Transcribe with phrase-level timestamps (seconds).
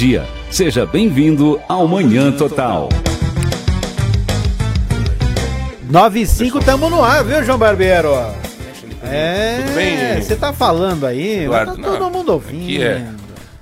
[0.00, 0.26] bom dia.
[0.50, 2.88] Seja bem-vindo ao Manhã Total.
[5.90, 8.08] 9 e 5 tamo no ar, viu, João Barbeiro?
[9.02, 10.22] É, Tudo bem?
[10.22, 12.62] você tá falando aí, Eduardo, mas tá todo não, mundo ouvindo.
[12.62, 13.06] aqui é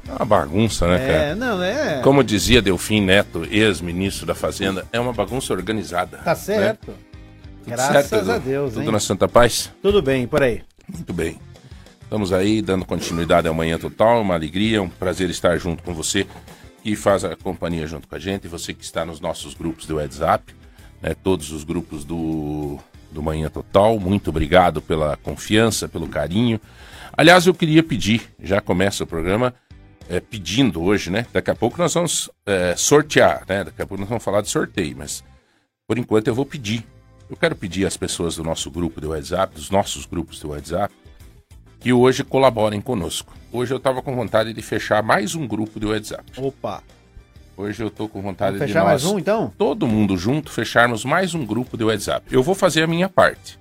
[0.09, 1.13] uma bagunça, né, cara?
[1.13, 2.01] É, não, é.
[2.05, 6.19] Como dizia Delfim Neto, ex-ministro da Fazenda, é uma bagunça organizada.
[6.19, 6.93] Tá certo.
[6.93, 6.95] né?
[7.67, 8.93] Graças certo, a Deus, Tudo hein?
[8.93, 9.73] na Santa Paz?
[9.83, 10.63] Tudo bem, por aí.
[10.89, 11.37] Muito bem.
[12.09, 16.27] Estamos aí dando continuidade ao Manhã Total, uma alegria, um prazer estar junto com você
[16.83, 19.97] que faz a companhia junto com a gente, você que está nos nossos grupos do
[19.97, 20.55] WhatsApp,
[21.03, 22.79] né, todos os grupos do,
[23.13, 26.59] do Manhã Total, muito obrigado pela confiança, pelo carinho.
[27.13, 29.53] Aliás, eu queria pedir, já começa o programa
[30.09, 31.27] é, pedindo hoje, né?
[31.31, 33.65] Daqui a pouco nós vamos é, sortear, né?
[33.65, 35.23] Daqui a pouco nós vamos falar de sorteio, mas
[35.87, 36.87] por enquanto eu vou pedir.
[37.29, 40.95] Eu quero pedir às pessoas do nosso grupo do WhatsApp, dos nossos grupos do WhatsApp,
[41.81, 43.35] que hoje colaborem conosco.
[43.53, 46.25] Hoje eu estava com vontade de fechar mais um grupo do WhatsApp.
[46.37, 46.83] Opa.
[47.57, 49.53] Hoje eu estou com vontade Vamos de fechar nós, mais um, então?
[49.59, 52.27] todo mundo junto, fecharmos mais um grupo do WhatsApp.
[52.31, 53.59] Eu vou fazer a minha parte.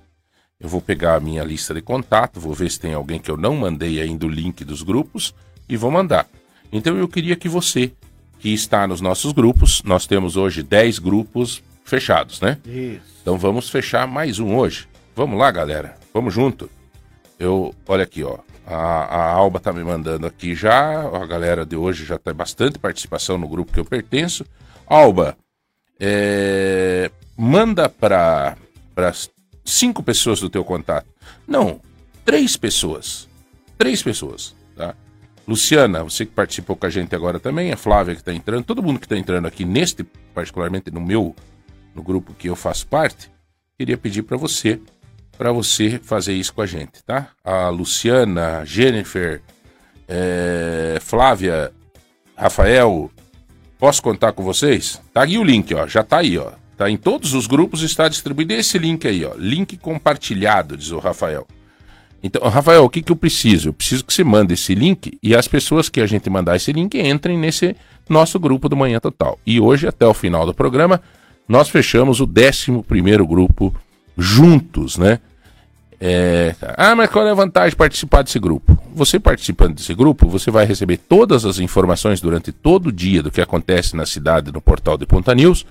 [0.60, 3.36] Eu vou pegar a minha lista de contato, vou ver se tem alguém que eu
[3.36, 5.34] não mandei ainda o link dos grupos
[5.68, 6.28] e vou mandar.
[6.72, 7.92] Então eu queria que você,
[8.38, 12.58] que está nos nossos grupos, nós temos hoje 10 grupos fechados, né?
[12.66, 13.00] Isso.
[13.22, 14.86] Então vamos fechar mais um hoje.
[15.14, 15.96] Vamos lá, galera.
[16.12, 16.70] Vamos junto.
[17.38, 18.38] Eu, olha aqui, ó.
[18.66, 21.00] A, a Alba tá me mandando aqui já.
[21.00, 24.44] A galera de hoje já tem bastante participação no grupo que eu pertenço.
[24.86, 25.36] Alba,
[25.98, 28.56] é, manda para
[29.64, 31.06] cinco pessoas do teu contato.
[31.46, 31.80] Não,
[32.24, 33.28] três pessoas.
[33.76, 34.94] Três pessoas, tá?
[35.46, 38.82] Luciana, você que participou com a gente agora também, a Flávia que está entrando, todo
[38.82, 40.04] mundo que está entrando aqui neste,
[40.34, 41.34] particularmente no meu,
[41.94, 43.30] no grupo que eu faço parte,
[43.78, 44.78] queria pedir para você,
[45.38, 47.28] para você fazer isso com a gente, tá?
[47.44, 49.40] A Luciana, Jennifer,
[50.08, 51.72] é, Flávia,
[52.36, 53.08] Rafael,
[53.78, 55.00] posso contar com vocês?
[55.14, 56.50] Tá aí o link, ó, já tá aí, ó.
[56.76, 60.98] Tá em todos os grupos está distribuído esse link aí, ó, link compartilhado, diz o
[60.98, 61.46] Rafael.
[62.20, 63.68] Então, Rafael, o que, que eu preciso?
[63.68, 66.72] Eu preciso que você mande esse link e as pessoas que a gente mandar esse
[66.72, 67.76] link entrem nesse
[68.08, 69.38] nosso grupo do Manhã Total.
[69.46, 71.00] E hoje, até o final do programa,
[71.48, 73.72] nós fechamos o 11 grupo
[74.16, 75.20] juntos, né?
[76.00, 78.78] É, ah, mas qual é a vantagem de participar desse grupo?
[78.94, 83.30] Você participando desse grupo, você vai receber todas as informações durante todo o dia do
[83.30, 85.66] que acontece na cidade no portal de Ponta News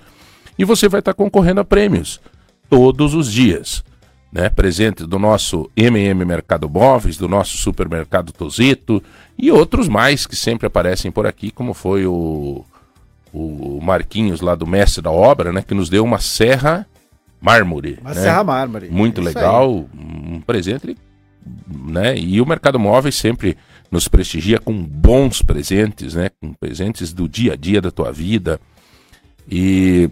[0.58, 2.20] e você vai estar concorrendo a prêmios
[2.68, 3.82] todos os dias
[4.30, 9.02] né, presente do nosso MM Mercado Móveis, do nosso supermercado Tozeto
[9.38, 12.64] e outros mais que sempre aparecem por aqui, como foi o,
[13.32, 16.86] o Marquinhos lá do Mestre da Obra, né, que nos deu uma serra
[17.40, 17.98] mármore.
[18.00, 18.20] Uma né?
[18.20, 18.88] serra mármore.
[18.90, 20.96] Muito Isso legal, um presente,
[21.66, 22.16] né?
[22.18, 23.56] E o Mercado Móveis sempre
[23.90, 26.30] nos prestigia com bons presentes, né?
[26.40, 28.60] Com presentes do dia a dia da tua vida.
[29.50, 30.10] E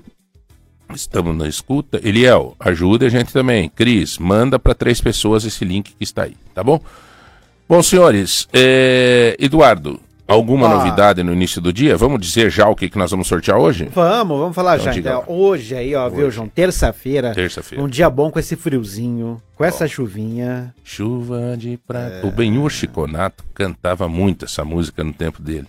[0.95, 2.01] Estamos na escuta.
[2.03, 3.69] Eliel, ajuda a gente também.
[3.69, 6.81] Cris, manda para três pessoas esse link que está aí, tá bom?
[7.69, 9.37] Bom, senhores, é...
[9.41, 10.77] Eduardo, alguma Opa.
[10.77, 11.97] novidade no início do dia?
[11.97, 13.89] Vamos dizer já o que, que nós vamos sortear hoje?
[13.95, 14.99] Vamos, vamos falar Então, já.
[14.99, 15.21] Então.
[15.21, 15.25] lá.
[15.29, 16.37] Hoje aí, ó, viu, Hoje.
[16.37, 16.49] João?
[16.49, 17.33] Terça-feira.
[17.33, 17.83] Terça-feira.
[17.83, 20.75] Um dia bom com esse friozinho, com essa chuvinha.
[20.85, 22.21] Chuva de prata.
[22.23, 22.27] É.
[22.27, 25.69] O Benhur Chiconato cantava muito essa música no tempo dele.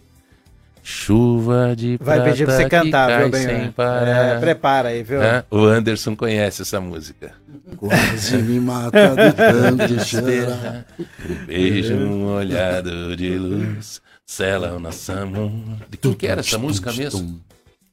[0.90, 4.08] Chuva de Vai prata pedir pra você cantar, viu, parar.
[4.08, 5.22] É, prepara aí, viu?
[5.22, 5.44] Hã?
[5.52, 7.34] O Anderson conhece essa música.
[7.76, 10.86] Quase me mata de tanto chorar.
[10.98, 14.02] Um beijo, um olhado de luz,
[14.38, 15.50] sela nosso amor.
[15.90, 17.40] De quem que era essa música mesmo?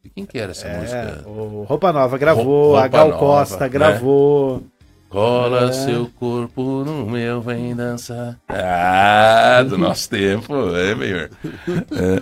[0.03, 1.23] De quem que era essa É, música?
[1.29, 3.69] o Roupa Nova gravou, Roupa a Gal Nova, Costa né?
[3.69, 4.63] gravou.
[5.09, 5.73] Cola É.
[5.73, 8.37] seu corpo no meu, vem dançar.
[8.49, 11.31] Ah, do nosso tempo, é, melhor.
[11.47, 12.21] É.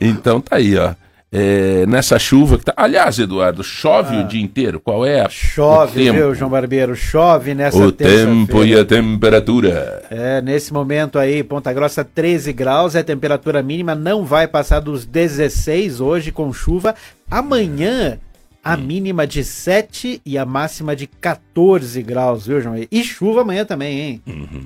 [0.00, 0.92] Então tá aí, ó.
[1.34, 2.74] É, nessa chuva que tá.
[2.76, 4.78] Aliás, Eduardo, chove o dia inteiro.
[4.78, 5.30] Qual é a Ah.
[5.30, 6.18] Chove, o tempo?
[6.18, 6.94] viu, João Barbeiro?
[6.94, 10.02] Chove nessa O tempo e a temperatura.
[10.10, 15.06] É, nesse momento aí, Ponta Grossa 13 graus, a temperatura mínima não vai passar dos
[15.06, 16.94] 16 hoje com chuva.
[17.30, 18.18] Amanhã,
[18.64, 22.76] a mínima de 7 e a máxima de 14 graus, viu, João?
[22.90, 24.22] E chuva amanhã também, hein?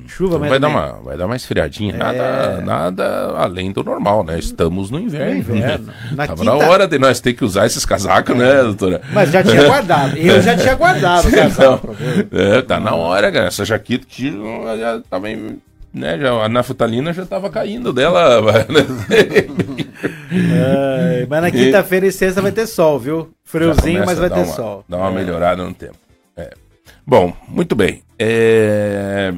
[0.06, 0.82] Chuva Então amanhã vai, dar também.
[0.92, 1.94] uma, vai dar uma esfriadinha.
[1.94, 1.96] É.
[1.96, 4.38] Nada, nada além do normal, né?
[4.38, 5.32] Estamos no inverno.
[5.34, 5.86] No inverno.
[6.12, 9.00] Na Tava quinta- na hora de nós ter que usar esses casacos, né, doutora?
[9.12, 10.16] Mas já tinha guardado.
[10.16, 11.96] Eu já tinha guardado o casaco.
[12.32, 13.46] é, tá na hora, cara.
[13.46, 14.30] Essa jaqueta que
[14.78, 15.58] já tava em-
[15.96, 18.40] né, já, a naftalina já tava caindo dela.
[20.30, 21.26] né?
[21.28, 23.30] Mas na quinta-feira e sexta vai ter sol, viu?
[23.44, 24.84] Friozinho, mas vai ter uma- sol.
[24.88, 25.14] Dá uma É.
[25.14, 25.96] melhorada no tempo.
[26.36, 26.50] É.
[27.06, 28.02] Bom, muito bem.
[28.18, 29.32] É,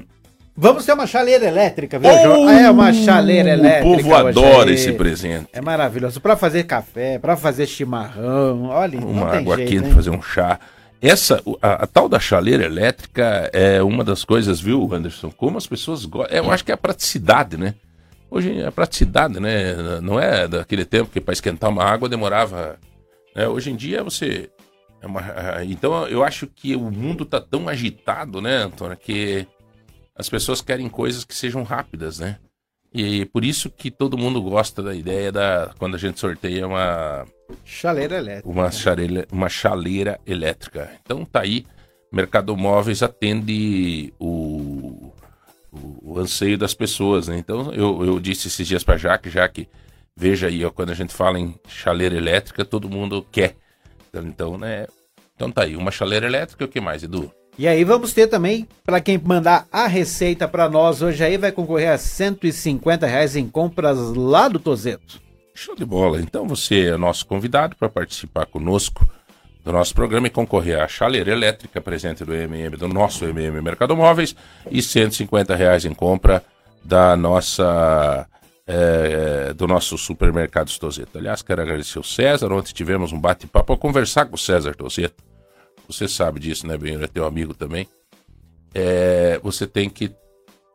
[0.61, 2.51] Vamos ter uma chaleira elétrica, viu, João?
[2.51, 3.87] É uma chaleira elétrica.
[3.89, 5.47] O povo adora esse presente.
[5.53, 6.21] É maravilhoso.
[6.21, 8.65] Pra fazer café, pra fazer chimarrão.
[8.65, 9.93] Olha, Uma água jeito, quente, hein?
[9.95, 10.59] fazer um chá.
[11.01, 15.31] Essa, a, a tal da chaleira elétrica é uma das coisas, viu, Anderson?
[15.31, 16.37] Como as pessoas gostam.
[16.37, 17.75] Eu acho que é a praticidade, né?
[18.31, 20.01] Hoje é a praticidade, né?
[20.03, 22.79] Não é daquele tempo que para esquentar uma água demorava.
[23.35, 23.47] né?
[23.49, 24.51] Hoje em dia você.
[25.01, 25.23] é uma-
[25.65, 29.47] então eu acho que o mundo tá tão agitado, né, Antônio, que
[30.17, 32.39] as pessoas querem coisas que sejam rápidas, né?
[32.93, 35.71] E por isso que todo mundo gosta da ideia da.
[35.79, 37.25] Quando a gente sorteia uma,
[37.65, 38.49] Chaleira elétrica.
[38.49, 40.91] uma chaleira, uma chaleira elétrica.
[41.03, 41.65] Então tá aí,
[42.13, 45.13] Mercado Móveis atende o,
[45.73, 47.39] o, o anseio das pessoas, né?
[47.39, 49.69] Então eu, eu disse esses dias para Jaque, Jaque,
[50.17, 53.57] veja aí, ó, quando a gente fala em chaleira elétrica, todo mundo quer.
[54.15, 54.87] Então, né?
[55.35, 57.31] Então tá aí, uma chaleira elétrica, o que mais, Edu?
[57.59, 61.51] E aí vamos ter também, pra quem mandar a receita pra nós hoje aí, vai
[61.51, 65.21] concorrer a 150 reais em compras lá do Tozeto.
[65.59, 66.21] Show de bola.
[66.21, 69.05] Então você é nosso convidado para participar conosco
[69.65, 73.97] do nosso programa e concorrer à chaleira elétrica presente do MM, do nosso MM Mercado
[73.97, 74.37] Móveis
[74.71, 76.45] e 150 reais em compra
[76.85, 78.29] da nossa
[78.69, 81.19] eh, do nosso supermercado Tozeto.
[81.19, 82.53] Aliás, quero agradecer o César.
[82.53, 85.25] Ontem tivemos um bate-papo para conversar com o César Tozeto.
[85.89, 87.03] Você sabe disso, né, Benhur?
[87.03, 87.89] É teu amigo também.
[88.73, 90.15] É, você tem que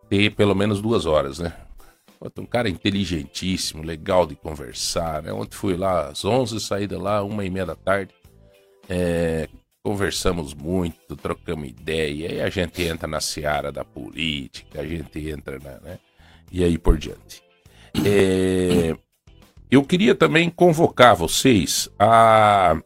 [0.10, 1.54] ter pelo menos duas horas, né?
[2.38, 5.34] Um cara inteligentíssimo, legal de conversar, né?
[5.34, 8.14] Ontem fui lá às 11, saí de lá uma e meia da tarde.
[8.88, 9.50] É,
[9.84, 15.60] conversamos muito, trocamos ideia, e a gente entra na seara da política, a gente entra
[15.60, 16.00] na, né?
[16.52, 17.44] E aí por diante.
[18.06, 18.96] É,
[19.70, 22.78] eu queria também convocar vocês a,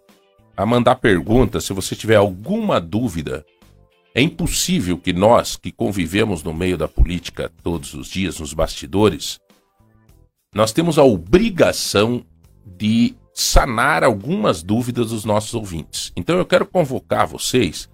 [0.56, 3.46] a mandar perguntas, se você tiver alguma dúvida.
[4.14, 9.40] É impossível que nós, que convivemos no meio da política todos os dias, nos bastidores,
[10.54, 12.26] nós temos a obrigação
[12.66, 16.12] de sanar algumas dúvidas dos nossos ouvintes.
[16.16, 17.88] Então eu quero convocar vocês,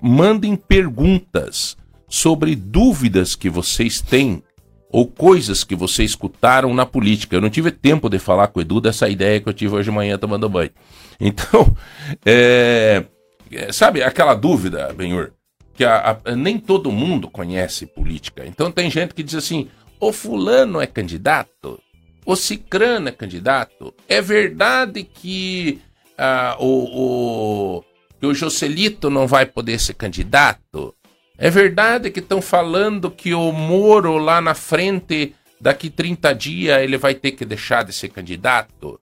[0.00, 1.76] mandem perguntas
[2.06, 4.42] sobre dúvidas que vocês têm
[4.90, 7.34] ou coisas que vocês escutaram na política.
[7.34, 9.88] Eu não tive tempo de falar com o Edu dessa ideia que eu tive hoje
[9.88, 10.70] de manhã tomando banho.
[11.18, 11.74] Então,
[12.26, 13.02] é,
[13.50, 15.32] é, sabe aquela dúvida, Benhur,
[15.74, 18.44] que a- a- nem todo mundo conhece política.
[18.46, 19.68] Então tem gente que diz assim:
[20.00, 21.80] o fulano é candidato,
[22.24, 23.94] o cicrano é candidato.
[24.08, 25.80] É verdade que
[26.18, 27.84] ah, o, o,
[28.20, 30.94] que o Joselito não vai poder ser candidato?
[31.38, 36.96] É verdade que estão falando que o Moro lá na frente, daqui 30 dias, ele
[36.96, 39.00] vai ter que deixar de ser candidato?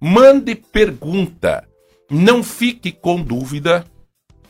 [0.00, 1.66] Mande pergunta.
[2.10, 3.84] Não fique com dúvida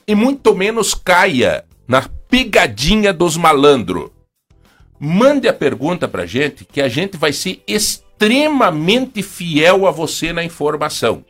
[0.09, 4.11] e muito menos caia na pegadinha dos malandros.
[4.99, 10.43] Mande a pergunta pra gente que a gente vai ser extremamente fiel a você na
[10.43, 11.23] informação.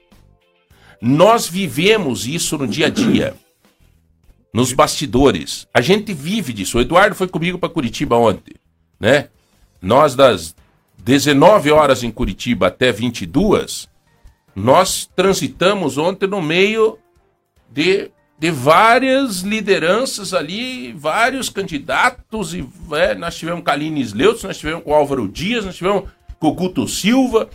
[1.03, 3.35] Nós vivemos isso no dia a dia,
[4.55, 5.67] nos bastidores.
[5.75, 6.79] A gente vive disso.
[6.79, 8.55] O Eduardo foi comigo para Curitiba ontem,
[8.99, 9.29] né?
[9.83, 10.55] Nós das
[10.99, 13.89] 19 horas em Curitiba até 22,
[14.55, 16.99] nós transitamos ontem no meio
[17.71, 24.45] de, de várias lideranças ali, vários candidatos, e é, nós tivemos com a Aline Sleutz,
[24.45, 27.51] nós tivemos com o Álvaro Dias, nós tivemos com o Guto Silva,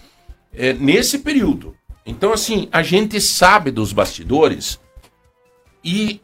[0.54, 1.76] é, nesse período.
[2.06, 4.78] Então, assim, a gente sabe dos bastidores
[5.84, 6.20] e.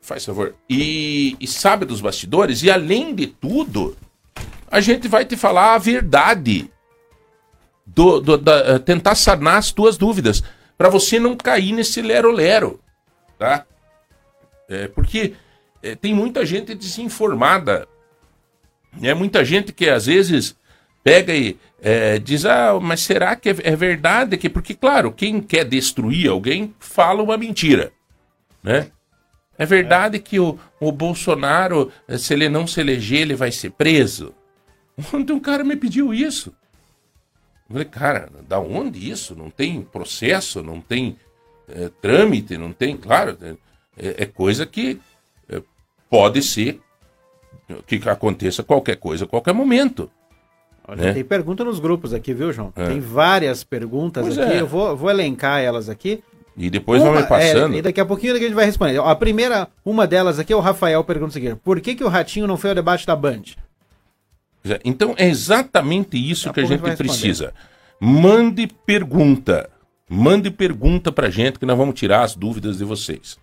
[0.00, 0.54] Faz favor.
[0.70, 3.96] E, e sabe dos bastidores, e além de tudo,
[4.70, 6.70] a gente vai te falar a verdade.
[7.84, 10.44] Do, do- da- eh, tentar sanar as tuas dúvidas.
[10.78, 12.78] Para você não cair nesse lero-lero.
[13.38, 13.64] Tá?
[14.68, 15.34] É, porque
[15.82, 17.86] é, tem muita gente desinformada.
[19.02, 20.56] É muita gente que às vezes
[21.04, 24.36] pega e é, diz: Ah, mas será que é, é verdade?
[24.36, 27.92] que Porque, claro, quem quer destruir alguém fala uma mentira.
[28.62, 28.90] Né?
[29.58, 34.34] É verdade que o, o Bolsonaro, se ele não se eleger, ele vai ser preso?
[35.12, 36.52] Ontem um cara me pediu isso.
[37.68, 39.34] Eu falei, cara, da onde isso?
[39.34, 41.16] Não tem processo, não tem
[41.68, 42.96] eh, trâmite, não tem.
[42.96, 43.36] Claro,
[43.96, 45.00] é, é coisa que
[45.48, 45.62] eh,
[46.10, 46.80] pode ser
[47.86, 50.10] que aconteça qualquer coisa a qualquer momento.
[50.86, 51.12] Olha, né?
[51.12, 52.72] tem pergunta nos grupos aqui, viu, João?
[52.76, 52.86] É.
[52.86, 54.52] Tem várias perguntas Pois aqui.
[54.52, 54.60] é.
[54.60, 56.22] Eu vou, vou elencar elas aqui.
[56.56, 57.74] E depois Uma- me passando.
[57.74, 58.98] é, e daqui a pouquinho a gente vai responder.
[58.98, 62.46] A primeira, uma delas aqui, o Rafael pergunta o seguinte: por que, que o Ratinho
[62.46, 63.42] não foi ao debate da Band?
[64.84, 67.52] Então é exatamente isso Daqui que a a gente precisa.
[68.00, 69.68] Mande pergunta.
[70.08, 73.38] Mande pergunta pra gente que nós vamos tirar as dúvidas de vocês.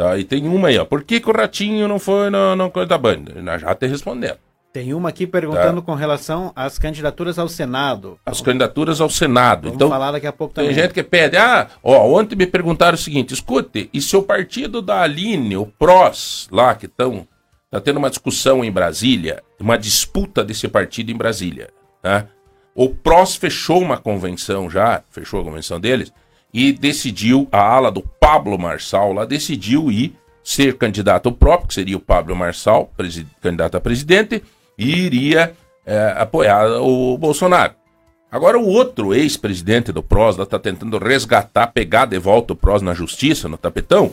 [0.00, 0.16] Tá?
[0.16, 0.86] E tem uma aí, ó.
[0.86, 3.24] Por que, que o Ratinho não foi na, na coisa da Band?
[3.42, 4.38] Nós já te respondemos.
[4.72, 8.18] Tem uma aqui perguntando com relação às candidaturas ao Senado.
[8.24, 9.64] As candidaturas ao Senado.
[9.64, 10.82] Vamos então, falar daqui a pouco tem também.
[10.82, 14.80] gente que pede, ah, ó, ontem me perguntaram o seguinte, escute, e se o partido
[14.80, 17.28] da Aline, o PROS, lá que estão,
[17.70, 21.68] tá tendo uma discussão em Brasília, uma disputa desse partido em Brasília,
[22.00, 22.26] tá?
[22.74, 26.10] O PROS fechou uma convenção já, fechou a convenção deles,
[26.52, 31.96] e decidiu, a ala do Pablo Marçal lá decidiu ir ser candidato próprio, que seria
[31.96, 32.90] o Pablo Marçal,
[33.40, 34.42] candidato a presidente,
[34.76, 35.52] e iria
[35.86, 37.74] eh, apoiar o Bolsonaro.
[38.32, 42.94] Agora o outro ex-presidente do PROS está tentando resgatar, pegar de volta o PROS na
[42.94, 44.12] justiça, no tapetão.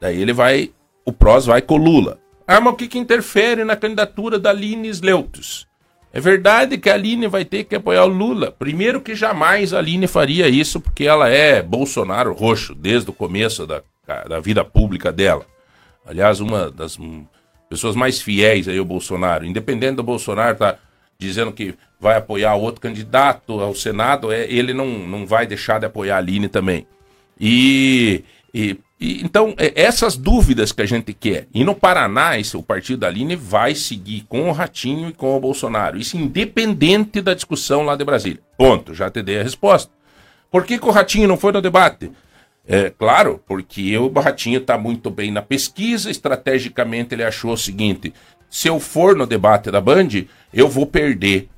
[0.00, 0.70] Daí ele vai,
[1.04, 2.18] o PROS vai com o Lula.
[2.46, 5.66] Ah, mas o que, que interfere na candidatura da Aline Sleutos?
[6.12, 8.50] É verdade que a Aline vai ter que apoiar o Lula.
[8.50, 13.66] Primeiro que jamais a Aline faria isso, porque ela é Bolsonaro roxo, desde o começo
[13.66, 13.82] da,
[14.28, 15.46] da vida pública dela.
[16.04, 16.98] Aliás, uma das
[17.68, 19.44] pessoas mais fiéis aí ao Bolsonaro.
[19.44, 20.76] Independente do Bolsonaro tá
[21.16, 25.86] dizendo que vai apoiar outro candidato ao Senado, é, ele não, não vai deixar de
[25.86, 26.86] apoiar a Aline também.
[27.38, 31.46] E, e- e, então, é, essas dúvidas que a gente quer.
[31.54, 35.34] E no Paraná, esse, o partido da Aline vai seguir com o Ratinho e com
[35.34, 35.96] o Bolsonaro.
[35.96, 38.40] Isso independente da discussão lá de Brasília.
[38.58, 39.90] Ponto, já te dei a resposta.
[40.50, 42.10] Por que, que o Ratinho não foi no debate?
[42.68, 48.12] É claro, porque o Ratinho está muito bem na pesquisa, estrategicamente ele achou o seguinte:
[48.50, 50.08] se eu for no debate da Band,
[50.52, 51.48] eu vou perder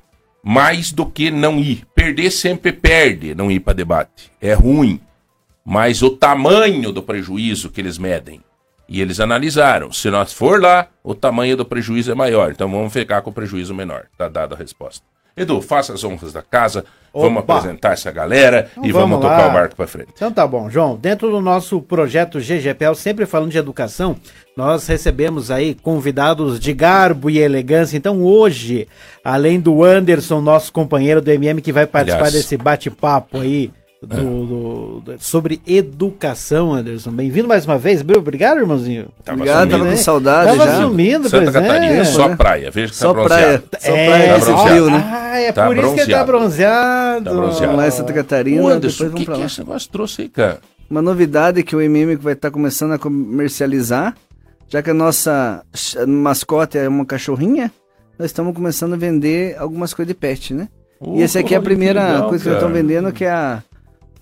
[0.45, 1.85] mais do que não ir.
[1.95, 4.31] Perder sempre perde, não ir para debate.
[4.41, 5.01] É ruim.
[5.65, 8.41] Mas o tamanho do prejuízo que eles medem.
[8.89, 9.93] E eles analisaram.
[9.93, 12.51] Se nós for lá, o tamanho do prejuízo é maior.
[12.51, 14.07] Então vamos ficar com o prejuízo menor.
[14.19, 15.05] Tá dada a resposta.
[15.37, 16.85] Edu, faça as honras da casa.
[17.15, 17.57] Vamos Opa.
[17.57, 20.11] apresentar essa galera Então e vamos vamos, tocar o barco para frente.
[20.15, 20.97] Então tá bom, João.
[20.97, 24.17] Dentro do nosso projeto GGPL, sempre falando de educação,
[24.57, 27.97] nós recebemos aí convidados de garbo e elegância.
[27.97, 28.87] Então hoje,
[29.25, 32.35] além do Anderson, nosso companheiro do MM, que vai participar Aliás.
[32.35, 33.71] desse bate-papo aí
[34.03, 37.11] do- do- do- sobre educação, Anderson.
[37.13, 38.01] Bem-vindo mais uma vez.
[38.17, 39.07] Obrigado, irmãozinho.
[39.25, 39.79] Tava Obrigado, sumindo.
[39.85, 40.81] tava com saudade Tava já.
[40.83, 41.61] sumindo, Santa pois é.
[41.69, 42.37] Catarina, só né?
[42.37, 42.71] praia.
[42.71, 43.47] Veja que Só tá praia.
[43.47, 43.65] bronzeado.
[43.81, 44.69] Só É, praia Tá esse bronzeado.
[44.71, 45.11] frio, né?
[45.13, 47.25] Ah, é Tá por isso que ele tá bronzeado.
[47.25, 47.77] Tá bronzeado.
[47.77, 49.47] Lá em Santa Catarina, Ô, Anderson, depois o vamos que, pra que lá.
[49.47, 50.61] esse negócio trouxe aí, cara?
[50.91, 54.15] Uma novidade que o MM vai estar começando a comercializar,
[54.69, 55.63] já que a nossa
[56.07, 57.71] mascote é uma cachorrinha,
[58.19, 60.69] nós estamos começando a vender algumas coisas de pet, né?
[61.15, 62.67] e essa aqui é a primeira que legal, coisa que nós cara.
[62.71, 63.63] estamos vendendo, que é a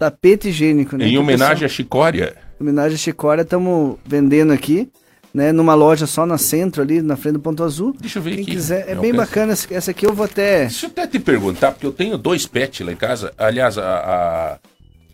[0.01, 1.07] tapete higiênico, né?
[1.07, 2.35] Em Que o homenagem à Chicória.
[2.59, 4.91] em homenagem a Chicória, estamos vendendo aqui,
[5.33, 5.53] né?
[5.53, 7.95] Numa loja só na centro ali, na frente do Ponto Azul.
[8.01, 8.51] Deixa eu ver Quem aqui.
[8.53, 9.53] quiser, é Não, bem bacana.
[9.53, 10.63] Essa essa aqui eu vou até...
[10.63, 13.33] Deixa eu até te perguntar, porque eu tenho dois pets lá em casa.
[13.37, 13.83] Aliás, a.
[13.85, 14.59] a-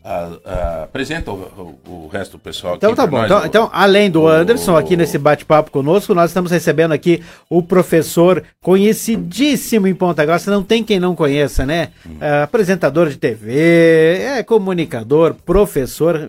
[0.07, 2.85] a- a- apresenta o, o- o resto do pessoal aqui.
[2.87, 3.25] Então tá bom.
[3.25, 7.63] Então, o- então, além do Anderson aqui nesse bate-papo conosco, nós estamos recebendo aqui o
[7.63, 11.89] professor conhecidíssimo em Ponta Grossa, não tem quem não conheça, né?
[12.07, 12.17] Hum.
[12.21, 16.29] Ah, apresentador de TV, é comunicador, professor,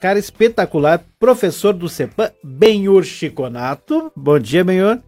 [0.00, 4.10] cara espetacular, professor do CEPAM, Benhur Chiconato.
[4.16, 4.98] Bom dia, Benhur.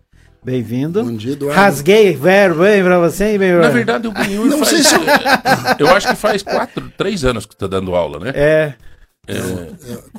[0.45, 1.03] Bem-vindo.
[1.05, 1.61] Bom dia, Eduardo.
[1.61, 3.61] Rasguei verbo, hein, pra você, hein, Benhur?
[3.61, 4.95] Na verdade, o Benhur Não faz, sei se-
[5.79, 8.33] Eu acho que faz quatro, três anos que tá dando aula, né?
[8.35, 8.75] É.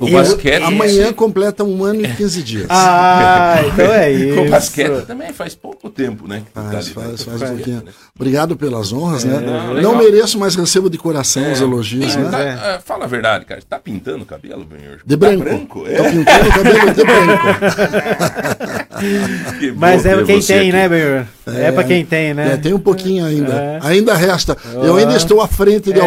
[0.00, 0.62] O Eu- basquete.
[0.62, 2.66] Amanhã completa um ano e 15 dias.
[2.70, 4.40] Ah, então é isso.
[4.40, 6.38] O basquete também faz pouco tempo, né?
[6.44, 7.38] que tu tá Faz, ali, faz, né?
[7.38, 7.82] faz um pouquinho.
[8.14, 9.38] Obrigado pelas honras, né?
[9.38, 9.74] legal.
[9.82, 12.58] Não mereço, mas recebo de coração os elogios, Tá- né?
[12.62, 13.60] ah, fala a verdade, cara.
[13.68, 14.98] Tá pintando o cabelo, Benhur?
[15.04, 15.44] De Tá branco.
[15.44, 15.80] branco?
[15.80, 16.10] Tô É.
[16.10, 17.46] pintando o cabelo de branco.
[19.76, 20.72] Mas é ter quem tem, aqui.
[20.72, 21.24] né, Benhur?
[21.46, 22.52] É, pra quem tem, né?
[22.52, 23.52] É, tem um pouquinho ainda.
[23.52, 23.78] É.
[23.82, 24.56] Ainda resta.
[24.74, 26.02] Eu ainda estou à frente de É,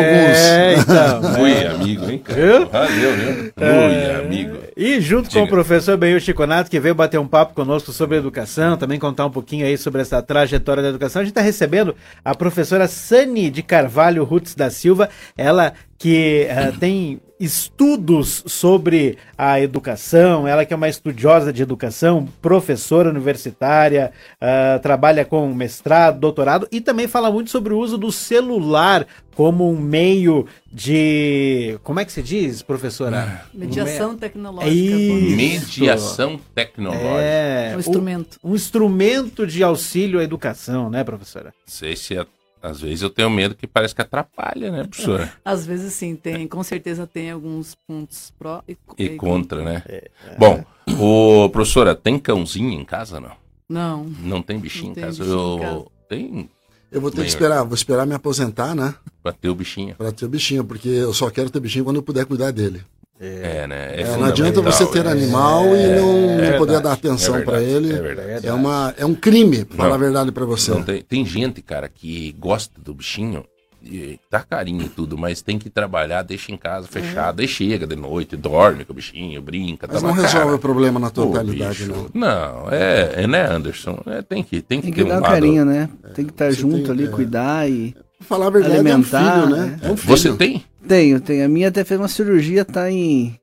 [0.76, 0.84] alguns.
[0.84, 1.34] então.
[1.36, 2.70] Fui amigo, hein, cara?
[2.94, 3.52] Valeu, né?
[3.56, 4.58] Fui amigo.
[4.78, 5.46] E junto com Diga.
[5.46, 9.32] o professor Benhur Chiconato, que veio bater um papo conosco sobre educação, também contar um
[9.32, 13.64] pouquinho aí sobre essa trajetória da educação, a gente está recebendo a professora Sani de
[13.64, 20.78] Carvalho Rutz da Silva, ela que eh, tem estudos sobre a educação, ela que é
[20.78, 27.50] uma estudiosa de educação, professora universitária, ah, trabalha com mestrado, doutorado e também fala muito
[27.52, 31.80] sobre o uso do celular como um meio de.
[31.84, 33.46] Como é que se diz, professora?
[33.54, 34.72] Mediação tecnológica.
[34.74, 35.80] Isso.
[35.80, 37.08] Mediação tecnológica.
[37.22, 38.40] É, É um instrumento.
[38.44, 41.46] Um, um instrumento de auxílio à educação, né, professora?
[41.46, 42.26] Não sei se é-
[42.64, 45.32] às vezes eu tenho medo que parece que atrapalha, né, professora?
[45.44, 49.84] Às vezes sim, tem, com certeza tem alguns pontos pró e, E contra, né?
[49.86, 50.64] É, Bom,
[50.98, 53.32] o professora, tem cãozinho em casa, não?
[53.70, 54.04] Não.
[54.20, 55.20] Não tem bichinho Não em tem casa?
[55.24, 55.86] bichinho Eu- em casa.
[56.10, 56.50] Tem
[56.92, 58.96] Eu vou ter que esperar, vou esperar me aposentar, né?
[59.22, 59.96] pra ter o bichinho.
[59.96, 62.84] Pra ter o bichinho, porque eu só quero ter bichinho quando eu puder cuidar dele.
[63.26, 64.02] É, né?
[64.02, 67.94] É, não adianta você ter animal e não, não poder dar atenção é para ele.
[67.94, 68.48] É verdade.
[68.48, 69.96] É, uma, é um crime, pra falar Não.
[69.96, 70.72] a verdade pra você.
[70.72, 73.46] Não, tem, tem gente, cara, que gosta do bichinho,
[73.86, 77.86] e dá carinho e tudo, mas tem que trabalhar, deixa em casa fechado, aí chega
[77.86, 79.88] de noite, dorme com o bichinho, brinca.
[79.92, 82.08] Mas tá não resolve o problema na totalidade, não.
[82.14, 84.02] Não, é, é né, Anderson?
[84.06, 85.32] É, tem que, tem que Tem ter que dar um lado.
[85.32, 85.90] carinho, né?
[86.16, 87.08] Tem que estar Você junto tem- ali, é.
[87.08, 87.94] cuidar e.
[88.20, 89.80] Pra falar a verdade, Alimentar, é um filho, né?
[89.82, 90.18] É um filho.
[90.18, 90.64] Você tem?
[90.88, 91.46] Tenho, tenho.
[91.46, 93.38] A minha até fez uma cirurgia, tá em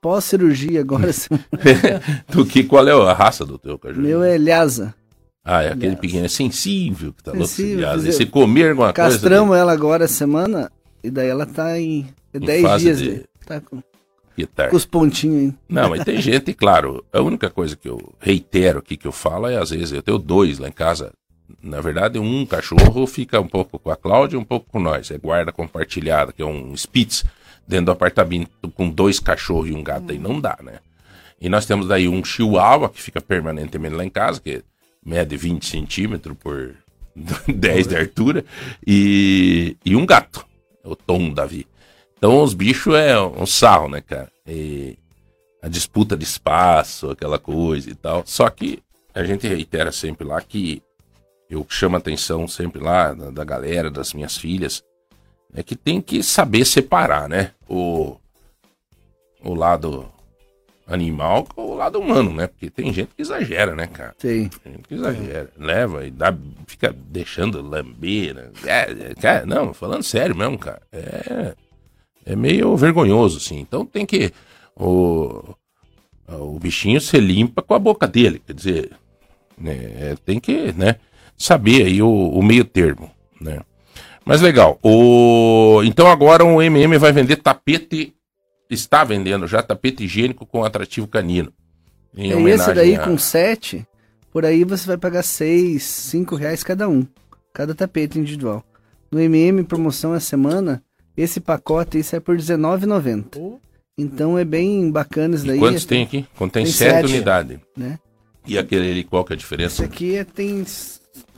[0.00, 1.10] pós-cirurgia agora.
[2.28, 4.02] do que, qual é a raça do teu cachorro?
[4.02, 4.94] Meu é Lhasa.
[5.44, 7.46] Ah, é aquele pequeno, é sensível, que tá louco.
[7.48, 9.10] Sensível, vezes dizer, você comer alguma coisa...
[9.10, 10.70] Castramos ela agora semana
[11.02, 12.98] e daí ela tá em é Em 10 fase dias.
[12.98, 13.20] de- né?
[13.44, 13.82] Tá com,
[14.70, 15.54] com os pontinhos aí.
[15.68, 17.04] Não, mas tem gente, claro.
[17.12, 20.18] A única coisa que eu reitero aqui que eu falo é, às vezes, eu tenho
[20.18, 21.12] dois lá em casa.
[21.62, 25.10] Na verdade, um cachorro fica um pouco com a Cláudia um pouco com nós.
[25.10, 27.24] É guarda compartilhada, que é um Spitz
[27.66, 30.18] dentro do apartamento com dois cachorros e um gato aí.
[30.18, 30.78] Não dá, né?
[31.40, 34.62] E nós temos daí um Chihuahua que fica permanentemente lá em casa, que
[35.04, 36.76] mede 20 centímetros por
[37.48, 38.44] 10 de altura,
[38.86, 40.46] e, e um gato,
[40.84, 41.66] o Tom Davi.
[42.16, 44.30] Então os bichos é um sarro, né, cara?
[44.46, 44.96] E
[45.60, 48.22] a disputa de espaço, aquela coisa e tal.
[48.24, 48.80] Só que
[49.14, 50.82] a gente reitera sempre lá que
[51.52, 54.82] eu chamo a atenção sempre lá da, da galera, das minhas filhas,
[55.54, 57.52] é que tem que saber separar, né?
[57.68, 58.16] O,
[59.44, 60.10] o lado
[60.86, 62.46] animal com o lado humano, né?
[62.46, 64.14] Porque tem gente que exagera, né, cara?
[64.18, 64.48] Tem.
[64.48, 65.50] Tem gente que exagera.
[65.58, 66.34] Leva e dá,
[66.66, 68.34] fica deixando lamber.
[68.34, 68.50] Né?
[68.64, 70.80] É, é, cara, não, falando sério mesmo, cara.
[70.90, 71.54] É,
[72.24, 73.60] é meio vergonhoso, assim.
[73.60, 74.32] Então tem que.
[74.74, 75.54] O,
[76.26, 78.42] o bichinho se limpa com a boca dele.
[78.46, 78.90] Quer dizer,
[79.58, 80.96] né, é, tem que né,
[81.42, 83.60] saber aí o, o meio termo, né?
[84.24, 84.78] Mas legal.
[84.82, 88.14] O, então agora o MM vai vender tapete.
[88.70, 91.52] Está vendendo já tapete higiênico com atrativo canino.
[92.16, 93.86] Em E esse daí a- com 7,
[94.32, 97.06] por aí você vai pagar 6, 5 reais cada um.
[97.52, 98.64] Cada tapete individual.
[99.10, 100.82] No MM promoção essa semana,
[101.16, 103.58] esse pacote aí sai por R$19,90.
[103.98, 105.58] Então é bem bacana isso E daí.
[105.58, 106.24] quantos tem aqui?
[106.38, 107.12] Contém Tem sete sete.
[107.12, 107.58] unidades.
[107.76, 107.98] Né?
[108.46, 109.84] E aquele ali, qual que é a Esse diferença?
[109.84, 110.64] aqui é- tem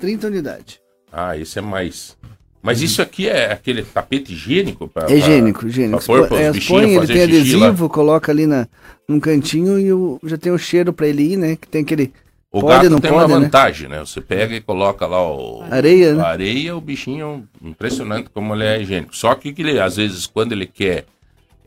[0.00, 0.80] 30 unidades.
[1.12, 2.16] Ah, esse é mais.
[2.62, 4.88] Mas isso aqui é aquele tapete higiênico?
[4.88, 5.98] Pra, É higiênico, higiênico.
[6.02, 7.66] pra pôr é, põe, ele tem xixi lá.
[7.68, 8.66] adesivo, coloca ali na,
[9.07, 11.57] num cantinho e o, já tem o cheiro pra ele ir, né?
[11.57, 12.11] Que tem aquele
[12.50, 13.44] O Pode, gato não tem pode, uma né?
[13.44, 14.00] vantagem, né?
[14.00, 15.62] Você pega e coloca lá o...
[15.70, 16.22] areia, né?
[16.24, 19.14] Areia, o bichinho, impressionante como ele é higiênico.
[19.14, 21.04] Só que, que ele, às vezes, quando ele quer,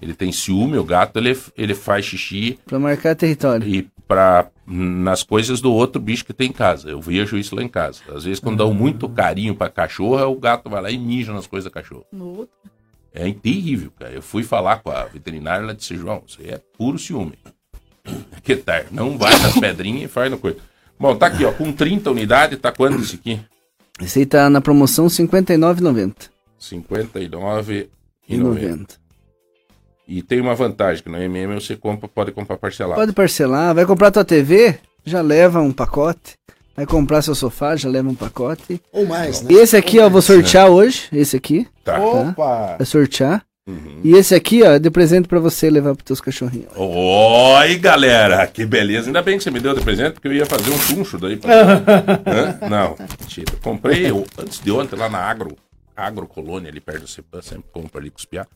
[0.02, 3.68] ele tem ciúme, o gato, ele, ele faz xixi Pra marcar território.
[3.68, 6.90] e pra, nas coisas do outro bicho que tem em casa.
[6.90, 8.00] Eu vejo isso lá em casa.
[8.14, 11.46] Às vezes, quando dão muito carinho pra cachorro, o gato vai lá e mija nas
[11.46, 12.06] coisas do cachorro.
[12.12, 12.56] No outro.
[13.14, 14.14] É terrível, cara.
[14.14, 17.38] Eu fui falar com a veterinária, ela disse, João, isso aí é puro ciúme.
[18.44, 18.86] Que tal?
[18.92, 20.58] Não vai nas pedrinhas e faz no coisa.
[20.98, 21.52] Bom, tá aqui, ó.
[21.52, 23.42] Com 30 unidades, tá quanto esse aqui?
[24.00, 26.30] Esse aí tá na promoção R$ 59,90.
[26.60, 28.98] 59,90.
[30.08, 30.28] E 90.
[30.28, 33.00] tem uma vantagem, que no MM você compra, pode comprar parcelado.
[33.00, 33.76] Pode parcelar.
[33.76, 34.80] Vai comprar tua TV?
[35.04, 36.38] Já leva um pacote.
[36.76, 37.76] Vai comprar seu sofá?
[37.76, 38.80] Já leva um pacote.
[38.92, 39.52] Ou mais, né?
[39.52, 41.08] E esse aqui, ó, vou sortear hoje.
[41.12, 41.68] Esse aqui.
[41.84, 42.00] Tá.
[42.00, 42.76] Opa!
[42.78, 43.44] Vai sortear.
[43.68, 44.00] Uhum.
[44.02, 46.70] E esse aqui, ó, é de presente pra você levar pros teus cachorrinhos.
[46.74, 48.48] Oi, galera!
[48.48, 49.10] Que beleza!
[49.10, 51.36] Ainda bem que você me deu de presente, porque eu ia fazer um tuncho daí.
[51.36, 51.50] Pra...
[52.70, 53.52] Não, mentira.
[53.62, 55.58] Comprei eu, antes de ontem lá na Agro,
[55.96, 58.48] Agro Colônia, ali perto do CEPAM, sempre compro ali com os piá.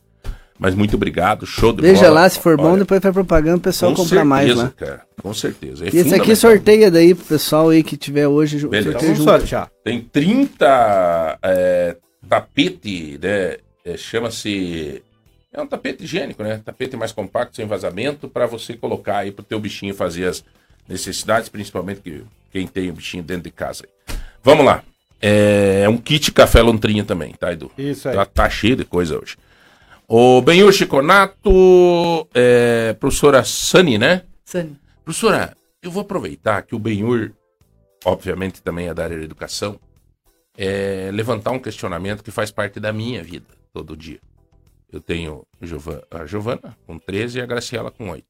[0.62, 2.20] Mas muito obrigado, show de Veja bola.
[2.20, 4.86] lá, se for bom, Olha, depois faz propaganda, o pessoal com comprar mais certeza, lá.
[4.86, 5.84] cara, com certeza.
[5.84, 8.58] É E esse aqui sorteia daí pro pessoal aí que tiver hoje.
[8.68, 8.90] Beleza.
[8.90, 9.40] Então sorteio vamos junto.
[9.40, 9.70] sortear.
[9.82, 11.96] Tem 30 é,
[12.28, 13.56] tapete, né?
[13.84, 15.02] é, Chama-se.
[15.52, 16.60] É um tapete higiênico, né?
[16.64, 20.44] Tapete mais compacto, sem vazamento, para você colocar aí pro teu bichinho fazer as
[20.88, 22.22] necessidades, principalmente que,
[22.52, 23.84] quem tem o bichinho dentro de casa.
[24.42, 24.82] Vamos lá.
[25.20, 27.70] É um kit café lontrinha também, tá, Edu?
[27.76, 28.14] Isso aí.
[28.14, 29.36] Tá, tá cheio de coisa hoje.
[30.14, 34.26] O Benhur Chiconato, é, professora Sani, né?
[34.44, 34.78] Sani.
[35.02, 37.32] Professora, eu vou aproveitar que o Benhur,
[38.04, 39.80] obviamente também é da área da educação,
[40.54, 44.20] é levantar um questionamento que faz parte da minha vida todo dia.
[44.92, 45.46] Eu tenho
[46.10, 48.26] a Giovana com 13 e a Graciela com 8.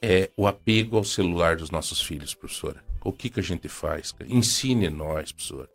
[0.00, 2.84] É o apego ao celular dos nossos filhos, professora.
[3.04, 4.12] O que, que a gente faz?
[4.12, 4.32] cara?
[4.32, 5.68] Ensine nós, professora.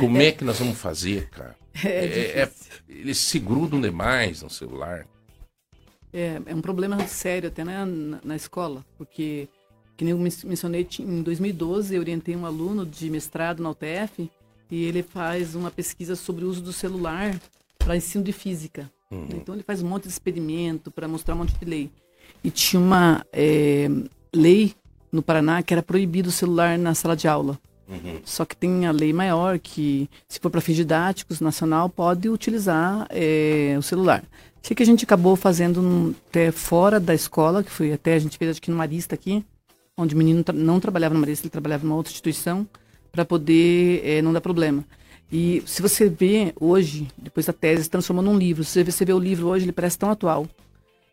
[0.00, 1.56] Como é que nós vamos fazer, cara?
[1.84, 2.72] É, É- é- difícil.
[2.88, 5.06] eles se grudam demais no celular.
[6.12, 9.48] É, é um problema sério até na, na, na escola, porque,
[9.96, 14.28] que nem eu men- mencionei, em 2012 eu orientei um aluno de mestrado na UTF
[14.68, 17.40] e ele faz uma pesquisa sobre o uso do celular
[17.78, 18.90] para ensino de física.
[19.10, 19.28] Uhum.
[19.34, 21.88] Então ele faz um monte de experimento para mostrar um monte de lei.
[22.42, 23.86] E tinha uma é,
[24.34, 24.74] lei
[25.12, 27.58] no Paraná que era proibido o celular na sala de aula.
[27.88, 28.20] Uhum.
[28.24, 33.06] Só que tem a lei maior que, se for para fins didáticos, nacional, pode utilizar
[33.10, 34.22] é, o celular.
[34.62, 38.38] Sei que a gente acabou fazendo até fora da escola, que foi até a gente
[38.38, 39.44] fez acho que no Marista aqui,
[39.96, 42.66] onde o menino tra- não trabalhava no Marista, ele trabalhava numa outra instituição,
[43.10, 44.84] para poder é, não dar problema.
[45.32, 48.62] E se você vê hoje, depois da tese, se transformou num livro.
[48.62, 50.46] Se você vê o livro hoje, ele parece tão atual.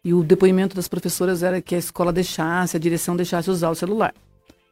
[0.07, 3.75] E o depoimento das professoras era que a escola deixasse, a direção deixasse usar o
[3.75, 4.15] celular.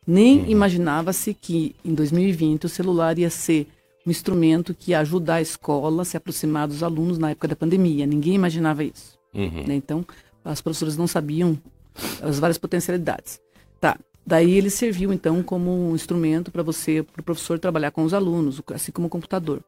[0.08, 3.68] Nem imaginava-se que em 2020 o celular ia ser
[4.08, 7.56] um instrumento que ia ajudar a escola a se aproximar dos alunos na época da
[7.58, 8.06] pandemia.
[8.06, 9.20] Ninguém imaginava isso.
[9.34, 9.66] Uhum.
[9.68, 9.76] né?
[9.76, 10.06] Então,
[10.46, 11.60] as professoras não sabiam
[12.22, 13.42] as várias potencialidades.
[13.82, 14.00] Tá.
[14.26, 18.14] Daí ele serviu, então, como um instrumento para você, para o professor trabalhar com os
[18.14, 19.62] alunos, assim como o computador.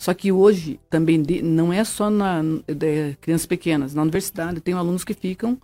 [0.00, 3.92] Só que hoje também de- não é só na de, crianças pequenas.
[3.92, 5.58] Na universidade tem alunos que ficam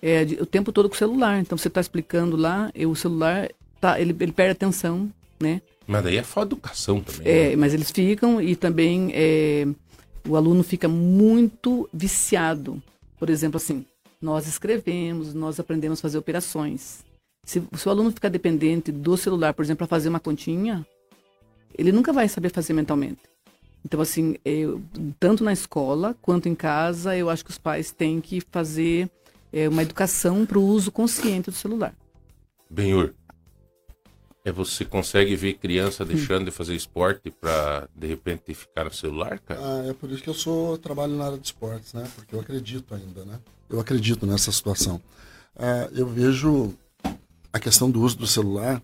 [0.00, 1.40] é, de- o tempo todo com o celular.
[1.40, 3.50] Então você está explicando lá, e o celular
[3.80, 5.60] tá, ele, ele perde atenção, né?
[5.88, 7.26] Mas daí é de educação também.
[7.32, 7.56] É, né?
[7.56, 9.66] mas eles ficam e também é,
[10.26, 12.80] o aluno fica muito viciado.
[13.18, 13.84] Por exemplo, assim,
[14.22, 17.04] nós escrevemos, nós aprendemos a fazer operações.
[17.44, 20.86] Se, se o aluno ficar dependente do celular, por exemplo, para fazer uma continha,
[21.76, 23.18] ele nunca vai saber fazer mentalmente.
[23.84, 24.82] Então, assim, eu-
[25.18, 29.10] tanto na escola quanto em casa, eu acho que os pais têm que fazer
[29.52, 31.92] é, uma educação para o uso consciente do celular.
[32.70, 33.14] Benhur,
[34.44, 39.40] é você consegue ver criança deixando de fazer esporte pra de repente ficar no celular,
[39.40, 39.60] cara?
[39.60, 42.08] Ah, é por isso que eu sou trabalho na área de esportes, né?
[42.14, 43.40] Porque eu acredito ainda, né?
[43.68, 45.00] Eu acredito nessa situação.
[45.56, 46.72] Ah, eu vejo
[47.52, 48.80] a questão do uso do celular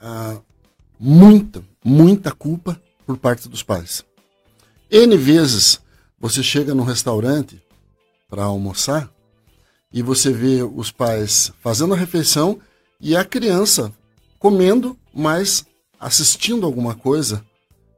[0.00, 0.38] ah,
[0.98, 4.04] muita, muita culpa por parte dos pais.
[4.90, 5.80] N vezes
[6.18, 7.62] você chega num restaurante
[8.28, 9.10] para almoçar
[9.92, 12.58] e você vê os pais fazendo a refeição
[13.00, 13.92] e a criança
[14.38, 15.64] comendo, mas
[15.98, 17.44] assistindo alguma coisa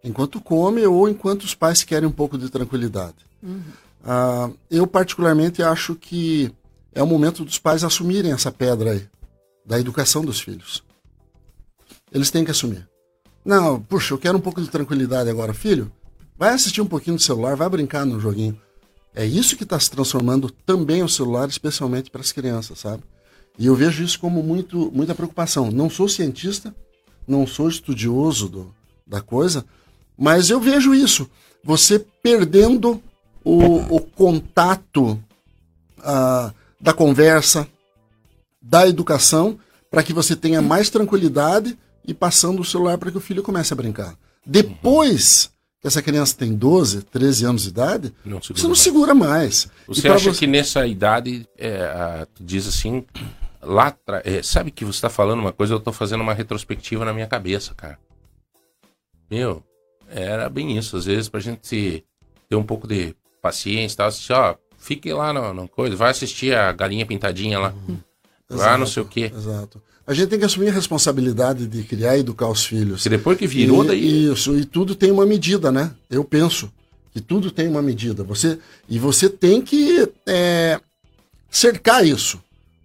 [0.02, 3.16] enquanto come ou enquanto os pais querem um pouco de tranquilidade.
[4.04, 6.52] Ah, eu particularmente acho que
[6.92, 9.08] é o momento dos pais assumirem essa pedra aí
[9.64, 10.84] da educação dos filhos.
[12.12, 12.86] Eles têm que assumir.
[13.44, 15.92] Não, puxa, eu quero um pouco de tranquilidade agora, filho.
[16.38, 18.58] Vai assistir um pouquinho do celular, vai brincar no joguinho.
[19.14, 23.02] É isso que está se transformando também o celular, especialmente para as crianças, sabe?
[23.58, 25.70] E eu vejo isso como muito, muita preocupação.
[25.70, 26.74] Não sou cientista,
[27.28, 28.74] não sou estudioso do,
[29.06, 29.64] da coisa,
[30.18, 31.30] mas eu vejo isso.
[31.62, 33.00] Você perdendo
[33.44, 35.22] o, o contato
[36.02, 37.68] ah, da conversa,
[38.60, 39.58] da educação,
[39.90, 43.72] para que você tenha mais tranquilidade e passando o celular para que o filho comece
[43.72, 44.16] a brincar.
[44.44, 48.78] Depois que essa criança tem 12, 13 anos de idade, Não você não mais.
[48.78, 49.68] segura mais.
[49.86, 53.04] Você acha você- que nessa idade, é, a- diz assim,
[53.62, 57.04] lá atrás, é, sabe que você está falando uma coisa, eu estou fazendo uma retrospectiva
[57.04, 57.98] na minha cabeça, cara.
[59.30, 59.62] Meu,
[60.08, 60.96] era bem isso.
[60.96, 62.04] Às vezes, pra gente
[62.48, 66.54] ter um pouco de paciência e tal, assim, ó, fique lá na, coisa, vai assistir
[66.54, 67.74] a galinha pintadinha lá.
[68.50, 69.32] Lá não sei o quê.
[69.34, 69.82] Exato.
[70.06, 73.02] A gente tem que assumir a responsabilidade de criar e educar os filhos.
[73.02, 74.32] Se depois que virou, E- daí.
[74.32, 75.92] Isso, e tudo tem uma medida, né?
[76.10, 76.70] Eu penso
[77.12, 78.22] que tudo tem uma medida.
[78.24, 80.78] Você E você tem que é,
[81.50, 82.38] cercar isso.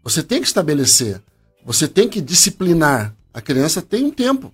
[0.04, 1.22] Você tem que estabelecer.
[1.66, 3.14] Você tem que disciplinar.
[3.34, 4.54] A criança tem um tempo.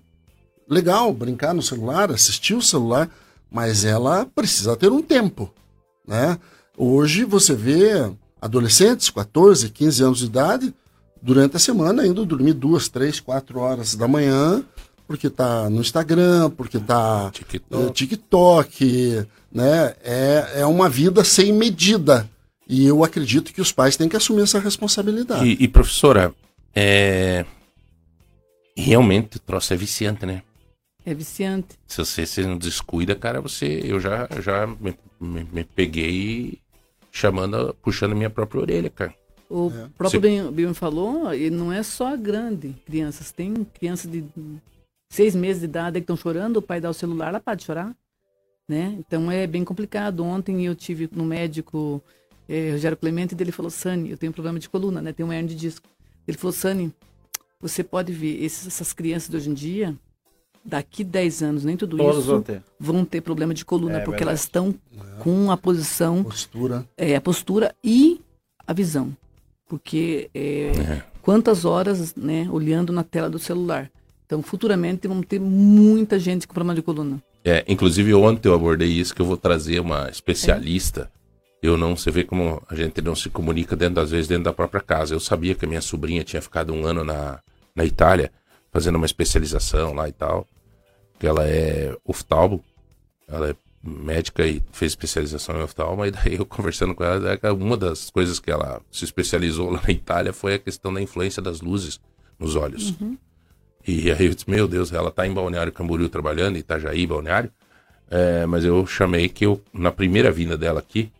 [0.68, 3.08] Legal, brincar no celular, assistir o celular,
[3.48, 5.52] mas ela precisa ter um tempo.
[6.06, 6.36] Né?
[6.76, 8.10] Hoje você vê
[8.42, 10.74] adolescentes, 14, 15 anos de idade,
[11.22, 14.64] durante a semana indo dormir duas, três, quatro horas da manhã,
[15.06, 17.82] porque tá no Instagram, porque tá TikTok.
[17.84, 19.94] no TikTok, né?
[20.02, 22.28] É, é uma vida sem medida.
[22.68, 25.44] E eu acredito que os pais têm que assumir essa responsabilidade.
[25.44, 26.34] E, e, professora,
[26.74, 27.44] é...
[28.76, 30.42] realmente o troço é viciante, né?
[31.04, 31.68] É viciante.
[31.86, 33.80] Se você se não descuida, cara, você.
[33.84, 36.58] Eu já, já me, me- me peguei
[37.12, 39.14] chamando, puxando minha própria orelha, cara.
[39.48, 43.30] O Você- próprio Bem falou, e não é só grande crianças.
[43.30, 44.24] Tem crianças de
[45.08, 47.64] seis meses de idade que estão chorando, o pai dá o celular, ela para de
[47.64, 47.94] chorar.
[48.68, 48.96] Né?
[48.98, 50.24] Então é bem complicado.
[50.24, 52.02] Ontem eu tive no médico
[52.48, 55.12] eh, Rogério Clemente e ele falou, Sani, eu tenho um problema de coluna, né?
[55.12, 55.86] Tenho uma hernia de disco.
[56.26, 56.92] Ele falou, Sani,
[57.60, 59.96] você pode ver, esses- essas crianças de hoje em dia,
[60.64, 62.62] daqui 10 anos, nem tudo Todos isso, vão ter.
[62.78, 64.28] vão ter problema de coluna, É porque verdade.
[64.30, 64.74] elas estão
[65.20, 66.84] com a posição Postura.
[66.96, 68.20] é, a postura e
[68.66, 69.16] a visão.
[69.68, 71.02] Porque é, É.
[71.22, 73.90] quantas horas né, olhando na tela do celular.
[74.24, 77.22] Então, futuramente, vamos ter muita gente com problema de coluna.
[77.44, 81.10] É, inclusive ontem eu abordei isso, que eu vou trazer uma especialista
[81.62, 84.52] eu não, você vê como a gente não se comunica dentro, às vezes, dentro da
[84.52, 85.14] própria casa.
[85.14, 87.40] Eu sabia que a minha sobrinha tinha ficado um ano na,
[87.74, 88.30] na Itália,
[88.70, 90.46] fazendo uma especialização lá e tal,
[91.18, 92.62] que ela é oftalmo,
[93.26, 97.76] ela é médica e fez especialização em oftalmo, e daí eu conversando com ela, uma
[97.76, 101.60] das coisas que ela se especializou lá na Itália foi a questão da influência das
[101.60, 102.00] luzes
[102.38, 102.94] nos olhos.
[103.00, 103.16] Uhum.
[103.86, 107.50] E aí eu disse, meu Deus, ela tá em Balneário Camboriú trabalhando, Itajaí, Balneário,
[108.10, 111.10] é, mas eu chamei que eu, na primeira vinda dela aqui,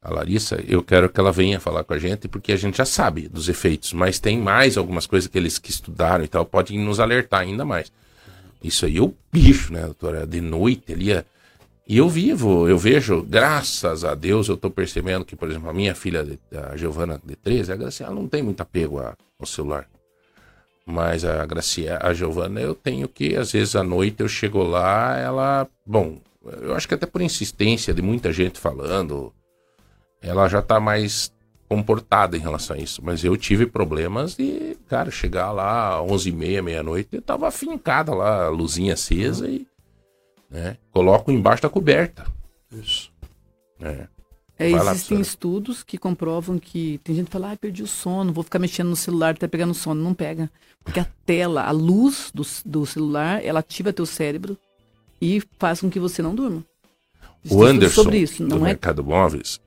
[0.00, 2.84] a Larissa, eu quero que ela venha falar com a gente, porque a gente já
[2.84, 6.78] sabe dos efeitos, mas tem mais algumas coisas que eles que estudaram e tal, podem
[6.78, 7.92] nos alertar ainda mais.
[8.62, 10.26] Isso aí é o bicho, né, doutora?
[10.26, 11.12] De noite ali.
[11.12, 11.24] É...
[11.92, 15.74] E eu vivo, eu vejo, graças a Deus, eu tô percebendo que, por exemplo, a
[15.74, 16.26] minha filha,
[16.72, 19.86] a Giovana de 13, a Graciela ela não tem muito apego ao celular.
[20.86, 25.18] Mas a Gracia, a Giovana, eu tenho que, às vezes à noite eu chego lá,
[25.18, 25.68] ela.
[25.84, 26.16] Bom,
[26.62, 29.30] eu acho que até por insistência de muita gente falando,
[30.22, 31.30] ela já tá mais
[31.68, 33.02] comportada em relação a isso.
[33.04, 38.46] Mas eu tive problemas de, cara, chegar lá às 11h30, meia-noite, eu tava afincada lá,
[38.46, 39.70] a luzinha acesa e.
[40.52, 42.26] Né, coloco embaixo da coberta.
[42.70, 43.10] Isso.
[43.80, 44.06] É.
[44.58, 48.32] É, existem lá, estudos que comprovam que tem gente que fala, ah, perdi o sono,
[48.32, 50.02] vou ficar mexendo no celular até pegar no sono.
[50.02, 50.50] Não pega.
[50.84, 54.56] Porque a tela, a luz do, do celular, ela ativa teu cérebro
[55.20, 56.62] e faz com que você não durma.
[57.50, 58.68] o Anderson, sobre isso, não do é...
[58.68, 59.58] Mercado Móveis,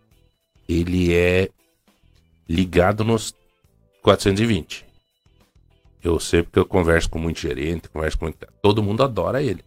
[0.70, 1.50] ele é
[2.48, 3.34] ligado nos
[4.02, 4.86] 420.
[6.04, 8.38] Eu sei porque eu converso com muito gerente, converso com muito...
[8.62, 9.64] Todo mundo adora ele.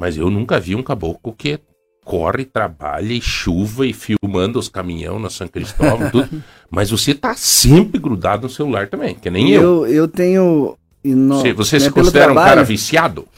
[0.00, 1.60] Mas eu nunca vi um caboclo que
[2.02, 6.42] corre, trabalha e chuva e filmando os caminhão na São Cristóvão, tudo.
[6.70, 9.60] Mas você tá sempre grudado no celular também, que nem eu.
[9.60, 10.74] Eu, eu tenho.
[11.04, 13.28] No, você, você né, se considera trabalho, um cara viciado?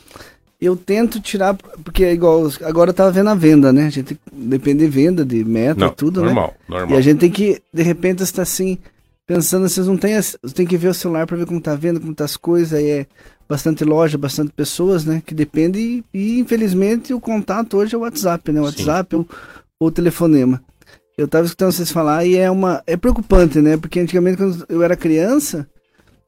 [0.60, 3.86] Eu tento tirar, porque é igual, agora eu tava vendo a venda, né?
[3.86, 6.76] A gente depende de venda, de meta, não, tudo, normal, né?
[6.78, 8.78] Normal, E a gente tem que, de repente, estar assim,
[9.26, 12.00] pensando, vocês não têm, você tem que ver o celular para ver como tá vendo,
[12.00, 13.06] como tá as coisas, aí é
[13.48, 15.22] bastante loja, bastante pessoas, né?
[15.24, 18.60] Que depende e, e infelizmente o contato hoje é o WhatsApp, né?
[18.60, 19.26] O WhatsApp ou,
[19.78, 20.62] ou o telefonema.
[21.16, 23.76] Eu tava escutando vocês falar e é uma é preocupante, né?
[23.76, 25.68] Porque antigamente quando eu era criança,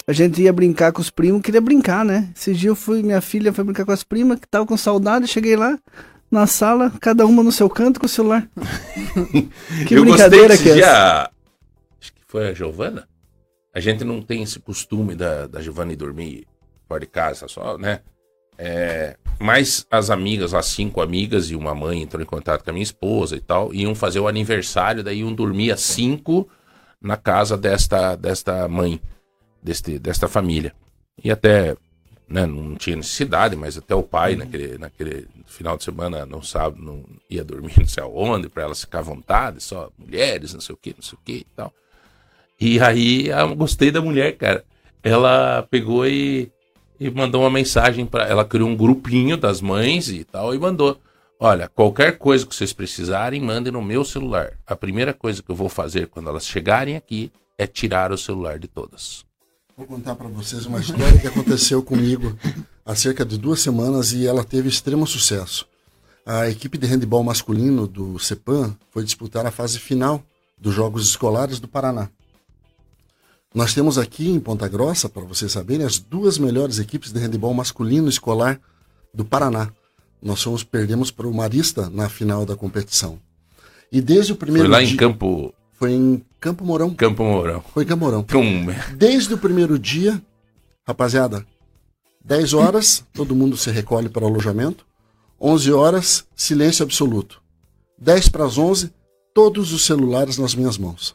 [0.07, 2.31] a gente ia brincar com os primos, queria brincar, né?
[2.37, 5.27] Esse dia eu fui, minha filha foi brincar com as primas, que tava com saudade,
[5.27, 5.79] cheguei lá
[6.31, 8.49] na sala, cada uma no seu canto com o celular.
[9.87, 11.31] que eu brincadeira que é essa?
[12.01, 13.09] Acho que foi a Giovana.
[13.73, 16.47] A gente não tem esse costume da, da Giovana ir dormir
[16.89, 18.01] fora de casa, só, né?
[18.57, 22.73] É, mas as amigas, as cinco amigas e uma mãe entrou em contato com a
[22.73, 26.49] minha esposa e tal, iam fazer o aniversário, daí iam dormir às cinco
[27.01, 29.01] na casa desta, desta mãe,
[29.63, 30.73] deste, desta família.
[31.23, 31.77] E até,
[32.29, 34.39] né, não tinha necessidade, mas até o pai, uhum.
[34.39, 38.81] naquele, naquele final de semana, não sabe, não ia dormir não sei aonde, para elas
[38.81, 41.73] ficar à vontade, só mulheres, não sei o que, não sei o que e tal.
[42.61, 44.65] E aí, eu gostei da mulher, cara.
[45.03, 46.51] Ela pegou e
[47.05, 50.99] e mandou uma mensagem para ela criou um grupinho das mães e tal e mandou.
[51.39, 54.53] Olha qualquer coisa que vocês precisarem mandem no meu celular.
[54.67, 58.59] A primeira coisa que eu vou fazer quando elas chegarem aqui é tirar o celular
[58.59, 59.23] de todas.
[59.77, 62.39] Vou contar para vocês uma história que aconteceu comigo
[62.87, 65.69] há cerca de duas semanas e ela teve extremo sucesso.
[66.25, 70.23] A equipe de handebol masculino do CEPAM foi disputar a fase final
[70.57, 72.09] dos Jogos Escolares do Paraná
[73.55, 77.55] nós temos aqui em Ponta Grossa, para vocês saberem, as duas melhores equipes de handebol
[77.55, 78.61] masculino escolar
[79.15, 79.71] do Paraná.
[80.21, 83.17] Nós fomos, perdemos para o Marista na final da competição.
[83.93, 84.93] E desde o primeiro Foi lá dia...
[84.93, 85.55] em Campo...
[85.75, 86.95] Foi em Campo Mourão.
[86.95, 87.63] Campo Mourão.
[87.73, 88.23] Foi em Campo Mourão.
[88.97, 90.21] Desde o primeiro dia,
[90.87, 91.47] rapaziada,
[92.25, 94.85] 10 horas, todo mundo se recolhe para o alojamento.
[95.41, 97.41] 11 horas, silêncio absoluto.
[97.99, 98.93] 10 para as 11,
[99.33, 101.15] todos os celulares nas minhas mãos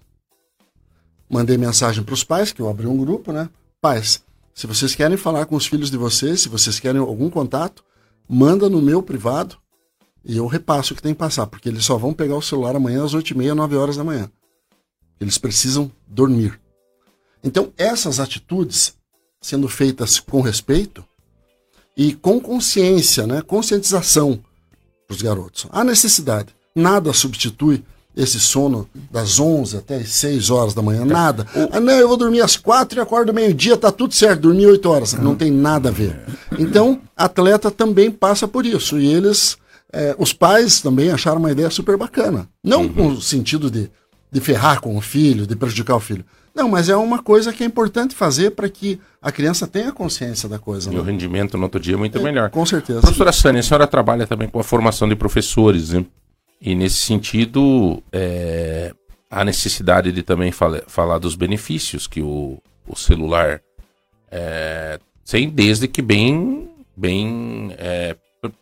[1.30, 3.50] mandei mensagem para os pais, que eu abri um grupo, né?
[3.80, 7.84] Pais, se vocês querem falar com os filhos de vocês, se vocês querem algum contato,
[8.28, 9.58] manda no meu privado
[10.24, 12.76] e eu repasso o que tem que passar, porque eles só vão pegar o celular
[12.76, 14.30] amanhã às 8h30, 9 horas da manhã.
[15.20, 16.60] Eles precisam dormir.
[17.44, 18.96] Então, essas atitudes
[19.42, 21.06] sendo feitas com respeito
[21.96, 23.42] e com consciência, né?
[23.42, 24.44] conscientização
[25.08, 25.68] para os garotos.
[25.70, 26.56] Há necessidade.
[26.76, 27.84] Nada substitui
[28.20, 31.48] esse sono das 11 até as 6 horas da manhã, nada.
[31.72, 34.90] Ah, não, eu vou dormir às 4 e acordo meio-dia, tá tudo certo, dormi 8
[34.90, 35.14] horas.
[35.14, 36.20] Não tem nada a ver.
[36.58, 39.00] Então, atleta também passa por isso.
[39.00, 39.58] E eles,
[39.94, 42.48] é, os pais também acharam uma ideia super bacana.
[42.62, 42.94] Não uhum.
[42.94, 43.90] com o sentido de,
[44.30, 46.26] de ferrar com o filho, de prejudicar o filho.
[46.54, 50.50] Não, mas é uma coisa que é importante fazer para que a criança tenha consciência
[50.50, 50.92] da coisa.
[50.92, 51.00] E né?
[51.00, 52.50] o rendimento no outro dia é muito é, melhor.
[52.50, 53.00] Com certeza.
[53.00, 56.04] Professora Sânia, a senhora trabalha também com a formação de professores, né?
[56.62, 58.94] E nesse sentido, é,
[59.30, 63.62] a necessidade de também fala, falar dos benefícios que o, o celular
[64.30, 68.16] é, tem, desde que bem, bem é,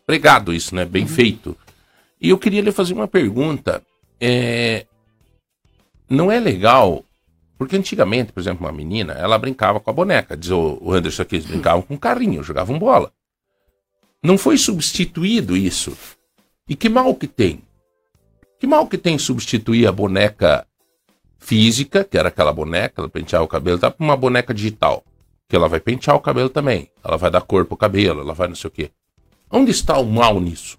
[0.05, 0.85] pregado isso, né?
[0.85, 1.09] Bem uhum.
[1.09, 1.57] feito.
[2.19, 3.81] E eu queria lhe fazer uma pergunta.
[4.19, 4.85] É,
[6.09, 7.03] não é legal,
[7.57, 10.37] porque antigamente, por exemplo, uma menina, ela brincava com a boneca.
[10.37, 13.11] Diz o Anderson aqui, eles brincavam com carrinho, jogavam bola.
[14.21, 15.97] Não foi substituído isso.
[16.67, 17.61] E que mal que tem?
[18.59, 20.65] Que mal que tem substituir a boneca
[21.37, 25.03] física, que era aquela boneca, ela penteava o cabelo, tá, para uma boneca digital,
[25.47, 28.47] que ela vai pentear o cabelo também, ela vai dar cor pro cabelo, ela vai
[28.47, 28.91] não sei o quê.
[29.49, 30.77] Onde está o mal nisso?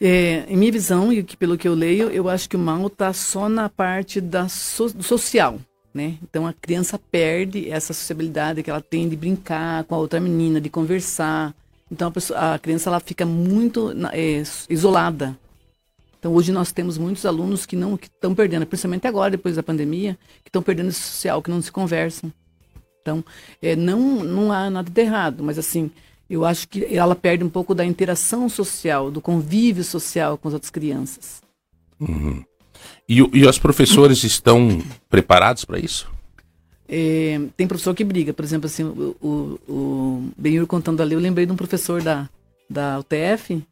[0.00, 3.12] É, em minha visão, e pelo que eu leio, eu acho que o mal está
[3.12, 5.58] só na parte da so, do social.
[5.94, 6.18] Né?
[6.22, 10.60] Então a criança perde essa sociabilidade que ela tem de brincar com a outra menina,
[10.60, 11.54] de conversar.
[11.90, 15.38] Então a, pessoa, a criança ela fica muito é, isolada.
[16.26, 19.62] Então hoje nós temos muitos alunos que não que estão perdendo, principalmente agora depois da
[19.62, 22.32] pandemia, que estão perdendo esse social, que não se conversam.
[23.00, 23.24] Então
[23.62, 25.88] é, não não há nada de errado, mas assim
[26.28, 30.54] eu acho que ela perde um pouco da interação social, do convívio social com as
[30.54, 31.40] outras crianças.
[32.00, 32.44] Uhum.
[33.08, 36.10] E, e os professores estão preparados para isso?
[36.88, 41.20] É, tem professor que briga, por exemplo, assim, o, o, o Benhur contando ali, eu
[41.20, 42.28] lembrei de um professor da,
[42.68, 43.62] da UTF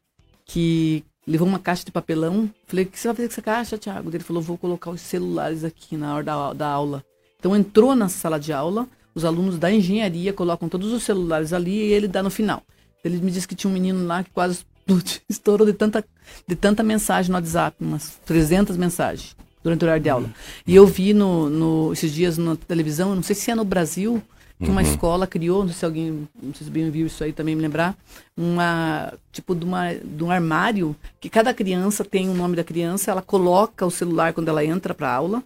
[0.47, 2.51] que levou uma caixa de papelão.
[2.67, 4.11] Falei, o que você vai fazer com essa caixa, Thiago?
[4.11, 7.05] Ele falou, vou colocar os celulares aqui na hora da, da aula.
[7.39, 11.73] Então entrou na sala de aula, os alunos da engenharia colocam todos os celulares ali
[11.73, 12.63] e ele dá no final.
[13.05, 14.65] Ele me disse que tinha um menino lá que quase
[15.29, 16.05] estourou de tanta,
[16.47, 20.31] de tanta mensagem no WhatsApp, umas 300 mensagens durante o horário de aula.
[20.67, 24.23] E eu vi no, no, esses dias na televisão, não sei se é no Brasil,
[24.63, 24.89] que uma uhum.
[24.89, 27.63] escola criou, não sei se alguém, não sei se bem viu isso aí também me
[27.63, 27.97] lembrar,
[28.37, 33.11] uma tipo de, uma, de um armário que cada criança tem o nome da criança,
[33.11, 35.43] ela coloca o celular quando ela entra para aula,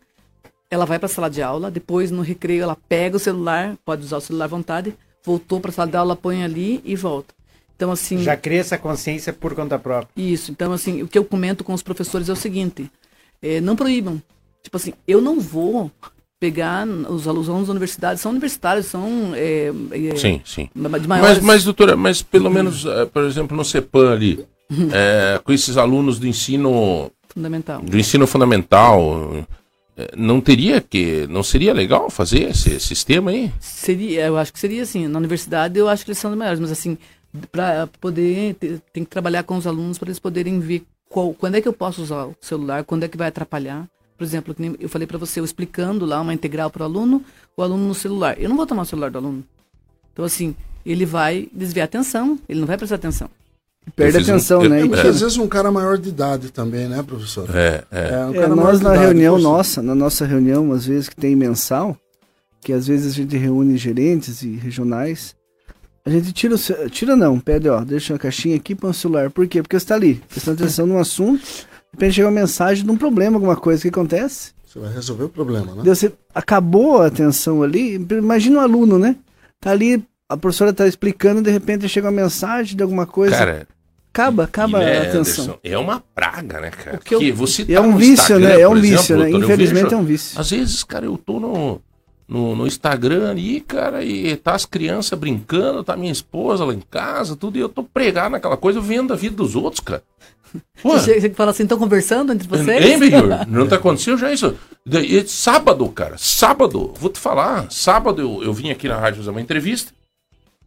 [0.70, 4.04] ela vai para a sala de aula, depois no recreio ela pega o celular, pode
[4.04, 4.94] usar o celular à vontade,
[5.24, 7.34] voltou para a sala de aula, põe ali e volta.
[7.74, 10.10] Então assim, já cria essa consciência por conta própria.
[10.16, 10.50] Isso.
[10.50, 12.90] Então assim, o que eu comento com os professores é o seguinte:
[13.40, 14.20] é, não proíbam.
[14.62, 15.90] Tipo assim, eu não vou
[16.40, 20.68] pegar os alunos da universidade são universitários são é, é, sim sim.
[20.74, 24.46] mas mas doutora mas pelo menos é, por exemplo no Cepan ali
[24.92, 27.83] é, com esses alunos do ensino fundamental.
[27.83, 29.46] do ensino fundamental
[30.16, 33.53] não teria que não seria legal fazer esse sistema aí?
[33.59, 35.09] Seria eu acho que seria assim.
[35.09, 36.96] Na universidade eu acho que eles são os melhores mas assim
[37.51, 38.55] para poder
[38.92, 41.72] tem que trabalhar com os alunos para eles poderem ver qual, quando é que eu
[41.72, 43.87] posso usar o celular quando é que vai atrapalhar
[44.18, 47.22] por exemplo, eu falei para você, eu explicando lá uma integral para o aluno,
[47.57, 48.37] o aluno no celular.
[48.37, 49.44] Eu não vou tomar o celular do aluno.
[50.12, 53.31] Então, assim, ele vai desviar a atenção, ele não vai prestar atenção.
[53.94, 54.85] Perde a atenção, um, né?
[54.85, 57.48] E às vezes um cara maior de idade também, né, professor?
[57.54, 58.09] É, é.
[58.11, 61.37] é, um é nós na idade, reunião nossa, na nossa reunião, às vezes que tem
[61.37, 61.96] mensal,
[62.61, 65.35] que às vezes a gente reúne gerentes e regionais,
[66.04, 69.31] a gente tira o tira não, pede, ó, deixa uma caixinha aqui para o celular.
[69.31, 69.62] Por quê?
[69.62, 72.96] Porque você está ali, prestando atenção no assunto de repente chega uma mensagem de um
[72.96, 74.53] problema, alguma coisa que acontece.
[74.66, 75.83] Você vai resolver o problema, né?
[75.85, 77.94] Você acabou a atenção ali.
[77.94, 79.16] Imagina um aluno, né?
[79.61, 83.37] Tá ali, a professora tá explicando, de repente chega uma mensagem de alguma coisa.
[83.37, 83.66] Cara,
[84.12, 85.44] acaba, acaba a atenção.
[85.44, 86.98] Anderson, é uma praga, né, cara?
[86.98, 88.61] Porque eu, você tá é um vício, né?
[88.61, 89.31] É um vício, né?
[89.31, 90.40] Infelizmente vejo, é um vício.
[90.40, 91.81] Às vezes, cara, eu tô no,
[92.29, 96.83] no, no, Instagram ali, cara, e tá as crianças brincando, tá minha esposa lá em
[96.90, 100.03] casa, tudo, e eu tô pregado naquela coisa, vendo a vida dos outros, cara.
[100.82, 102.84] Você fala assim, estão conversando entre vocês?
[102.84, 103.11] Hein,
[103.48, 104.56] Não tá acontecendo já isso.
[104.87, 109.30] E, sábado, cara, sábado, vou te falar, sábado eu, eu vim aqui na rádio fazer
[109.30, 109.92] uma entrevista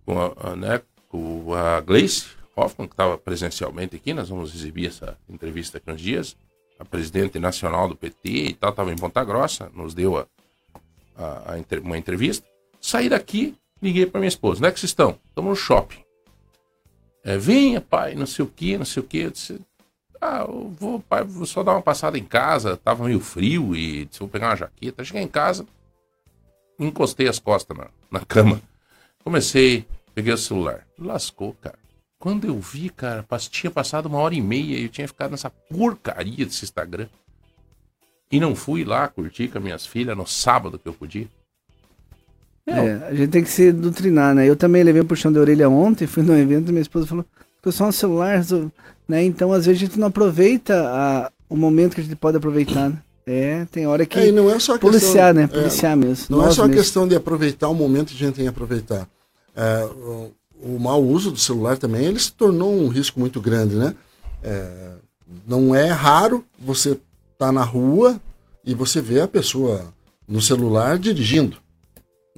[0.05, 4.87] com a, a né, com a Gleice Hoffman, que estava presencialmente aqui, nós vamos exibir
[4.87, 6.37] essa entrevista aqui uns dias,
[6.79, 10.27] a presidente nacional do PT e tal, estava em Ponta Grossa, nos deu a,
[11.17, 12.45] a, a, uma entrevista.
[12.79, 15.17] Saí daqui, liguei para minha esposa, onde é que vocês estão?
[15.29, 16.03] Estamos no shopping.
[17.23, 19.19] É, venha, pai, não sei o que, não sei o que.
[19.19, 19.59] Eu disse,
[20.21, 24.07] ah, eu vou, pai, vou só dar uma passada em casa, tava meio frio e
[24.19, 25.03] vou pegar uma jaqueta.
[25.03, 25.65] Cheguei em casa,
[26.79, 28.61] encostei as costas na, na cama.
[29.23, 30.85] Comecei, peguei o celular.
[30.97, 31.79] Lascou, cara.
[32.19, 35.49] Quando eu vi, cara, tinha passado uma hora e meia e eu tinha ficado nessa
[35.49, 37.07] porcaria desse Instagram.
[38.31, 41.27] E não fui lá curtir com as minhas filhas no sábado que eu podia.
[42.65, 44.47] É, a gente tem que se doutrinar, né?
[44.47, 47.25] Eu também levei um puxão de orelha ontem, fui num evento e minha esposa falou,
[47.69, 48.41] só no celular,
[49.07, 49.23] né?
[49.23, 52.89] Então, às vezes, a gente não aproveita a, o momento que a gente pode aproveitar,
[52.89, 52.97] né?
[53.25, 55.43] É, tem hora que é, não é só policiar, questão, né?
[55.43, 56.25] É, policiar é, mesmo.
[56.29, 59.07] Não é só a questão de aproveitar o momento que a gente tem que aproveitar.
[59.55, 60.31] É, o,
[60.61, 63.93] o mau uso do celular também, ele se tornou um risco muito grande, né?
[64.43, 64.93] É,
[65.47, 66.97] não é raro você
[67.37, 68.19] tá na rua
[68.65, 69.93] e você vê a pessoa
[70.27, 71.57] no celular dirigindo.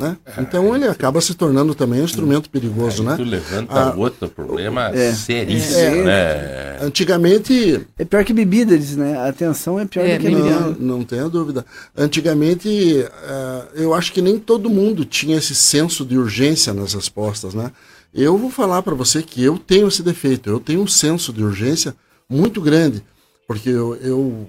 [0.04, 0.18] Né?
[0.40, 3.16] Então ele acaba se tornando também um instrumento perigoso, Aí né?
[3.16, 5.14] tu levanta Ah, outro problema é.
[5.14, 6.04] seríssimo, É.
[6.04, 6.78] né?
[6.86, 7.86] Antigamente.
[7.98, 9.18] É pior que bebida, diz, né?
[9.18, 10.60] A atenção é pior É, do que bebida.
[10.60, 11.66] Não, não tenha dúvida.
[11.96, 17.54] Antigamente, eh, eu acho que nem todo mundo tinha esse senso de urgência nas respostas,
[17.54, 17.72] né?
[18.14, 20.50] Eu vou falar para você que eu tenho esse defeito.
[20.50, 21.96] Eu tenho um senso de urgência
[22.30, 23.04] muito grande,
[23.48, 24.48] porque eu, eu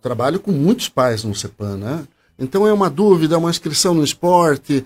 [0.00, 2.02] trabalho com muitos pais no CEPAN, né?
[2.38, 4.84] Então é uma dúvida, é uma inscrição no esporte,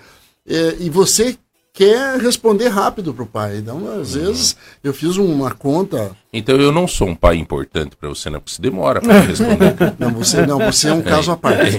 [0.49, 1.37] eh, e você
[1.73, 3.59] quer responder rápido para o pai.
[3.59, 8.09] Então, às vezes, eu fiz uma conta Então eu não sou um pai importante pra
[8.09, 9.75] você, não, porque você demora me responder.
[9.99, 11.77] Não, você não, você é um caso à parte.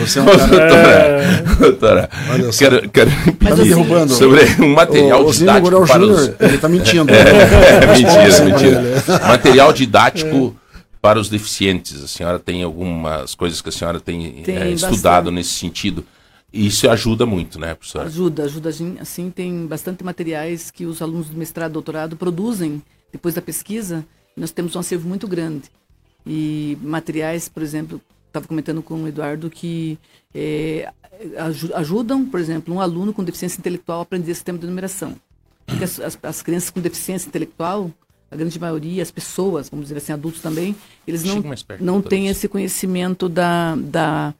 [0.00, 0.46] Você é um caso.
[0.48, 2.58] doutora, doutora, Olha só.
[2.60, 4.12] quero, quero Tá pedir me derrubando.
[4.14, 6.40] sobre um material o, o didático para Júnior, os...
[6.40, 7.10] ele tá mentindo.
[7.12, 8.80] É, mentira, Responda mentira.
[8.82, 9.26] ele.
[9.28, 10.56] Material didático
[11.00, 12.02] para os deficientes.
[12.02, 14.92] A senhora tem algumas coisas que a senhora tem, Tem eh, bastante.
[14.94, 16.04] estudado nesse sentido.
[16.52, 18.06] E isso ajuda muito, né, professora?
[18.06, 18.70] Ajuda, ajuda.
[19.00, 22.82] assim, tem bastante materiais que os alunos do mestrado e doutorado produzem
[23.12, 24.04] depois da pesquisa.
[24.36, 25.70] Nós temos um acervo muito grande.
[26.26, 29.98] E materiais, por exemplo, estava comentando com o Eduardo que
[31.38, 35.16] aju- ajudam, por exemplo, um aluno com deficiência intelectual a aprender sistema de numeração.
[35.66, 37.90] Porque as, as- as crianças com deficiência intelectual,
[38.30, 40.76] a grande maioria, as pessoas, vamos dizer assim, adultos também,
[41.06, 41.42] eles não,
[41.80, 44.34] não têm esse conhecimento da, da,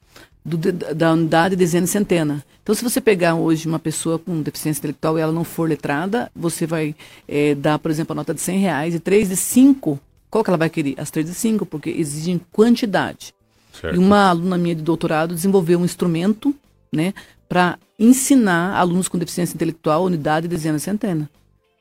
[0.45, 0.57] do
[0.95, 2.45] da unidade, dezena e centena.
[2.62, 6.30] Então, se você pegar hoje uma pessoa com deficiência intelectual e ela não for letrada,
[6.36, 6.95] você vai
[7.26, 9.99] eh, dar, por exemplo, a nota de 100 reais e três de 5.
[10.30, 10.95] Qual que ela vai querer?
[10.97, 13.34] As três de 5, porque exigem quantidade.
[13.72, 13.97] Certo.
[13.97, 16.55] E uma aluna minha de doutorado desenvolveu um instrumento
[16.93, 17.12] né,
[17.49, 21.28] para ensinar alunos com deficiência intelectual unidade, dezena e centena.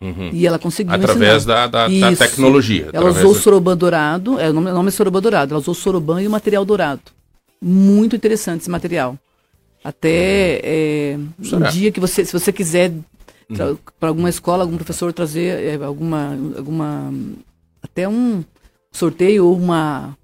[0.02, 0.30] Uhum.
[0.32, 1.68] E ela conseguiu Através ensinar.
[1.68, 2.89] da, da, da tecnologia.
[2.93, 5.60] Ela usou o da- soroban dourado, é, o nome, o nome é soroban dourado, ela
[5.60, 7.02] usou soroban e o material dourado.
[7.62, 9.18] Muito interessante esse material.
[9.84, 11.18] Até é,
[11.54, 12.93] um dia que você, se você quiser
[13.50, 13.78] Uhum.
[14.00, 17.12] para alguma escola, algum professor trazer é, alguma, alguma
[17.82, 18.43] até um
[18.91, 20.16] sorteio ou uma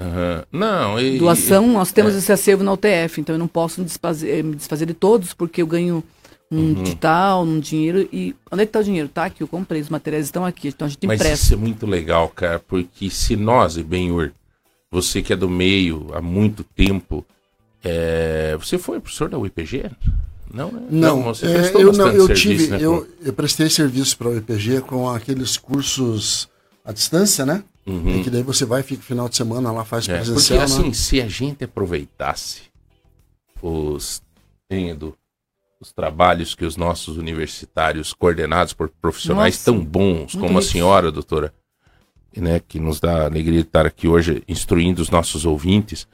[0.00, 0.44] Aham.
[0.50, 1.16] Não, e...
[1.18, 2.18] doação, nós temos é.
[2.18, 5.32] esse acervo na UTF, então eu não posso me desfazer, eh, me desfazer de todos,
[5.32, 6.02] porque eu ganho
[6.54, 6.82] um Uhum.
[6.82, 9.08] digital, um dinheiro, e onde é que está o dinheiro?
[9.08, 11.44] Tá aqui, eu comprei, os materiais estão aqui, então a gente Mas empresta.
[11.44, 14.32] isso é muito legal, cara, porque se nós, e Benhur,
[14.90, 17.24] você que é do meio há muito tempo,
[17.82, 19.90] é, você foi professor da UIPG?
[20.52, 20.82] Não, né?
[20.88, 24.36] Não, você é, eu não, eu serviço, tive, né, eu, eu prestei serviço para o
[24.36, 26.48] IPG com aqueles cursos
[26.84, 27.64] à distância, né?
[27.86, 28.20] Uhum.
[28.20, 30.62] É que daí você vai, fica o final de semana lá, faz É, porque presencial,
[30.62, 30.92] assim, né?
[30.94, 32.62] se a gente aproveitasse
[33.60, 34.22] os,
[34.70, 35.14] Edu,
[35.80, 41.12] os trabalhos que os nossos universitários, coordenados por profissionais Nossa, tão bons como a senhora,
[41.12, 41.52] doutora,
[42.36, 46.08] né, que nos dá a alegria de estar aqui hoje instruindo os nossos ouvintes,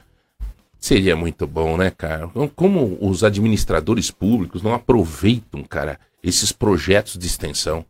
[0.77, 2.29] seria muito bom, né, cara?
[2.55, 7.85] Como os administradores públicos não aproveitam, cara, esses projetos de extensão?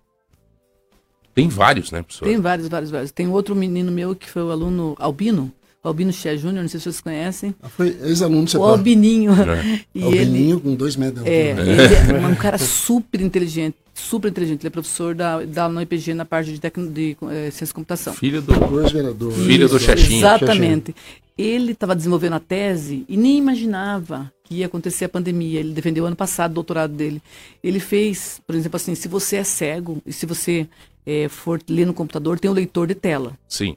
[1.34, 2.26] Tem vários, né, professor?
[2.26, 3.11] Tem vários, vários, vários.
[3.11, 5.51] Tem outro menino meu que foi o aluno Albino,
[5.84, 7.55] Albino Xé Júnior, não sei se vocês conhecem.
[7.61, 8.63] Ah, Foi ex-aluno do O.
[8.63, 9.32] Albininho.
[9.34, 9.82] É.
[9.95, 11.71] E É o ele, com dois metros de é, altura.
[11.71, 14.61] ele é um cara super inteligente, super inteligente.
[14.61, 18.13] Ele é professor da, da IPG na parte de, tecno, de eh, ciência da computação.
[18.13, 18.53] Filho do...
[18.53, 19.38] Dois vereadores.
[19.43, 19.79] Filho do.
[19.79, 20.17] Xaxim.
[20.19, 20.95] Exatamente.
[21.36, 25.59] Ele estava desenvolvendo a tese e nem imaginava que ia acontecer a pandemia.
[25.59, 27.19] Ele defendeu ano passado o doutorado dele.
[27.63, 30.67] Ele fez, por exemplo, assim, se você é cego e se você
[31.07, 33.34] eh, for ler no computador, tem um leitor de tela.
[33.47, 33.75] Sim.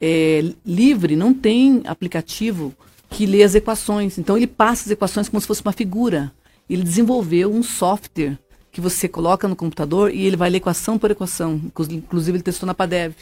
[0.00, 2.74] É, livre não tem aplicativo
[3.10, 4.18] que lê as equações.
[4.18, 6.32] Então ele passa as equações como se fosse uma figura.
[6.68, 8.38] Ele desenvolveu um software
[8.72, 11.54] que você coloca no computador e ele vai ler equação por equação.
[11.64, 13.14] Inclu- Inclusive ele testou na Padev.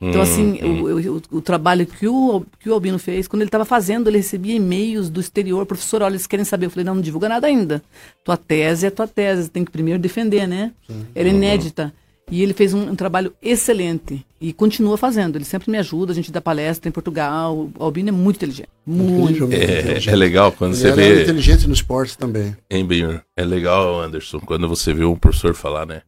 [0.00, 3.48] Então, assim, o, o- o- o trabalho que o, que o Albino fez, quando ele
[3.48, 5.64] estava fazendo, ele recebia e-mails do exterior.
[5.66, 6.66] Professor, olha, eles querem saber.
[6.66, 7.82] Eu falei, não, não divulga nada ainda.
[8.24, 10.72] Tua tese é tua tese, tem que primeiro defender, né?
[11.14, 11.92] Era inédita.
[12.30, 14.24] E ele fez um, um trabalho excelente.
[14.40, 15.36] E continua fazendo.
[15.36, 17.54] Ele sempre me ajuda, a gente dá palestra em Portugal.
[17.78, 18.68] O Albino é muito inteligente.
[18.86, 19.44] Muito.
[19.52, 20.08] É, inteligente.
[20.10, 21.22] é legal quando Ele você vê...
[21.22, 22.56] inteligente no esporte também.
[22.70, 23.20] Hein, Benhur?
[23.36, 26.02] É legal, Anderson, quando você vê um professor falar, né?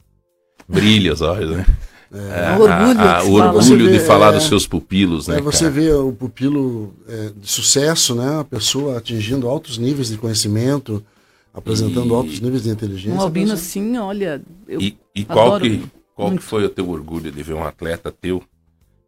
[0.68, 1.66] Brilha os olhos, né?
[2.12, 3.44] É, O orgulho a- a- que o fala.
[3.46, 5.38] orgulho Você de vê, falar é, dos seus pupilos, né?
[5.38, 5.70] É, você cara?
[5.72, 8.40] vê o pupilo é, de sucesso, né?
[8.40, 11.04] A pessoa atingindo altos níveis de conhecimento,
[11.52, 13.18] apresentando E- altos níveis de inteligência.
[13.18, 14.40] Um Albino, Você- assim, olha.
[14.68, 15.82] Eu, E, e qual, adoro que,
[16.16, 18.42] Qual que foi o teu orgulho de ver um atleta teu,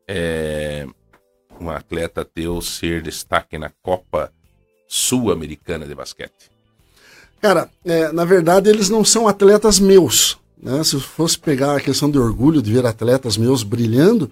[0.07, 0.87] é,
[1.59, 4.31] um atleta teu ser destaque na Copa
[4.87, 6.51] Sul-Americana de Basquete?
[7.41, 10.39] Cara, é, na verdade eles não são atletas meus.
[10.63, 10.85] Né?
[10.85, 14.31] Se eu fosse pegar a questão de orgulho de ver atletas meus brilhando,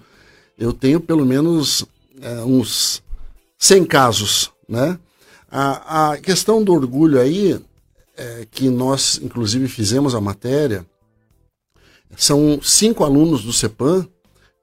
[0.55, 1.83] eu tenho pelo menos
[2.21, 3.01] é, uns
[3.57, 4.99] 100 casos, né?
[5.49, 7.59] A, a questão do orgulho aí,
[8.15, 10.85] é, que nós inclusive fizemos a matéria,
[12.15, 14.07] são cinco alunos do CEPAM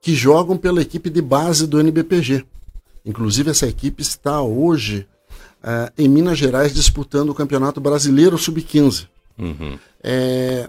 [0.01, 2.45] que jogam pela equipe de base do NBPG.
[3.05, 5.07] Inclusive essa equipe está hoje
[5.63, 9.09] é, em Minas Gerais disputando o Campeonato Brasileiro Sub-15.
[9.39, 9.79] Uhum.
[10.03, 10.69] É,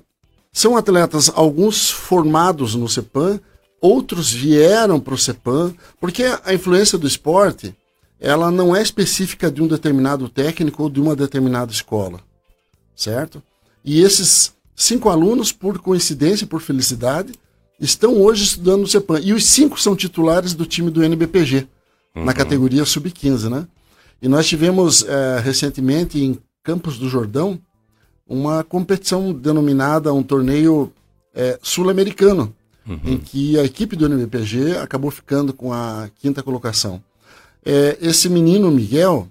[0.52, 3.40] são atletas, alguns formados no CEPAM,
[3.82, 7.76] outros vieram para o CEPAM, porque a influência do esporte
[8.20, 12.22] ela não é específica de um determinado técnico ou de uma determinada escola,
[12.96, 13.44] certo?
[13.84, 17.34] E esses cinco alunos, por coincidência, por felicidade,
[17.80, 19.20] estão hoje estudando no CEPAM.
[19.22, 21.68] E os cinco são titulares do time do NBPG,
[22.16, 22.26] uhum.
[22.26, 23.68] na categoria sub-15, né?
[24.22, 27.60] E nós tivemos é, recentemente em Campos do Jordão
[28.28, 30.92] uma competição denominada um torneio
[31.34, 32.54] é, sul-americano,
[32.88, 33.00] uhum.
[33.06, 37.04] em que a equipe do NBPG acabou ficando com a quinta colocação.
[37.64, 39.28] É, esse menino Miguel,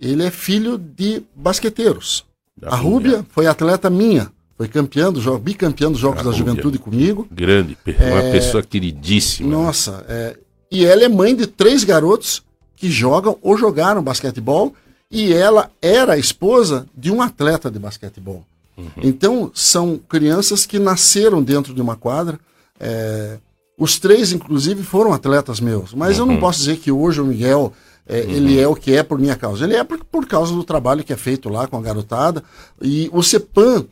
[0.00, 2.24] ele é filho de basqueteiros.
[2.56, 6.32] Da a Rúbia foi atleta minha, foi campeã do jogo, bicampeã dos Jogos a da.
[6.32, 7.26] Juventude comigo.
[7.30, 9.48] Grande, uma é, pessoa queridíssima.
[9.48, 9.54] Né?
[9.54, 10.36] Nossa, é,
[10.70, 12.42] e ela é mãe de três garotos
[12.74, 14.74] que jogam ou jogaram basquetebol
[15.10, 18.44] e ela era esposa de um atleta de basquetebol.
[18.76, 18.90] Uhum.
[18.98, 22.38] Então, são crianças que nasceram dentro de uma quadra.
[22.78, 23.38] É,
[23.78, 25.94] os três, inclusive, foram atletas meus.
[25.94, 26.22] Mas uhum.
[26.22, 26.40] eu não uhum.
[26.40, 27.72] posso dizer que hoje o Miguel
[28.06, 28.30] é, uhum.
[28.30, 29.64] ele é o que é por minha causa.
[29.64, 32.42] Ele é por, por causa do trabalho que é feito lá com a garotada.
[32.82, 33.86] E o CEPAM,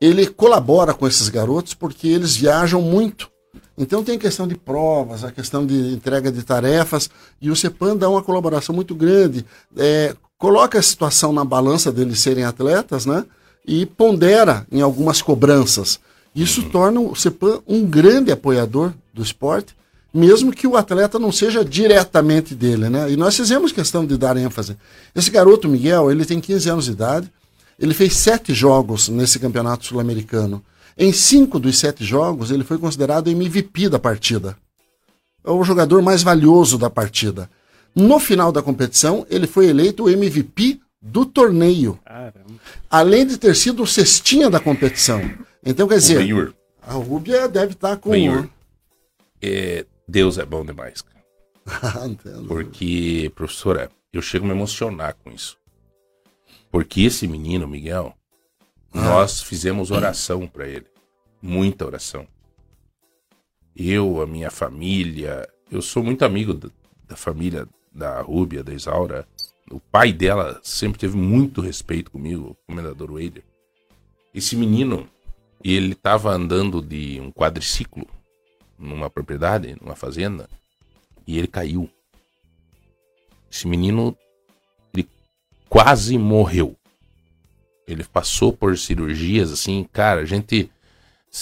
[0.00, 3.30] ele colabora com esses garotos porque eles viajam muito.
[3.76, 7.96] Então tem a questão de provas, a questão de entrega de tarefas, e o CEPAM
[7.96, 9.44] dá uma colaboração muito grande.
[9.76, 13.24] É, coloca a situação na balança deles serem atletas, né?
[13.66, 15.98] E pondera em algumas cobranças.
[16.34, 16.70] Isso uhum.
[16.70, 19.74] torna o CEPAM um grande apoiador do esporte,
[20.12, 23.10] mesmo que o atleta não seja diretamente dele, né?
[23.10, 24.76] E nós fizemos questão de dar ênfase.
[25.14, 27.32] Esse garoto, Miguel, ele tem 15 anos de idade,
[27.78, 30.64] ele fez sete jogos nesse campeonato sul-americano.
[30.96, 34.56] Em cinco dos sete jogos, ele foi considerado MVP da partida.
[35.44, 37.50] É o jogador mais valioso da partida.
[37.94, 41.98] No final da competição, ele foi eleito o MVP do torneio.
[42.04, 42.54] Caramba.
[42.90, 45.20] Além de ter sido o cestinha da competição.
[45.64, 46.54] Então, quer dizer, Benhur.
[46.82, 48.10] a Rúbia deve estar com.
[48.10, 48.48] Benhur.
[49.42, 52.08] É, Deus é bom demais, cara.
[52.48, 55.56] Porque, professora, eu chego a me emocionar com isso.
[56.74, 58.12] Porque esse menino, Miguel,
[58.92, 59.00] ah.
[59.00, 60.86] nós fizemos oração para ele.
[61.40, 62.26] Muita oração.
[63.76, 66.68] Eu, a minha família, eu sou muito amigo da,
[67.06, 69.24] da família da Rúbia, da Isaura,
[69.70, 73.44] o pai dela sempre teve muito respeito comigo, o comendador Weiler.
[74.34, 75.08] Esse menino,
[75.62, 78.04] ele estava andando de um quadriciclo
[78.76, 80.50] numa propriedade, numa fazenda,
[81.24, 81.88] e ele caiu.
[83.48, 84.18] Esse menino,
[85.68, 86.76] quase morreu.
[87.86, 90.70] Ele passou por cirurgias, assim, cara, a gente.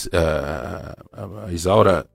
[0.06, 2.06] Uh, a Isaura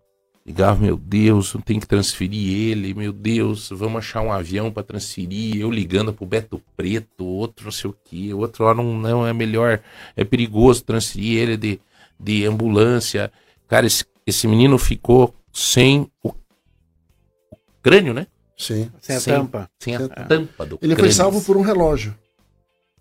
[0.48, 5.58] Ligava, meu Deus, tem que transferir ele, meu Deus, vamos achar um avião para transferir.
[5.58, 9.34] Eu ligando pro Beto Preto, outro não sei o que, outro lá não, não é
[9.34, 9.82] melhor,
[10.16, 11.82] é perigoso transferir ele de,
[12.18, 13.30] de ambulância.
[13.68, 18.26] Cara, esse, esse menino ficou sem o, o crânio, né?
[18.58, 18.92] Sim.
[19.00, 19.70] Sem a sem, tampa.
[19.80, 20.98] Sem a, tampa do Ele crânio.
[20.98, 22.18] foi salvo por um relógio.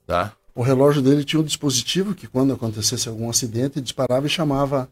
[0.06, 0.32] Tá.
[0.54, 4.88] O relógio dele tinha um dispositivo que, quando acontecesse algum acidente, disparava e chamava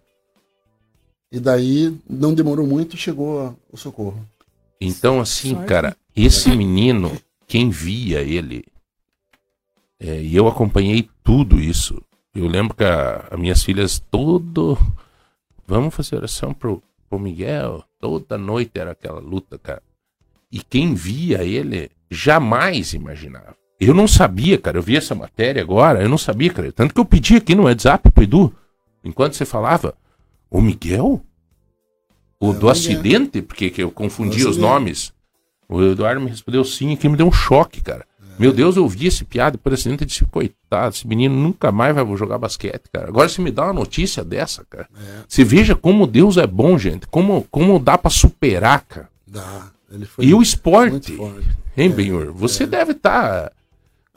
[1.31, 4.25] e daí não demorou muito, chegou o socorro.
[4.81, 7.11] Então, assim, cara, esse menino,
[7.47, 8.65] quem via ele,
[9.99, 12.01] é, e eu acompanhei tudo isso.
[12.35, 14.77] Eu lembro que as minhas filhas, todo.
[15.67, 17.83] Vamos fazer oração pro, pro Miguel.
[17.99, 19.83] Toda noite era aquela luta, cara.
[20.55, 23.57] E quem via ele jamais imaginava.
[23.81, 24.79] Eu não sabia, cara.
[24.79, 26.71] Eu vi essa matéria agora, eu não sabia, cara.
[26.71, 28.55] Tanto que eu pedi aqui no WhatsApp pro Edu,
[29.03, 29.97] enquanto você falava,
[30.49, 31.21] o Miguel?
[32.39, 33.43] O é, do acidente?
[33.43, 35.13] Porque que eu confundi os nomes.
[35.69, 38.07] O Eduardo me respondeu sim, que me deu um choque, cara.
[38.23, 38.41] É.
[38.41, 41.97] Meu Deus, eu vi esse piada por acidente e disse, coitado, esse menino nunca mais
[41.97, 43.09] vai jogar basquete, cara.
[43.09, 44.89] Agora você me dá uma notícia dessa, cara.
[44.97, 45.25] É.
[45.27, 47.09] Você veja como Deus é bom, gente.
[47.09, 49.09] Como, como dá para superar, cara.
[49.27, 49.74] Dá.
[50.19, 51.13] E o esporte.
[51.77, 52.33] Hein, é, Benhor?
[52.33, 52.67] Você é.
[52.67, 53.51] deve estar.
[53.51, 53.53] Tá...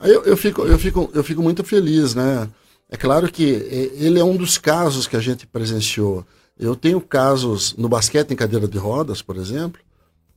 [0.06, 2.48] Eu, eu, fico, eu, fico, eu fico muito feliz, né?
[2.88, 6.24] É claro que é, ele é um dos casos que a gente presenciou.
[6.58, 9.80] Eu tenho casos no basquete em cadeira de rodas, por exemplo.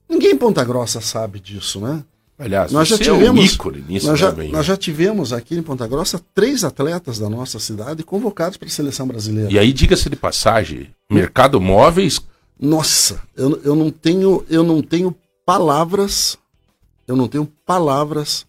[0.10, 2.04] Ninguém em Ponta Grossa sabe disso, né?
[2.38, 5.88] Aliás, nós já tivemos, é um nisso, nós, já, nós já tivemos aqui em Ponta
[5.88, 9.52] Grossa três atletas da nossa cidade convocados para a seleção brasileira.
[9.52, 12.20] E aí, diga-se de passagem, mercado móveis.
[12.60, 15.16] Nossa, eu, eu não tenho, eu não tenho
[15.52, 16.38] palavras,
[17.06, 18.48] eu não tenho palavras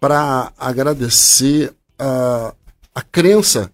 [0.00, 2.54] para agradecer a,
[2.94, 3.70] a crença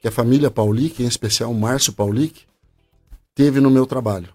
[0.00, 2.42] que a família Paulic, em especial o Márcio Paulic,
[3.34, 4.28] teve no meu trabalho.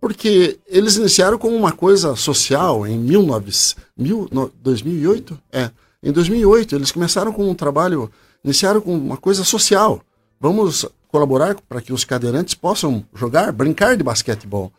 [0.00, 3.52] Porque eles iniciaram como uma coisa social em 19,
[3.96, 5.40] mil, no, 2008?
[5.52, 5.70] É,
[6.02, 8.10] em 2008 eles começaram com um trabalho,
[8.42, 10.02] iniciaram com uma coisa social.
[10.40, 14.72] Vamos colaborar para que os cadeirantes possam jogar, brincar de basquetebol.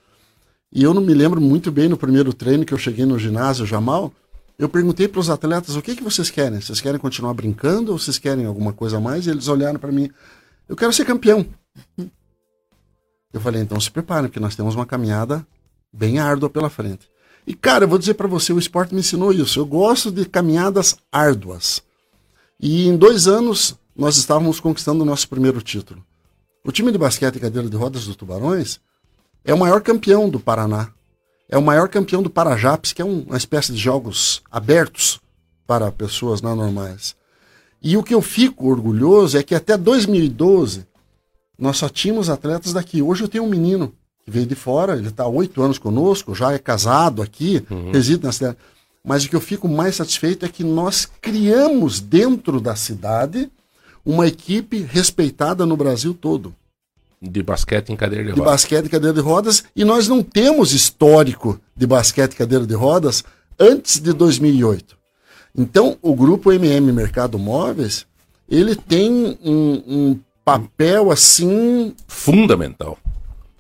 [0.76, 3.66] E eu não me lembro muito bem no primeiro treino que eu cheguei no ginásio
[3.66, 4.12] Jamal,
[4.60, 6.60] eu perguntei para os atletas o que, que vocês querem?
[6.60, 9.26] Vocês querem continuar brincando ou vocês querem alguma coisa a mais?
[9.26, 10.12] E eles olharam para mim,
[10.68, 11.46] eu quero ser campeão.
[13.32, 15.48] Eu falei, então se preparem, porque nós temos uma caminhada
[15.94, 17.10] bem árdua pela frente.
[17.48, 19.58] E cara, eu vou dizer para você, o esporte me ensinou isso.
[19.62, 21.82] Eu gosto de caminhadas árduas.
[22.60, 26.04] E em dois anos nós estávamos conquistando o nosso primeiro título.
[26.66, 28.82] O time de basquete e cadeira de rodas dos Tubarões
[29.46, 30.89] é o maior campeão do Paraná.
[31.48, 35.22] É o maior campeão do Parajaps, que é uma espécie de jogos abertos
[35.68, 37.16] para pessoas não normais.
[37.82, 40.88] E o que eu fico orgulhoso é que até 2012
[41.58, 43.02] nós só tínhamos atletas daqui.
[43.02, 43.93] Hoje eu tenho um menino
[44.26, 47.91] que veio de fora, ele está há oito anos conosco, já é casado aqui, uhum.
[47.91, 48.58] reside na cidade.
[49.04, 53.52] Mas o que eu fico mais satisfeito é que nós criamos dentro da cidade
[54.04, 56.56] uma equipe respeitada no Brasil todo.
[57.22, 58.43] De basquete em cadeira de rodas.
[58.43, 59.63] De basquete em cadeira de rodas.
[59.76, 63.24] E nós não temos histórico de basquete em cadeira de rodas
[63.59, 64.97] antes de 2008.
[65.57, 68.05] Então, o grupo MM Mercado Móveis,
[68.49, 71.95] ele tem um, um papel assim...
[72.07, 72.97] Fundamental.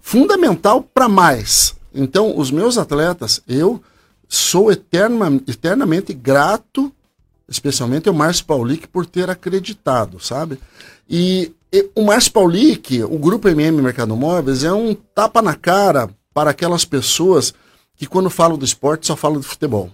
[0.01, 1.75] Fundamental para mais.
[1.93, 3.81] Então, os meus atletas, eu
[4.27, 6.91] sou eterna, eternamente grato
[7.47, 10.59] especialmente o Márcio Paulic, por ter acreditado, sabe?
[11.09, 16.09] E, e o Márcio Paulic, o Grupo MM Mercado Móveis, é um tapa na cara
[16.33, 17.53] para aquelas pessoas
[17.95, 19.89] que quando falam do esporte só falam de futebol.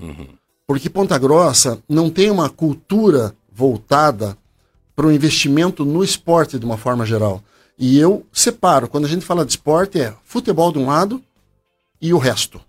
[0.00, 0.28] Uhum.
[0.66, 4.36] Porque Ponta Grossa não tem uma cultura voltada
[4.94, 7.42] para o investimento no esporte de uma forma geral.
[7.78, 11.22] E eu separo, quando a gente fala de esporte, é futebol de um lado
[12.00, 12.60] e o resto.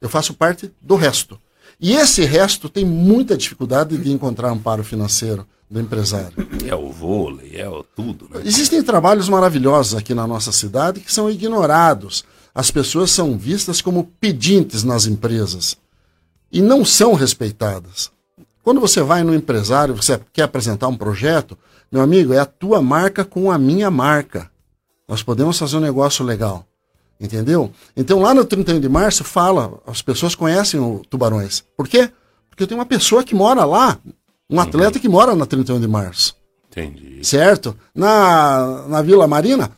[0.00, 1.38] Eu faço parte do resto.
[1.80, 6.46] E esse resto tem muita dificuldade de encontrar amparo financeiro do empresário.
[6.66, 8.28] É o vôlei, é o tudo.
[8.30, 8.42] Né?
[8.44, 12.24] Existem trabalhos maravilhosos aqui na nossa cidade que são ignorados.
[12.54, 15.76] As pessoas são vistas como pedintes nas empresas
[16.52, 18.12] e não são respeitadas.
[18.62, 21.58] Quando você vai no empresário, você quer apresentar um projeto,
[21.90, 24.50] meu amigo, é a tua marca com a minha marca.
[25.06, 26.66] Nós podemos fazer um negócio legal.
[27.20, 27.70] Entendeu?
[27.96, 31.64] Então lá no 31 de março fala, as pessoas conhecem o Tubarões.
[31.76, 32.10] Por quê?
[32.50, 33.98] Porque eu tenho uma pessoa que mora lá,
[34.50, 35.02] um atleta uhum.
[35.02, 36.36] que mora na 31 de março.
[36.70, 37.24] Entendi.
[37.24, 37.76] Certo?
[37.94, 39.70] Na, na Vila Marina,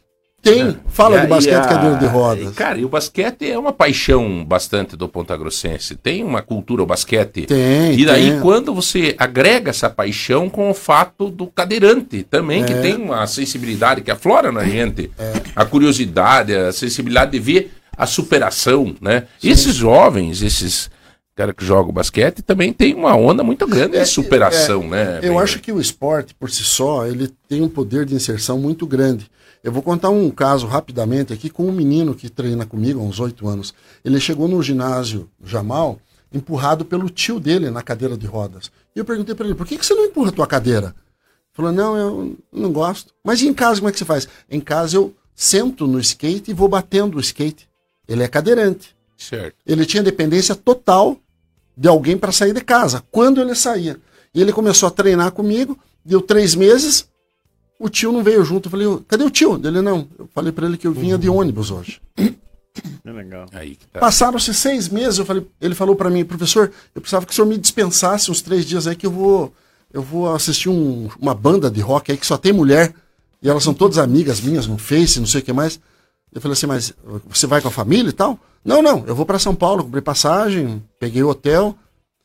[0.50, 0.74] tem, é.
[0.88, 2.54] fala de basquete a, cadeira de rodas.
[2.54, 5.94] Cara, e o basquete é uma paixão bastante do Ponta Grossense.
[5.94, 7.46] Tem uma cultura o basquete.
[7.46, 7.98] Tem.
[7.98, 8.40] E daí, tem.
[8.40, 12.66] quando você agrega essa paixão com o fato do cadeirante também, é.
[12.66, 15.32] que tem uma sensibilidade que aflora na gente, é.
[15.54, 19.24] a curiosidade, a sensibilidade de ver a superação, né?
[19.38, 19.50] Sim.
[19.50, 20.90] Esses jovens, esses
[21.36, 25.20] cara que joga basquete também tem uma onda muito grande é, de superação, é, né?
[25.22, 28.86] Eu acho que o esporte por si só ele tem um poder de inserção muito
[28.86, 29.30] grande.
[29.66, 33.18] Eu vou contar um caso rapidamente aqui com um menino que treina comigo há uns
[33.18, 33.74] oito anos.
[34.04, 35.98] Ele chegou no ginásio Jamal,
[36.32, 38.70] empurrado pelo tio dele na cadeira de rodas.
[38.94, 40.94] E eu perguntei para ele, por que, que você não empurra a tua cadeira?
[40.94, 43.12] Ele falou, não, eu não gosto.
[43.24, 44.28] Mas em casa como é que você faz?
[44.48, 47.68] Em casa eu sento no skate e vou batendo o skate.
[48.06, 48.94] Ele é cadeirante.
[49.18, 49.56] Certo.
[49.66, 51.16] Ele tinha dependência total
[51.76, 53.02] de alguém para sair de casa.
[53.10, 53.98] Quando ele saía.
[54.32, 57.08] E ele começou a treinar comigo, deu três meses,
[57.78, 58.66] o tio não veio junto.
[58.66, 59.60] Eu falei, cadê o tio?
[59.62, 60.08] Ele não.
[60.18, 62.00] Eu falei para ele que eu vinha de ônibus hoje.
[63.04, 63.46] É legal.
[63.92, 64.00] Tá.
[64.00, 67.46] Passaram-se seis meses, eu falei, ele falou para mim, professor, eu precisava que o senhor
[67.46, 69.52] me dispensasse uns três dias aí que eu vou,
[69.92, 72.94] eu vou assistir um, uma banda de rock aí que só tem mulher
[73.42, 75.80] e elas são todas amigas minhas no Face, não sei o que mais.
[76.32, 76.92] Eu falei assim, mas
[77.26, 78.38] você vai com a família e tal?
[78.64, 81.76] Não, não, eu vou para São Paulo, comprei passagem, peguei o hotel.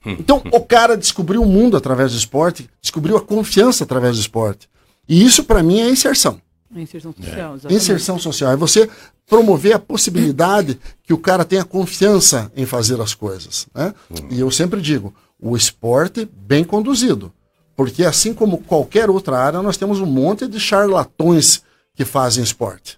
[0.04, 4.68] Então o cara descobriu o mundo através do esporte, descobriu a confiança através do esporte.
[5.12, 6.42] E isso, para mim, é inserção.
[6.74, 7.74] Inserção social, é.
[7.74, 8.52] Inserção social.
[8.54, 8.90] É você
[9.28, 13.68] promover a possibilidade que o cara tenha confiança em fazer as coisas.
[13.76, 13.94] Né?
[14.10, 14.28] Hum.
[14.30, 17.34] E eu sempre digo, o esporte bem conduzido.
[17.76, 21.62] Porque assim como qualquer outra área, nós temos um monte de charlatões
[21.94, 22.98] que fazem esporte.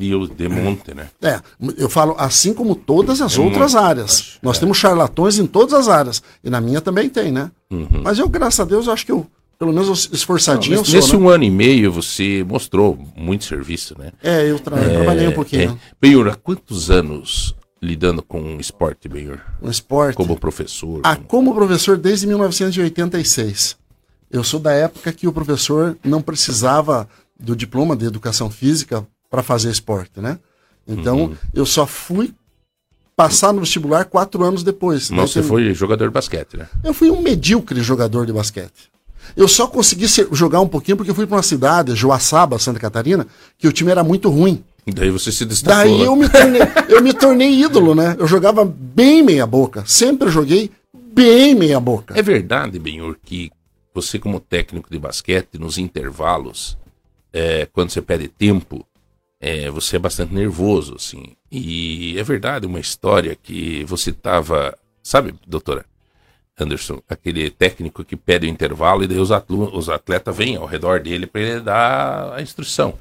[0.00, 1.10] E o de monte, né?
[1.20, 1.38] É,
[1.76, 4.10] eu falo assim como todas as é outras monte, áreas.
[4.10, 4.60] Acho, Nós é.
[4.60, 6.22] temos charlatões em todas as áreas.
[6.42, 7.50] E na minha também tem, né?
[7.70, 8.00] Uhum.
[8.02, 9.26] Mas eu, graças a Deus, eu acho que eu
[9.62, 11.22] pelo menos esforçadinho Nesse, eu sou, nesse né?
[11.22, 14.10] um ano e meio você mostrou muito serviço, né?
[14.20, 15.70] É, eu, tra- eu trabalhei um pouquinho.
[15.80, 15.94] É.
[16.00, 19.38] Benhur, há quantos anos lidando com esporte, Benhur?
[19.60, 20.16] No esporte.
[20.16, 21.00] Como professor?
[21.04, 23.76] Ah, como- como professor desde 1986.
[24.32, 27.08] Eu sou da época que o professor não precisava
[27.38, 30.40] do diploma de educação física para fazer esporte, né?
[30.88, 31.34] Então, Uhum.
[31.54, 32.34] eu só fui
[33.14, 35.08] passar no vestibular quatro anos depois.
[35.10, 36.66] Não, Daí você foi jogador de basquete, né?
[36.82, 38.90] Eu fui um medíocre jogador de basquete.
[39.36, 42.78] Eu só consegui ser- jogar um pouquinho porque eu fui para uma cidade, Joaçaba, Santa
[42.78, 43.26] Catarina,
[43.58, 44.62] que o time era muito ruim.
[44.86, 45.84] Daí você se destacou.
[45.84, 46.06] Daí né?
[46.06, 48.16] eu me, tornei, eu me tornei ídolo, né?
[48.18, 49.84] Eu jogava bem meia boca.
[49.86, 52.18] Sempre joguei bem meia boca.
[52.18, 53.50] É verdade, Benhur, que
[53.94, 56.76] você como técnico de basquete, nos intervalos,
[57.32, 58.84] é, quando você perde tempo,
[59.40, 61.36] é, você é bastante nervoso, assim.
[61.50, 64.76] E é verdade uma história que você tava...
[65.02, 65.84] Sabe, doutora
[66.58, 69.30] Anderson, aquele técnico que pede o intervalo e daí os,
[69.72, 72.98] os atletas vêm ao redor dele para ele dar a instrução.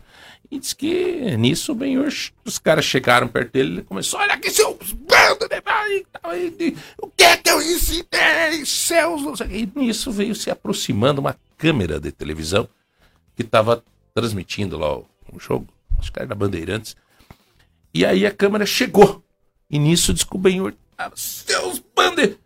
[0.49, 4.49] E diz que nisso, bem, os, os caras chegaram perto dele e começou, olha aqui,
[4.49, 9.21] seus bando de o que é que eu ensinei, seus...
[9.21, 12.67] não sei o quê." E nisso veio se aproximando uma câmera de televisão
[13.35, 13.83] que estava
[14.13, 15.67] transmitindo lá o, o jogo,
[16.11, 16.95] que era da Bandeirantes.
[17.93, 19.23] E aí a câmera chegou.
[19.69, 22.37] E nisso Benhur, "Ah, seus bande...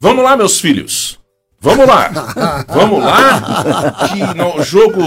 [0.00, 1.18] Vamos lá, meus filhos.
[1.60, 2.64] Vamos lá.
[2.68, 4.08] Vamos lá.
[4.08, 5.00] Que no jogo.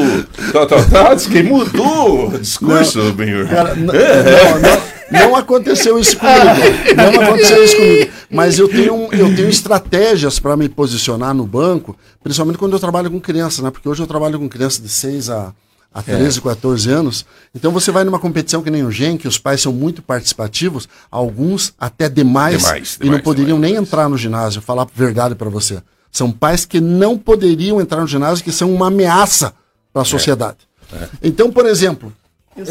[0.51, 3.47] Tá, tá, tá, que mudou o discurso, Benhur.
[3.47, 6.95] Cara, n- não, não, não aconteceu isso comigo.
[6.95, 8.11] Não aconteceu isso comigo.
[8.31, 13.11] Mas eu tenho, eu tenho estratégias para me posicionar no banco, principalmente quando eu trabalho
[13.11, 13.69] com crianças, né?
[13.69, 15.53] Porque hoje eu trabalho com crianças de 6 a,
[15.93, 17.25] a 13, 14 anos.
[17.55, 20.87] Então você vai numa competição que nem o GEM, que os pais são muito participativos,
[21.09, 25.33] alguns até demais, Demais, e não poderiam demais, nem entrar no ginásio, falar a verdade
[25.35, 25.81] para você.
[26.11, 29.53] São pais que não poderiam entrar no ginásio, que são uma ameaça
[29.91, 30.57] para a sociedade.
[31.21, 32.13] Então, por exemplo,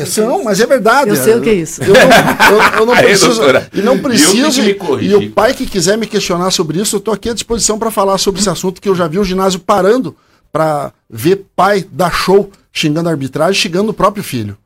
[0.07, 0.45] são, é isso.
[0.45, 1.11] mas é verdade.
[1.11, 1.83] Eu sei o que é isso.
[1.83, 3.35] Eu não, eu- eu não Aí, preciso.
[3.35, 4.61] doutora, E não preciso.
[4.63, 5.17] E, corrigir.
[5.17, 8.19] o pai que quiser me questionar sobre isso, eu estou aqui à disposição para falar
[8.19, 10.17] sobre esse assunto, que eu já vi o ginásio parando
[10.51, 14.57] para ver pai dar show xingando a arbitragem, xingando o próprio filho.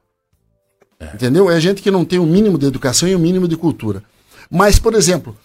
[1.15, 1.49] Entendeu?
[1.49, 4.03] É gente que não tem o mínimo de educação e o mínimo de cultura.
[4.51, 5.37] Mas, por exemplo,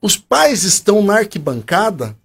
[0.00, 2.16] os pais estão na arquibancada.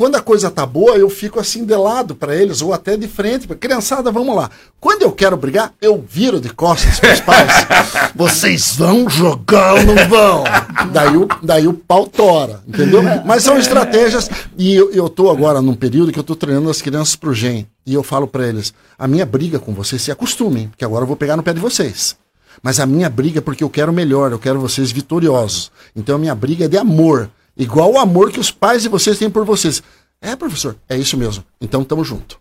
[0.00, 3.06] Quando a coisa tá boa, eu fico assim de lado para eles, ou até de
[3.06, 3.46] frente.
[3.46, 4.48] pra- Criançada, vamos lá.
[4.80, 7.66] Quando eu quero brigar, eu viro de costas para os pais.
[8.14, 10.44] Vocês vão jogar ou não vão?
[10.90, 13.02] Daí o, daí o pau tora, entendeu?
[13.26, 14.30] Mas são estratégias.
[14.56, 17.66] E eu, eu tô agora num período que eu tô treinando as crianças pro GEM.
[17.84, 21.08] E eu falo para eles: a minha briga com vocês se acostumem, porque agora eu
[21.08, 22.16] vou pegar no pé de vocês.
[22.62, 25.70] Mas a minha briga é porque eu quero melhor, eu quero vocês vitoriosos.
[25.94, 27.28] Então a minha briga é de amor.
[27.56, 29.82] Igual o amor que os pais de vocês têm por vocês.
[30.20, 31.44] É, professor, é isso mesmo.
[31.60, 32.38] Então tamo junto.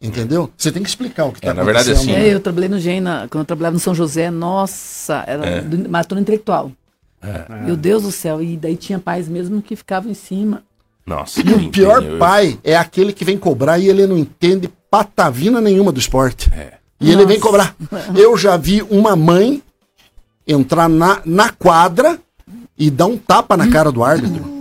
[0.00, 0.50] Entendeu?
[0.56, 2.14] Você tem que explicar o que É, tá na verdade, acontecendo.
[2.16, 5.62] assim, É, eu trabalhei no GEM, na- quando eu trabalhava no São José, nossa, era
[5.62, 6.70] do, maratona intelectual.
[7.64, 10.62] Meu Deus do céu, e daí tinha pais mesmo que ficavam em cima.
[11.04, 15.60] Nossa, E o pior pai é aquele que vem cobrar e ele não entende patavina
[15.60, 16.50] nenhuma do esporte.
[17.00, 17.74] E ele vem cobrar.
[18.14, 19.62] Eu já vi uma mãe
[20.46, 22.18] entrar na, na quadra
[22.78, 24.56] e dar um tapa na cara do árbitro.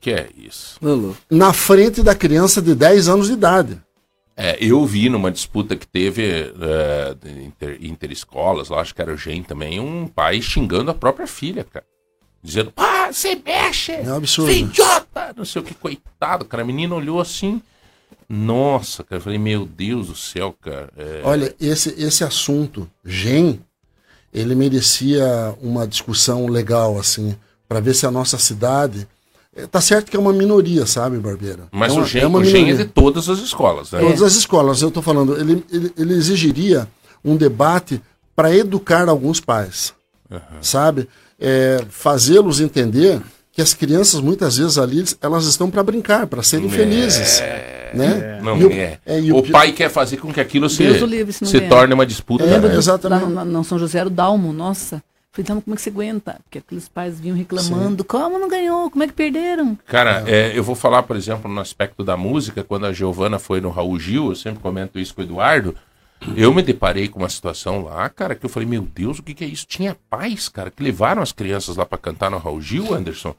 [0.00, 0.80] Que é isso?
[1.30, 3.80] Na frente da criança de 10 anos de idade.
[4.36, 9.12] É, eu vi numa disputa que teve é, de inter, interescolas, lá, acho que era
[9.12, 11.84] o GEM também, um pai xingando a própria filha, cara.
[12.42, 13.92] Dizendo, ah, você mexe!
[13.92, 14.50] É um absurdo.
[14.50, 15.34] Você idiota!
[15.36, 16.62] Não sei o que, coitado, cara.
[16.62, 17.60] A menina olhou assim.
[18.26, 19.18] Nossa, cara.
[19.18, 20.88] Eu falei, meu Deus do céu, cara.
[20.96, 23.60] É, Olha, esse, esse assunto, GEM,
[24.32, 27.34] ele merecia uma discussão legal, assim,
[27.68, 29.06] para ver se a nossa cidade.
[29.56, 31.68] eh, Tá certo que é uma minoria, sabe, Barbeira?
[31.72, 34.00] mas é uma, o GEM, é uma GEM é de todas as escolas, né?
[34.00, 36.86] Todas as escolas, eu tô falando, ele, ele, ele exigiria
[37.24, 38.00] um debate
[38.36, 39.92] para educar alguns pais,
[40.62, 41.08] sabe?
[41.38, 43.20] É, Fazê-los entender
[43.52, 47.40] que as crianças, muitas vezes ali, elas estão para brincar, para serem felizes.
[47.94, 48.40] Né?
[48.42, 48.98] Não E o- é.
[49.20, 51.60] e o pi- pai quer fazer com que aquilo se, o livre, se não se
[51.62, 52.44] torne uma disputa.
[52.44, 52.74] É, né?
[52.76, 53.32] Exatamente.
[53.32, 55.02] lá no, no São José era o Dalmo, nossa.
[55.32, 56.40] Falei, então como é que você aguenta?
[56.42, 58.90] Porque aqueles pais vinham reclamando, como não ganhou?
[58.90, 59.78] Como é que perderam?
[59.86, 63.60] Cara, é, eu vou falar, por exemplo, no aspecto da música, quando a Giovana foi
[63.60, 65.76] no Raul Gil, eu sempre comento isso com o Eduardo,
[66.36, 69.32] eu me deparei com uma situação lá, cara, que eu falei, meu Deus, o que,
[69.32, 69.64] que é isso?
[69.68, 73.32] Tinha pais, cara, que levaram as crianças lá pra cantar no Raul Gil, Anderson,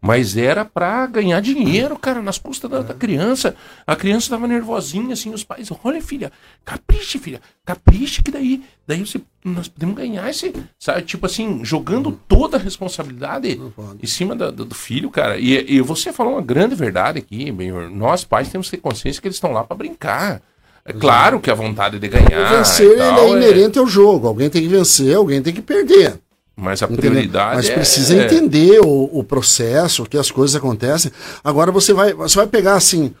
[0.00, 3.56] Mas era pra ganhar dinheiro, cara, nas custas da, da criança.
[3.84, 6.30] A criança tava nervosinha, assim, os pais, olha, filha,
[6.64, 12.12] capriche, filha, capriche, que daí, daí você, nós podemos ganhar esse, sabe, tipo assim, jogando
[12.28, 13.60] toda a responsabilidade
[14.00, 15.36] em cima da- do, do filho, cara.
[15.36, 17.90] E, e você falou uma grande verdade aqui, Benhor.
[17.90, 20.40] Nós, pais, temos que ter consciência que eles estão lá pra brincar.
[20.84, 22.56] É claro que a vontade de ganhar.
[22.56, 24.28] vencer e tal, é inerente ao jogo.
[24.28, 26.18] Alguém tem que vencer, alguém tem que perder.
[26.60, 27.12] Mas a Entendeu?
[27.12, 31.12] prioridade Mas é- precisa é- entender o, o processo, que as coisas acontecem.
[31.44, 33.14] Agora você vai, você vai pegar assim.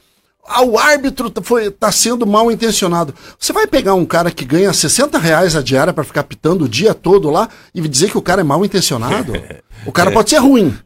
[0.44, 3.14] Ah, o árbitro foi, tá sendo mal intencionado.
[3.38, 6.68] Você vai pegar um cara que ganha 60 reais a diária para ficar pitando o
[6.68, 9.32] dia todo lá e dizer que o cara é mal intencionado?
[9.86, 10.76] O cara pode ser ruim.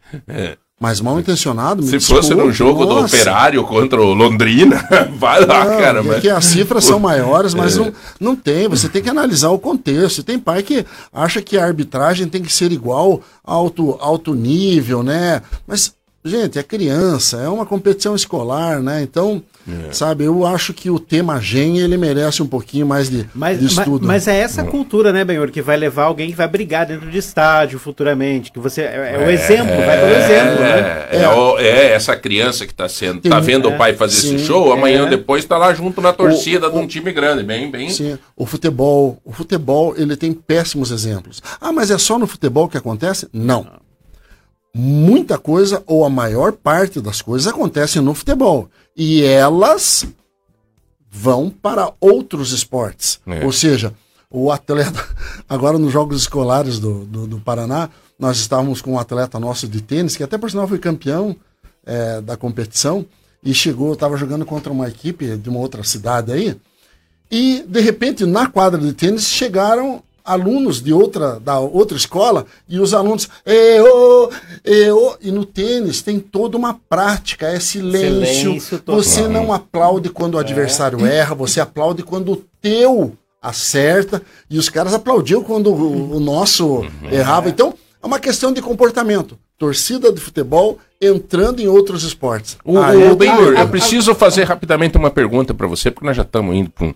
[0.83, 3.15] Mas mal intencionado, me Se fosse desculpe, num jogo do nossa.
[3.15, 4.85] Operário contra o Londrina,
[5.17, 6.01] vai lá, Não, cara.
[6.01, 6.21] é Mas...
[6.21, 7.79] que as cifras são maiores, mas É.
[7.79, 8.67] não, não tem.
[8.67, 10.25] Você tem que analisar o contexto.
[10.25, 15.41] Tem pai que acha que a arbitragem tem que ser igual alto, alto nível, né?
[15.69, 19.03] Mas, gente, é criança, é uma competição escolar, né?
[19.03, 19.93] Então, É.
[19.93, 23.65] sabe, eu acho que o tema gen, ele merece um pouquinho mais de, Mas, de
[23.65, 24.07] mas, estudo.
[24.07, 27.19] mas é essa cultura, né, Benhor, que vai levar alguém que vai brigar dentro de
[27.19, 31.07] estádio futuramente, que você é, é o exemplo, vai pelo exemplo, né?
[31.11, 33.95] É, é o- é essa criança que tá sendo, tá Tem- vendo é, o pai
[33.95, 35.03] fazer sim, esse show, amanhã é.
[35.03, 37.89] ou depois tá lá junto na torcida O- de um time grande, bem, bem.
[37.91, 41.41] Sim, o futebol, o futebol, ele tem péssimos exemplos.
[41.61, 43.29] Ah, mas é só no futebol que acontece?
[43.33, 43.67] Não.
[44.75, 48.69] Muita coisa, ou a maior parte das coisas, acontecem no futebol.
[48.97, 50.07] E elas
[51.11, 53.21] vão para outros esportes.
[53.27, 53.45] É.
[53.45, 53.93] Ou seja,
[54.31, 55.05] o atleta,
[55.47, 59.83] agora nos Jogos Escolares do, do, do Paraná, nós estávamos com um atleta nosso de
[59.83, 61.37] tênis, que até por sinal foi campeão
[61.85, 63.05] eh, da competição,
[63.45, 66.57] e chegou, estava jogando contra uma equipe de uma outra cidade aí,
[67.31, 72.79] e, de repente, na quadra de tênis chegaram alunos de outra, da outra escola e
[72.79, 74.31] os alunos, eu,
[74.65, 78.61] eu, e no tênis tem toda uma prática, é silêncio.
[78.61, 84.57] Silêncio você não aplaude quando o adversário erra, você aplaude quando o teu acerta, e
[84.57, 87.49] os caras aplaudiam quando o, o nosso errava.
[87.49, 89.37] Então, é uma questão de comportamento.
[89.59, 92.57] Torcida de futebol entrando em outros esportes.
[92.65, 96.23] O, Ah, o é- eu preciso fazer rapidamente uma pergunta para você, porque nós já
[96.23, 96.95] estamos indo para um.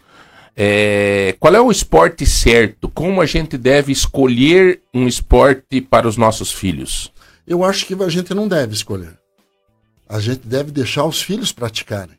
[0.56, 2.88] É, qual é o esporte certo?
[2.88, 7.12] Como a gente deve escolher um esporte para os nossos filhos?
[7.46, 9.18] Eu acho que a gente não deve escolher.
[10.08, 12.16] A gente deve deixar os filhos praticarem.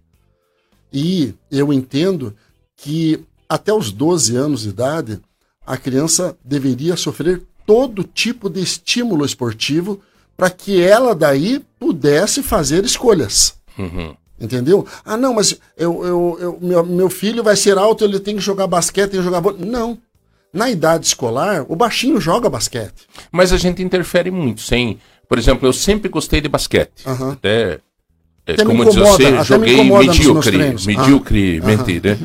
[0.94, 2.36] E eu entendo
[2.76, 3.20] que
[3.50, 5.20] até os 12 anos de idade,
[5.66, 10.02] a criança deveria sofrer todo tipo de estímulo esportivo
[10.36, 13.56] para que ela daí pudesse fazer escolhas.
[13.78, 14.16] Uhum.
[14.40, 14.86] Entendeu?
[15.04, 18.42] Ah, não, mas eu, eu, eu- meu, meu filho vai ser alto, ele tem que
[18.42, 19.58] jogar basquete, tem que jogar bola.
[19.60, 19.98] Não.
[20.54, 22.94] Na idade escolar, o baixinho joga basquete.
[23.32, 25.00] Mas a gente interfere muito, sem.
[25.28, 27.04] Por exemplo, eu sempre gostei de basquete.
[27.06, 27.80] Até,
[28.46, 30.52] é, me como diz você, me joguei nos meus medíocre.
[30.58, 30.86] treinos.
[30.86, 32.18] Medíocremente, né?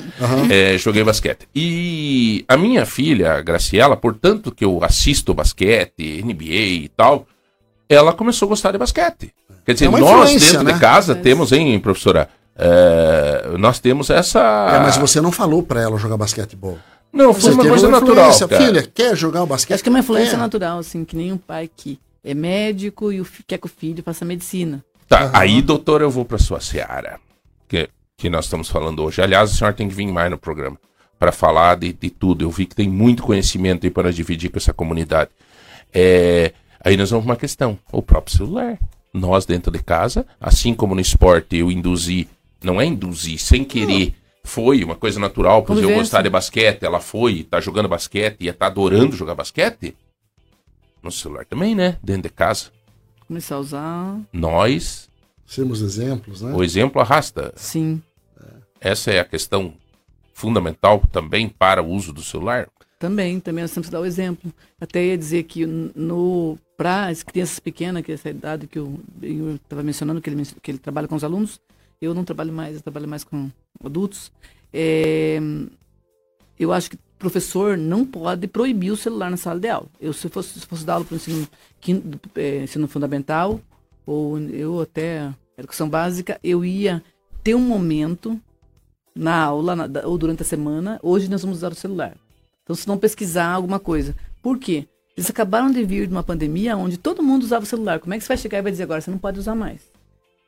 [0.50, 1.48] É, joguei basquete.
[1.54, 6.44] E a minha filha, a Graciela, portanto que eu assisto basquete, NBA
[6.84, 7.26] e tal,
[7.94, 9.32] ela começou a gostar de basquete.
[9.64, 10.72] Quer dizer, É nós dentro né?
[10.72, 12.28] de casa temos, hein, professora?
[12.56, 14.40] É, nós temos essa.
[14.40, 16.78] É, mas você não falou pra ela jogar basquetebol.
[17.12, 18.38] Não, foi Você uma coisa uma natural.
[18.48, 18.64] cara.
[18.64, 19.74] Filha, quer jogar o basquete?
[19.74, 20.38] Acho que é uma influência É.
[20.38, 23.68] natural, assim, que nem um pai que é médico e o fi- quer que o
[23.70, 24.82] filho faça medicina.
[25.08, 27.18] Tá, aí, doutor, eu vou para sua seara,
[27.68, 29.20] que, que nós estamos falando hoje.
[29.20, 30.78] Aliás, a senhora tem que vir mais no programa
[31.18, 32.44] para falar de, de tudo.
[32.44, 35.30] Eu vi que tem muito conhecimento aí para dividir com essa comunidade.
[35.92, 36.52] É,
[36.84, 38.78] aí nós vamos para uma questão: o próprio celular.
[39.14, 42.26] Nós, dentro de casa, assim como no esporte eu induzi,
[42.62, 44.14] não é induzir, sem querer.
[44.42, 48.54] Foi uma coisa natural, pois eu gostar de basquete, ela foi, tá jogando basquete, ia
[48.54, 49.94] tá adorando jogar basquete.
[51.02, 51.98] No celular também, né?
[52.02, 52.70] Dentro de casa.
[53.26, 55.10] Começar a usar, Nós,
[55.46, 56.52] Sermos exemplos, né?
[56.54, 57.52] o exemplo arrasta.
[57.56, 58.02] sim.
[58.80, 59.74] Essa é a questão
[60.34, 62.68] fundamental também para o uso do celular.
[63.02, 64.52] Também, também nós temos que dar o exemplo.
[64.80, 68.96] Até ia dizer que no para as crianças pequenas, que é essa idade que eu
[69.56, 71.60] estava mencionando, que ele, que ele trabalha com os alunos,
[72.00, 73.50] eu não trabalho mais, eu trabalho mais com
[73.84, 74.30] adultos.
[74.72, 75.40] É,
[76.56, 79.88] eu acho que professor não pode proibir o celular na sala de aula.
[80.00, 81.48] Eu, se fosse, se fosse dar aula para o ensino,
[81.80, 82.04] quin-
[82.36, 83.60] é, ensino fundamental,
[84.06, 87.02] ou eu até educação básica, eu ia
[87.42, 88.40] ter um momento
[89.12, 92.16] na aula na- ou durante a semana, hoje nós vamos usar o celular.
[92.62, 94.14] Então, se vão pesquisar alguma coisa.
[94.42, 94.86] Por quê?
[95.16, 97.98] Eles acabaram de vir de uma pandemia onde todo mundo usava o celular.
[98.00, 99.80] Como é que você vai chegar e vai dizer agora, você não pode usar mais?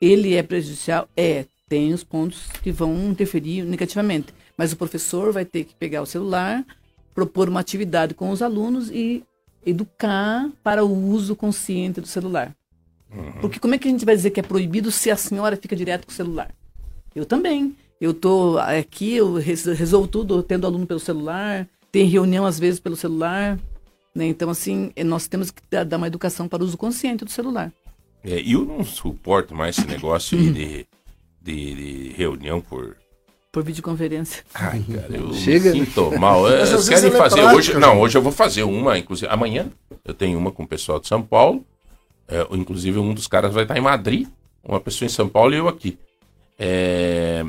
[0.01, 1.07] Ele é prejudicial?
[1.15, 1.45] É.
[1.67, 4.27] Tem os pontos que vão interferir negativamente.
[4.57, 6.65] Mas o professor vai ter que pegar o celular,
[7.13, 9.23] propor uma atividade com os alunos e
[9.65, 12.55] educar para o uso consciente do celular.
[13.41, 15.75] Porque como é que a gente vai dizer que é proibido se a senhora fica
[15.75, 16.51] direto com o celular?
[17.15, 17.75] Eu também.
[17.99, 22.77] Eu tô aqui, eu res- resolvo tudo, tendo aluno pelo celular, tem reunião às vezes
[22.77, 23.57] pelo celular.
[24.13, 24.25] Né?
[24.25, 27.71] Então, assim, eh, nós temos que dar uma educação para o uso consciente do celular.
[28.21, 30.87] É, e eu não suporto mais esse negócio aí de,
[31.41, 32.97] de, de reunião por.
[33.49, 34.43] Por videoconferência.
[34.53, 35.71] Ai, cara, eu Chega.
[35.71, 36.49] me sinto mal.
[36.51, 37.73] Eles vezes querem é fazer prática, hoje.
[37.75, 37.79] né?
[37.79, 39.31] Não, hoje eu vou fazer uma, inclusive.
[39.31, 39.71] Amanhã
[40.03, 41.65] eu tenho uma com o pessoal de São Paulo.
[42.27, 44.27] É, inclusive, um dos caras vai estar em Madrid,
[44.61, 45.97] uma pessoa em São Paulo e eu aqui.
[46.59, 47.45] É,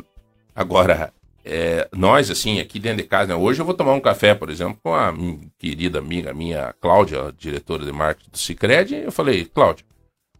[0.54, 1.12] agora,
[1.48, 4.50] é, nós, assim, aqui dentro de casa, né, hoje eu vou tomar um café, por
[4.50, 8.94] exemplo, com a minha querida amiga minha, Cláudia, diretora de marketing do Cicred.
[8.96, 9.86] Eu falei, Cláudia,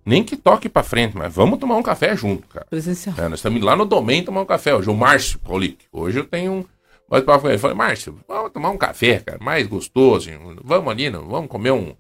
[0.05, 2.67] nem que toque pra frente, mas vamos tomar um café junto, cara.
[2.69, 3.15] Presencial.
[3.17, 4.75] É, nós estamos lá no Domain tomar um café.
[4.75, 5.85] Hoje o Márcio Paulic.
[5.93, 6.65] Hoje eu tenho um.
[7.09, 7.55] Mas ele.
[7.55, 10.29] Eu falei, Márcio, vamos tomar um café, cara, mais gostoso.
[10.65, 11.95] Vamos ali, não, vamos comer um,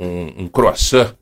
[0.00, 1.14] um, um croissant.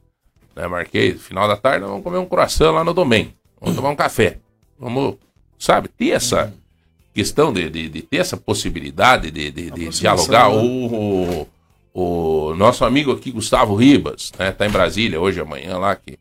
[0.55, 3.35] Né, marquei, final da tarde, vamos comer um croissant lá no Domain.
[3.61, 4.39] Vamos tomar um café.
[4.79, 5.17] Vamos,
[5.59, 6.53] sabe, ter essa
[7.17, 10.51] questão de, de, de ter essa possibilidade de, de, dialogar.
[10.51, 10.57] né?
[10.59, 11.47] O,
[11.95, 16.19] o, o nosso amigo aqui, Gustavo Ribas, né, tá em Brasília hoje, amanhã lá, que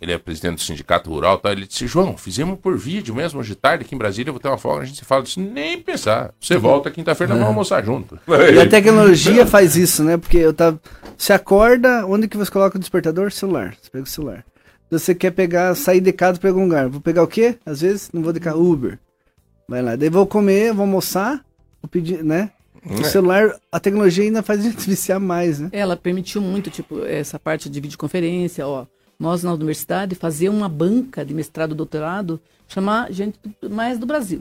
[0.00, 1.50] ele é presidente do sindicato rural, tá?
[1.50, 4.40] ele disse, João, fizemos por vídeo mesmo hoje de tarde aqui em Brasília, eu vou
[4.40, 6.32] ter uma folga, a gente se fala disso, nem pensar.
[6.40, 8.16] Você volta quinta-feira, nós vamos almoçar junto.
[8.54, 10.16] E a tecnologia faz isso, né?
[10.16, 10.80] Porque eu tava.
[11.18, 13.32] Você acorda, onde que você coloca o despertador?
[13.32, 13.74] Celular.
[13.80, 14.44] Você pega o celular.
[14.90, 16.88] Você quer pegar, sair de casa pra algum lugar.
[16.88, 17.56] Vou pegar o quê?
[17.64, 18.60] Às vezes não vou de carro.
[18.60, 18.98] Uber.
[19.68, 19.96] Vai lá.
[19.96, 21.44] Daí vou comer, vou almoçar,
[21.82, 22.50] vou pedir, né?
[22.86, 23.04] O É.
[23.04, 25.70] celular, a tecnologia ainda faz a gente viciar mais, né?
[25.72, 28.86] Ela permitiu muito, tipo, essa parte de videoconferência, ó.
[29.18, 34.04] Nós na universidade fazer uma banca de mestrado e doutorado, chamar gente do- mais do
[34.06, 34.40] Brasil.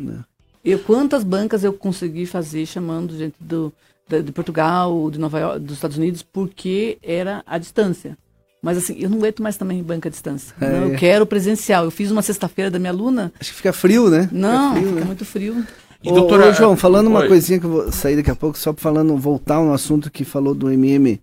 [0.65, 3.71] Eu, quantas bancas eu consegui fazer chamando gente do,
[4.09, 8.17] da- de Portugal, de Nova York, dos Estados Unidos, porque era à distância.
[8.63, 10.55] Mas assim, eu não aguento mais também banca à distância.
[10.61, 10.69] É.
[10.69, 11.83] Não, eu quero presencial.
[11.83, 13.33] Eu fiz uma sexta-feira da minha aluna.
[13.37, 14.29] Acho que fica frio, né?
[14.31, 15.05] Não, Fica frio, fica né?
[15.05, 15.65] muito frio.
[16.01, 17.27] E, Ô, doutora, ô, João, falando uma Oi.
[17.27, 20.55] coisinha que eu vou sair daqui a pouco, só falando, voltar no assunto que falou
[20.55, 21.21] do MM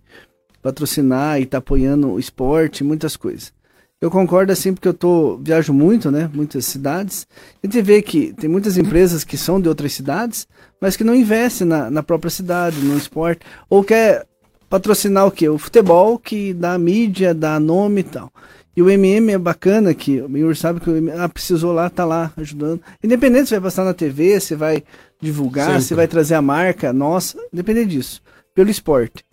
[0.61, 3.51] patrocinar e tá apoiando o esporte, muitas coisas.
[3.99, 6.29] Eu concordo assim porque eu tô viajo muito, né?
[6.33, 7.27] Muitas cidades.
[7.63, 10.47] A gente vê que tem muitas empresas que são de outras cidades,
[10.79, 14.25] mas que não investem na, na própria cidade, no esporte, ou quer
[14.71, 15.49] patrocinar o quê?
[15.49, 18.31] O futebol que dá mídia, dá nome e tal.
[18.75, 21.89] E o MM é bacana que o Miur sabe que o MM, ah, precisou lá,
[21.89, 22.81] tá lá ajudando.
[23.03, 24.81] Independente se vai passar na TV, se vai
[25.21, 25.81] divulgar, Sempre.
[25.81, 28.21] se vai trazer a marca nossa, independente disso,
[28.55, 29.25] pelo esporte.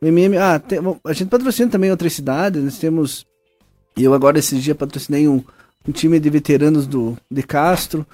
[0.00, 3.26] O MM, ah, tem- a gente patrocina também outras cidades, nós temos
[3.94, 5.44] eu agora esses dias patrocinei um,
[5.86, 8.06] um time de veteranos do de Castro,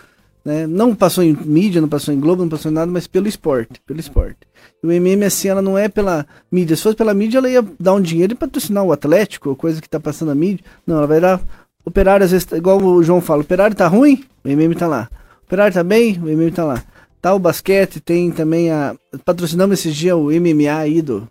[0.44, 0.66] né?
[0.66, 3.80] Não passou em mídia, não passou em Globo, não passou em nada, mas pelo esporte,
[3.86, 4.38] pelo esporte.
[4.82, 6.76] O MM assim, ela não é pela mídia.
[6.76, 9.80] Se fosse pela mídia, ela ia dar um dinheiro e patrocinar o Atlético, ou coisa
[9.80, 10.64] que tá passando na mídia.
[10.86, 11.40] Não, ela vai dar
[11.84, 15.08] operário às vezes, tá- igual o João fala, operário tá ruim, o MM tá lá.
[15.46, 16.82] Operário tá bem, o MM tá lá.
[17.20, 21.26] Tá o basquete, tem também a patrocinamos esses dias o MMA aí do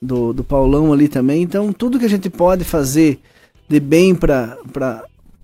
[0.00, 1.42] do, do Paulão ali também.
[1.42, 3.18] Então, tudo que a gente pode fazer
[3.68, 4.56] de bem para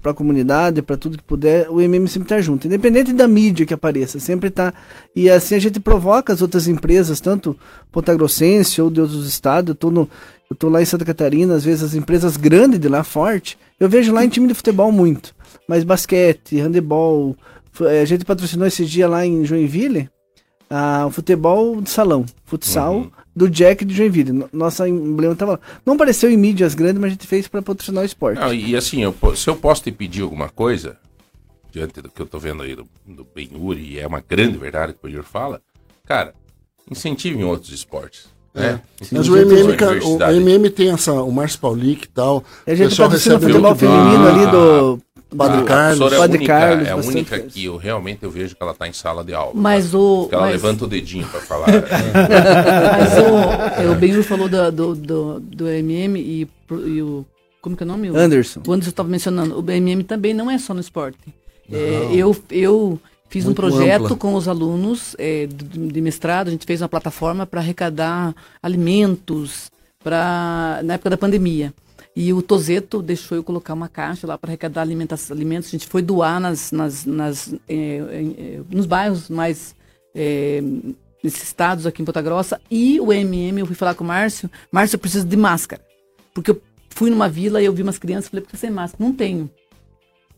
[0.04, 2.66] para a comunidade, para tudo que puder, o MM sempre tá junto.
[2.66, 4.74] Independente da mídia que apareça, sempre tá.
[5.16, 7.56] E assim a gente provoca as outras empresas, tanto
[7.90, 9.74] Pontagrossense ou de outros estados.
[9.82, 10.06] Eu no,
[10.62, 13.56] eu lá em Santa Catarina, às vezes as empresas grandes de lá, forte.
[13.80, 15.34] Eu vejo lá em time de futebol muito.
[15.66, 17.34] Mas basquete, handebol.
[17.80, 20.10] eh, A gente patrocinou esse dia lá em Joinville
[20.70, 23.10] ah, o futebol de salão, futsal Uhum.
[23.34, 24.32] do Jack de Joinville.
[24.32, 25.60] No- Nossa emblema tava lá.
[25.84, 28.40] Não apareceu em mídias grandes, mas a gente fez para patrocinar o esporte.
[28.40, 30.96] Não, e assim, eu se eu posso te pedir alguma coisa,
[31.70, 34.92] diante do que eu tô vendo aí do, do Benhur, e é uma grande verdade
[34.92, 35.60] que o Benhur fala,
[36.06, 36.34] cara,
[36.90, 38.32] incentive em outros esportes.
[38.54, 38.80] Né?
[39.10, 40.22] Mas o MM, o.
[40.30, 42.44] MM tem essa, o Márcio Paulic e tal.
[42.64, 45.00] E a gente pessoal o recebe futebol feminino ali do.
[45.36, 46.00] Padre Carlos.
[46.12, 48.62] A é a Padre única, Carlos, é a única que eu realmente eu vejo que
[48.62, 49.52] ela tá em sala de aula.
[49.54, 50.26] Mas o.
[50.28, 51.66] Que ela mas- levanta o dedinho pra falar.
[52.98, 56.48] Mas o, é, o Benhur falou do, do, do, do MM e,
[56.86, 57.24] e o.
[57.60, 58.10] Como que é o nome?
[58.10, 58.60] O- Anderson.
[58.66, 59.58] O Anderson estava mencionando.
[59.60, 61.18] O MM também não é só no esporte.
[61.72, 64.16] É, eu, eu fiz um Muito projeto ampla.
[64.16, 69.70] com os alunos é, de, de mestrado, a gente fez uma plataforma para arrecadar alimentos
[70.02, 71.72] pra, na época da pandemia.
[72.16, 75.30] E o Tozeto deixou eu colocar uma caixa lá para arrecadar alimentos.
[75.32, 79.74] A gente foi doar nas, nas, nas, é, é, nos bairros mais
[80.14, 80.62] é,
[81.22, 82.60] necessitados aqui em Ponta Grossa.
[82.70, 84.48] E o MM, eu fui falar com o Márcio.
[84.70, 85.82] Márcio, eu preciso de máscara.
[86.32, 88.70] Porque eu fui numa vila e eu vi umas crianças e falei, por que sem
[88.70, 89.04] máscara?
[89.04, 89.50] Não tenho.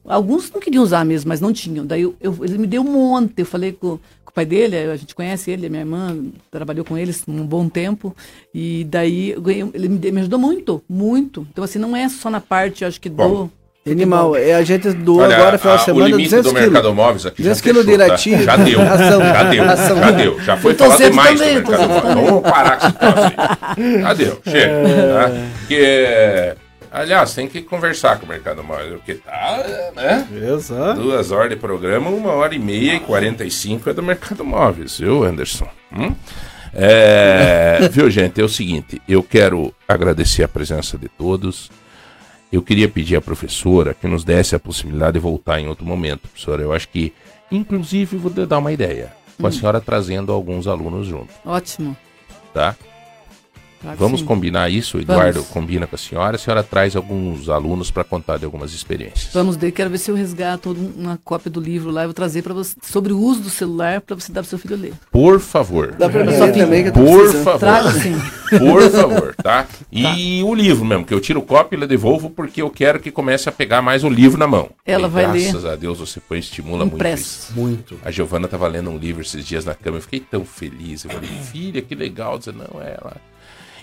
[0.08, 1.84] Alguns não queriam usar mesmo, mas não tinham.
[1.86, 3.34] Daí eu, eu- ele me deu um monte.
[3.38, 6.16] Eu falei com, com o pai dele, a gente conhece ele, a minha irmã
[6.50, 8.14] trabalhou com eles um bom tempo.
[8.54, 11.46] E daí eu ganhei- ele me, me ajudou muito, muito.
[11.52, 13.50] Então, assim, não é só na parte, eu acho que Bom, do.
[13.88, 16.80] Animal, é, a gente doou Olha, agora, final de o semana, limite 200 do Mercado
[16.82, 16.96] quilos.
[16.96, 18.06] Móveis aqui 200 já quilos de tá?
[18.08, 18.42] latinha.
[18.42, 19.20] Já deu, Ação.
[19.20, 19.96] já deu, Ação.
[19.98, 20.40] já deu.
[20.40, 22.26] Já foi falado demais também, sobre o Mercado Móveis.
[22.30, 23.20] Vamos parar com esse troço
[23.78, 24.00] aí.
[24.02, 24.72] Já deu, chega.
[25.14, 25.30] Tá?
[25.60, 26.54] Porque,
[26.90, 29.62] aliás, tem que conversar com o Mercado Móveis, porque tá,
[29.94, 30.26] né?
[30.60, 30.92] Só.
[30.94, 34.44] Duas horas de programa, uma hora e meia e quarenta e cinco é do Mercado
[34.44, 35.68] Móveis, viu, Anderson?
[35.92, 36.14] Hum?
[36.72, 38.40] É, viu, gente?
[38.40, 41.70] É o seguinte, eu quero agradecer a presença de todos.
[42.52, 46.20] Eu queria pedir à professora que nos desse a possibilidade de voltar em outro momento,
[46.20, 46.62] professora.
[46.62, 47.12] Eu acho que,
[47.50, 49.12] inclusive, vou dar uma ideia.
[49.38, 51.94] Com a senhora trazendo alguns alunos junto, Ótimo.
[52.54, 52.74] tá?
[53.86, 54.26] Claro Vamos sim.
[54.26, 55.48] combinar isso, o Eduardo Vamos.
[55.48, 59.32] combina com a senhora, a senhora traz alguns alunos para contar de algumas experiências.
[59.32, 62.02] Vamos ver, quero ver se eu resgato uma cópia do livro lá.
[62.02, 64.58] Eu vou trazer para você sobre o uso do celular para você dar para seu
[64.58, 64.92] filho ler.
[65.10, 65.92] Por favor.
[65.98, 67.44] Dá pra mim Só ler que- também, que eu tô Por precisando.
[67.44, 67.58] favor.
[67.60, 68.14] Traga sim.
[68.58, 69.66] Por favor, tá?
[69.90, 73.10] E o livro mesmo, que eu tiro cópia e lhe devolvo porque eu quero que
[73.10, 74.68] comece a pegar mais o livro na mão.
[74.84, 75.72] Ela E vai graças ler.
[75.72, 77.50] a Deus você foi estimula muito Impresso.
[77.50, 77.52] isso.
[77.58, 77.98] Muito.
[78.04, 81.04] A Giovana tava lendo um livro esses dias na cama, eu fiquei tão feliz.
[81.04, 82.38] Eu falei, filha, que legal.
[82.38, 83.16] Dizer, não, é ela.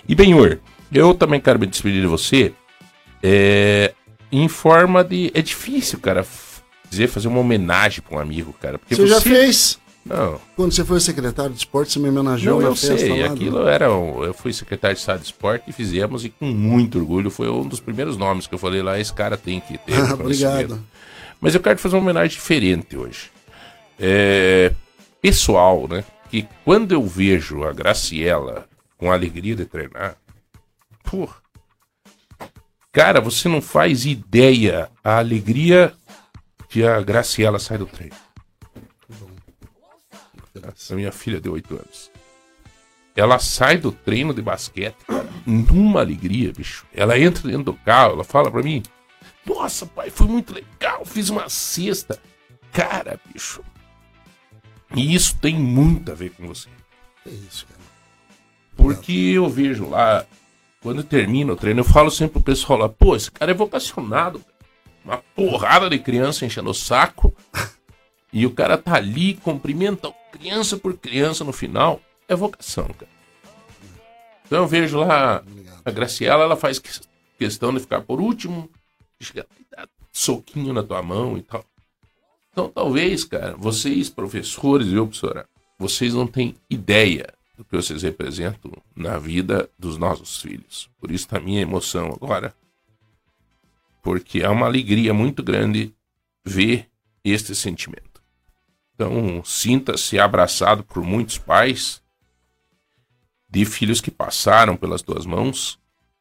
[0.08, 0.58] E Benhor,
[0.92, 2.52] eu também quero me despedir de você
[3.22, 3.92] é,
[4.30, 5.30] em forma de.
[5.34, 6.24] É difícil, cara,
[6.90, 8.78] dizer, fazer uma homenagem pra um amigo, cara.
[8.78, 9.78] Porque Você já fez?
[10.04, 13.22] Não, Quando você foi secretário de esporte, você me homenageou Não, eu sei.
[13.22, 13.32] lá.
[13.32, 13.90] Aquilo era.
[13.90, 17.48] um- Eu fui secretário de Estado de Esporte e fizemos, e com muito orgulho, foi
[17.48, 19.00] um dos primeiros nomes que eu falei lá.
[19.00, 19.92] Esse cara tem que ter.
[19.96, 20.22] Ah, reconhecimento."
[20.74, 20.84] Obrigado.
[21.40, 23.30] Mas eu quero te fazer uma homenagem diferente hoje.
[23.98, 24.72] É,
[25.22, 26.04] pessoal, né?
[26.30, 30.16] Que quando eu vejo a Graciela com a alegria de treinar,
[31.02, 31.36] porra.
[32.92, 35.92] Cara, você não faz ideia a alegria
[36.68, 38.14] que a Graciela sai do treino.
[40.90, 42.10] A minha filha de 8 anos.
[43.16, 46.84] Ela sai do treino de basquete, cara, numa alegria, bicho.
[46.92, 48.82] Ela entra dentro do carro, ela fala pra mim:
[49.46, 52.20] Nossa, pai, foi muito legal, fiz uma cesta.
[52.72, 53.62] Cara, bicho.
[54.96, 56.68] E isso tem muito a ver com você.
[57.26, 57.73] É isso, cara.
[58.84, 60.26] Porque eu vejo lá,
[60.82, 64.44] quando termina o treino, eu falo sempre pro pessoal lá, pô, esse cara é vocacionado.
[65.02, 67.34] Uma porrada de criança enchendo o saco.
[68.30, 71.98] e o cara tá ali, cumprimenta criança por criança no final.
[72.28, 73.10] É vocação, cara.
[74.44, 75.42] Então eu vejo lá
[75.82, 76.90] a Graciela, ela faz que-
[77.38, 78.68] questão de ficar por último,
[79.18, 81.64] chegar dar soquinho na tua mão e tal.
[82.52, 85.46] Então talvez, cara, vocês, professores, viu, professora?
[85.78, 90.90] Vocês não têm ideia do que vocês representam na vida dos nossos filhos.
[90.98, 92.54] Por isso tá a minha emoção agora.
[94.02, 95.94] Porque é uma alegria muito grande
[96.44, 96.88] ver
[97.22, 98.22] este sentimento.
[98.94, 102.02] Então, sinta-se abraçado por muitos pais
[103.48, 105.78] de filhos que passaram pelas tuas mãos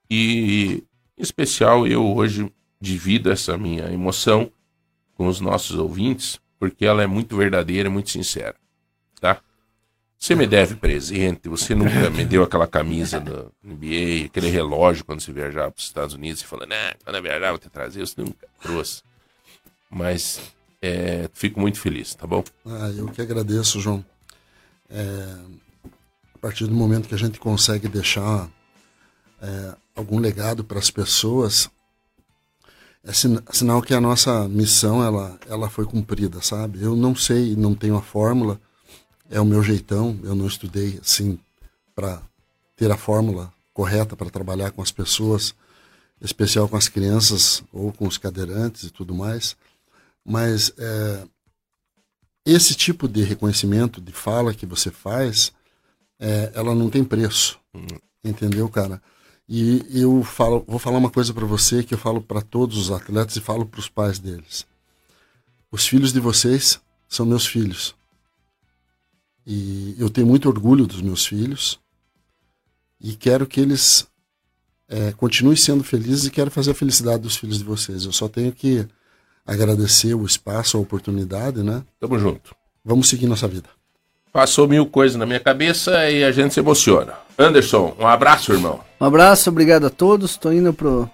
[0.10, 0.84] e,
[1.18, 4.52] em especial, eu hoje divido essa minha emoção
[5.16, 8.56] com os nossos ouvintes, porque ela é muito verdadeira muito sincera,
[9.20, 9.42] tá?
[10.24, 15.20] Você me deve presente, você nunca me deu aquela camisa da NBA, aquele relógio quando
[15.20, 18.00] você viajava para os Estados Unidos e falou, né, quando eu viajar vou te trazer,
[18.08, 19.04] você nunca trouxe.
[19.90, 20.40] Mas
[20.82, 22.42] é, fico muito feliz, tá bom?
[22.66, 24.06] Ah, eu que agradeço, João.
[24.90, 25.36] É,
[26.36, 28.50] a partir do momento que a gente consegue deixar
[29.42, 31.70] é, algum legado para as pessoas,
[33.04, 36.82] é sina- sinal que a nossa missão ela, ela foi cumprida, sabe?
[36.82, 38.58] Eu não sei, não tenho a fórmula,
[39.30, 41.40] é o meu jeitão, eu não estudei assim
[41.96, 42.22] para
[42.76, 45.56] ter a fórmula correta para trabalhar com as pessoas,
[46.22, 49.56] especial com as crianças ou com os cadeirantes e tudo mais,
[50.24, 51.24] mas é,
[52.46, 55.52] esse tipo de reconhecimento, de fala que você faz,
[56.20, 57.60] é, ela não tem preço.
[58.24, 59.02] Entendeu, cara?
[59.48, 62.92] E eu falo, vou falar uma coisa para você que eu falo para todos os
[62.92, 64.66] atletas e falo para os pais deles.
[65.70, 66.80] Os filhos de vocês
[67.10, 67.94] são meus filhos.
[69.46, 71.80] E eu tenho muito orgulho dos meus filhos
[73.02, 74.08] e quero que eles
[74.88, 78.06] é, continuem sendo felizes e quero fazer a felicidade dos filhos de vocês.
[78.06, 78.86] Eu só tenho que
[79.46, 81.84] agradecer o espaço, a oportunidade, né?
[82.00, 82.56] Tamo junto.
[82.86, 83.68] Vamos seguir nossa vida.
[84.32, 87.14] Passou mil coisas na minha cabeça e a gente se emociona.
[87.38, 88.80] Anderson, um abraço, irmão.
[89.00, 90.32] Um abraço, obrigado a todos.
[90.32, 91.10] Estou indo pro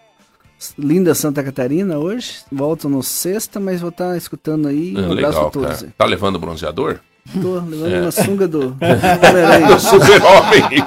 [0.77, 2.41] linda Santa Catarina hoje.
[2.51, 4.93] Volto no sexta, mas vou estar escutando aí.
[4.95, 5.79] Um Ah, abraço Legal, a todos.
[5.81, 5.93] cara.
[5.97, 6.99] Tá levando bronzeador?
[7.41, 8.75] Tô levando uma sunga do.
[8.79, 10.83] Do super-homem.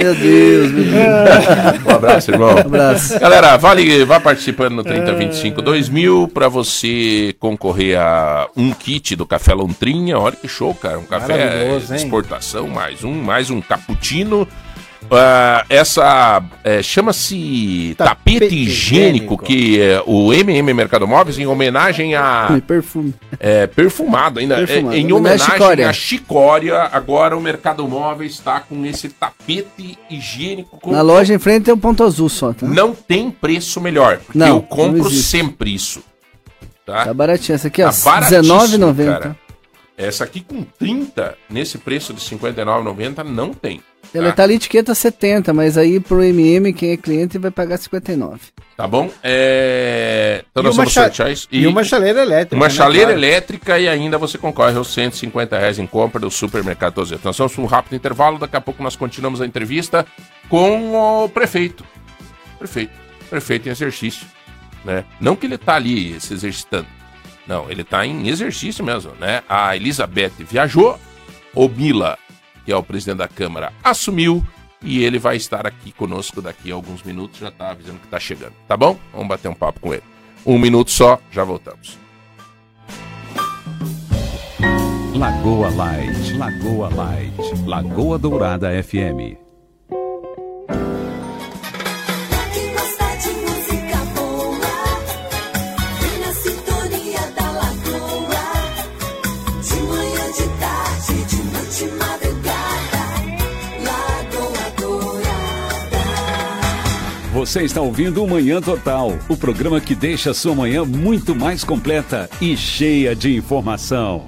[0.00, 1.84] Meu Deus, meu Deus.
[1.86, 2.54] Um abraço, irmão.
[2.54, 3.18] Um abraço.
[3.18, 9.54] Galera, vale, vá participando no 3025 2000 para você concorrer a um kit do Café
[9.54, 10.18] Lontrinha.
[10.18, 10.98] Olha que show, cara.
[10.98, 11.96] Um café de hein?
[11.96, 14.46] exportação, mais um, mais um cappuccino.
[15.10, 19.38] Ah, essa é, chama-se tapete, Tapete higiênico, higiênico.
[19.38, 23.14] que é, o MM Mercado Móveis, em homenagem a Me perfume.
[23.40, 24.56] é, perfumado ainda.
[24.56, 24.94] Perfumado.
[24.94, 25.88] É, em Homenagem à homenagem Chicória.
[25.88, 30.78] à Chicória, agora o Mercado Móveis está com esse tapete higiênico.
[30.80, 30.90] Com...
[30.92, 32.66] Na loja em frente tem um ponto azul só, tá?
[32.66, 36.02] Não tem preço melhor, porque Não, eu compro sempre isso.
[36.84, 37.04] Tá?
[37.06, 37.54] Tá baratinho.
[37.54, 39.34] Essa aqui, ó, Tá baratíssimo, R$19,90.
[39.98, 40.08] Cara.
[40.08, 43.80] Essa aqui com 30, nesse preço de R$ 59,90, não tem.
[44.14, 44.36] Ela Tá?
[44.36, 48.38] tá ali etiqueta 70, mas aí pro MM, quem é cliente, vai pagar 59.
[48.76, 49.10] Tá bom?
[49.22, 50.44] É...
[50.50, 51.46] Então E nós uma vamos cha- sortear isso.
[51.50, 52.56] E, uma chaleira elétrica.
[52.56, 53.18] Uma né, chaleira claro.
[53.18, 57.22] elétrica e ainda você concorre aos 150 reais em compra do Supermercado Tozeto.
[57.24, 60.06] Nós vamos para um rápido intervalo, daqui a pouco nós continuamos a entrevista
[60.48, 60.94] com
[61.24, 61.84] o prefeito.
[62.58, 62.92] Prefeito.
[63.28, 64.26] Prefeito em exercício.
[64.84, 65.04] Né?
[65.20, 66.86] Não que ele está ali se exercitando.
[67.48, 69.12] Não, ele está em exercício mesmo.
[69.18, 69.42] Né?
[69.48, 71.00] A Elizabeth viajou,
[71.54, 72.18] o Mila,
[72.64, 74.44] que é o presidente da Câmara, assumiu
[74.82, 77.40] e ele vai estar aqui conosco daqui a alguns minutos.
[77.40, 78.52] Já está avisando que está chegando.
[78.68, 78.98] Tá bom?
[79.12, 80.04] Vamos bater um papo com ele.
[80.44, 81.98] Um minuto só, já voltamos.
[85.14, 89.47] Lagoa Light, Lagoa Light, Lagoa Dourada FM.
[107.48, 112.28] Você está ouvindo o Manhã Total, o programa que deixa sua manhã muito mais completa
[112.42, 114.22] e cheia de informação.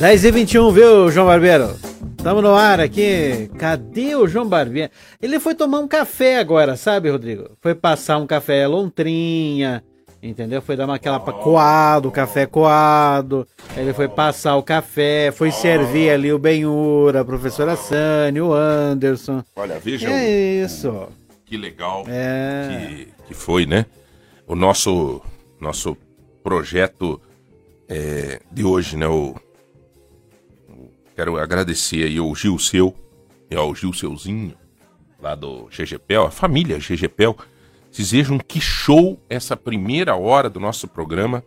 [0.00, 1.76] 10 e 21, viu, João Barbeiro?
[2.16, 3.48] Tamo no ar aqui.
[3.56, 4.90] Cadê o João Barbeiro?
[5.22, 7.56] Ele foi tomar um café agora, sabe, Rodrigo?
[7.60, 9.84] Foi passar um café lontrinha,
[10.22, 10.60] entendeu?
[10.62, 13.46] Foi dar uma aquela coado, café coado.
[13.76, 19.42] Ele foi passar o café, foi servir ali o Benhura, a professora Sani, o Anderson.
[19.56, 21.08] Olha, veja É isso.
[21.46, 22.68] que legal É.
[22.68, 23.86] que, que foi, né?
[24.46, 25.20] O nosso,
[25.60, 25.96] nosso
[26.42, 27.20] projeto
[27.88, 29.06] é, de hoje, né?
[29.06, 29.34] O-
[31.14, 32.94] quero agradecer aí ao Gil Seu
[33.50, 34.54] e ao Gil Seuzinho,
[35.20, 37.36] lá do GGPEL, a família GGPEL.
[37.90, 41.42] Vocês vejam que show essa primeira hora do nosso programa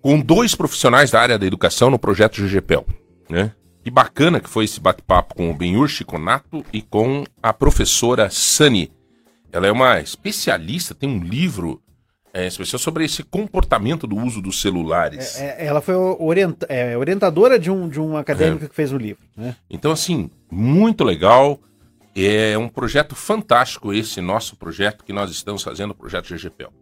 [0.00, 2.86] com dois profissionais da área da educação no projeto GGPEL,
[3.28, 3.52] né?
[3.82, 8.92] Que bacana que foi esse bate-papo com o Benhur Chiconato e com a professora Sani.
[9.52, 11.82] Ela é uma especialista, tem um livro
[12.32, 15.38] é, especial sobre esse comportamento do uso dos celulares.
[15.38, 15.94] É, ela foi
[16.68, 19.56] é, orientadora de um, de um acadêmico que fez o livro, né?
[19.68, 21.58] Então, assim, muito legal.
[22.14, 26.72] É um projeto fantástico esse nosso projeto que nós estamos fazendo, o projeto GGPEL.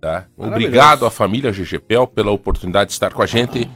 [0.00, 0.26] Tá?
[0.36, 3.70] Obrigado à família GGPEL pela oportunidade de estar com a gente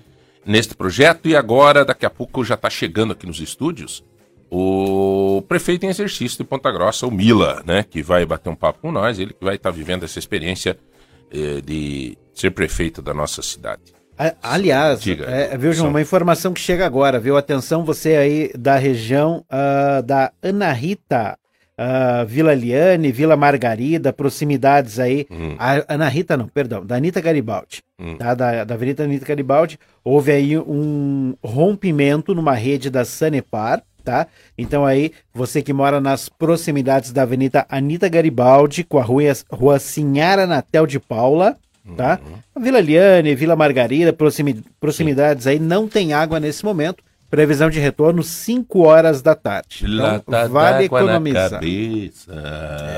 [0.44, 1.28] neste projeto.
[1.28, 4.05] E agora, daqui a pouco, já está chegando aqui nos estúdios
[4.51, 7.82] o prefeito em exercício de Ponta Grossa, o Mila, né?
[7.82, 10.78] Que vai bater um papo com nós, ele que vai estar vivendo essa experiência
[11.31, 13.95] eh, de ser prefeito da nossa cidade.
[14.43, 17.36] Aliás, Diga, é, viu, João, uma informação que chega agora, viu?
[17.36, 21.38] Atenção, você aí da região ah, da Ana Rita,
[21.76, 25.26] ah, Vila Liane, Vila Margarida, proximidades aí.
[25.30, 25.56] Hum.
[25.88, 28.16] Ana Rita, não, perdão, da Anitta Garibaldi, Hum.
[28.16, 28.34] tá?
[28.34, 29.78] Da, da Avenida Anitta Garibaldi.
[30.05, 34.26] Houve aí um rompimento numa rede da Sanepar, tá?
[34.56, 39.78] Então aí, você que mora nas proximidades da Avenida Anitta Garibaldi, com a rua, rua
[39.78, 41.56] Sinhara Natel de Paula,
[41.94, 42.18] tá?
[42.58, 47.04] Vila Liane, Vila Margarida, proximi- proximidades aí, não tem água nesse momento.
[47.28, 49.84] Previsão de retorno 5 horas da tarde.
[49.84, 51.50] Então, vale economizar.
[51.50, 52.32] cabeça,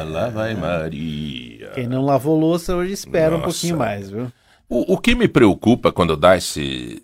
[0.06, 1.70] lá vai Maria.
[1.74, 3.44] Quem não lavou louça hoje espera um Nossa.
[3.52, 4.31] pouquinho mais, viu?
[4.69, 7.01] O, o que me preocupa quando dá esses,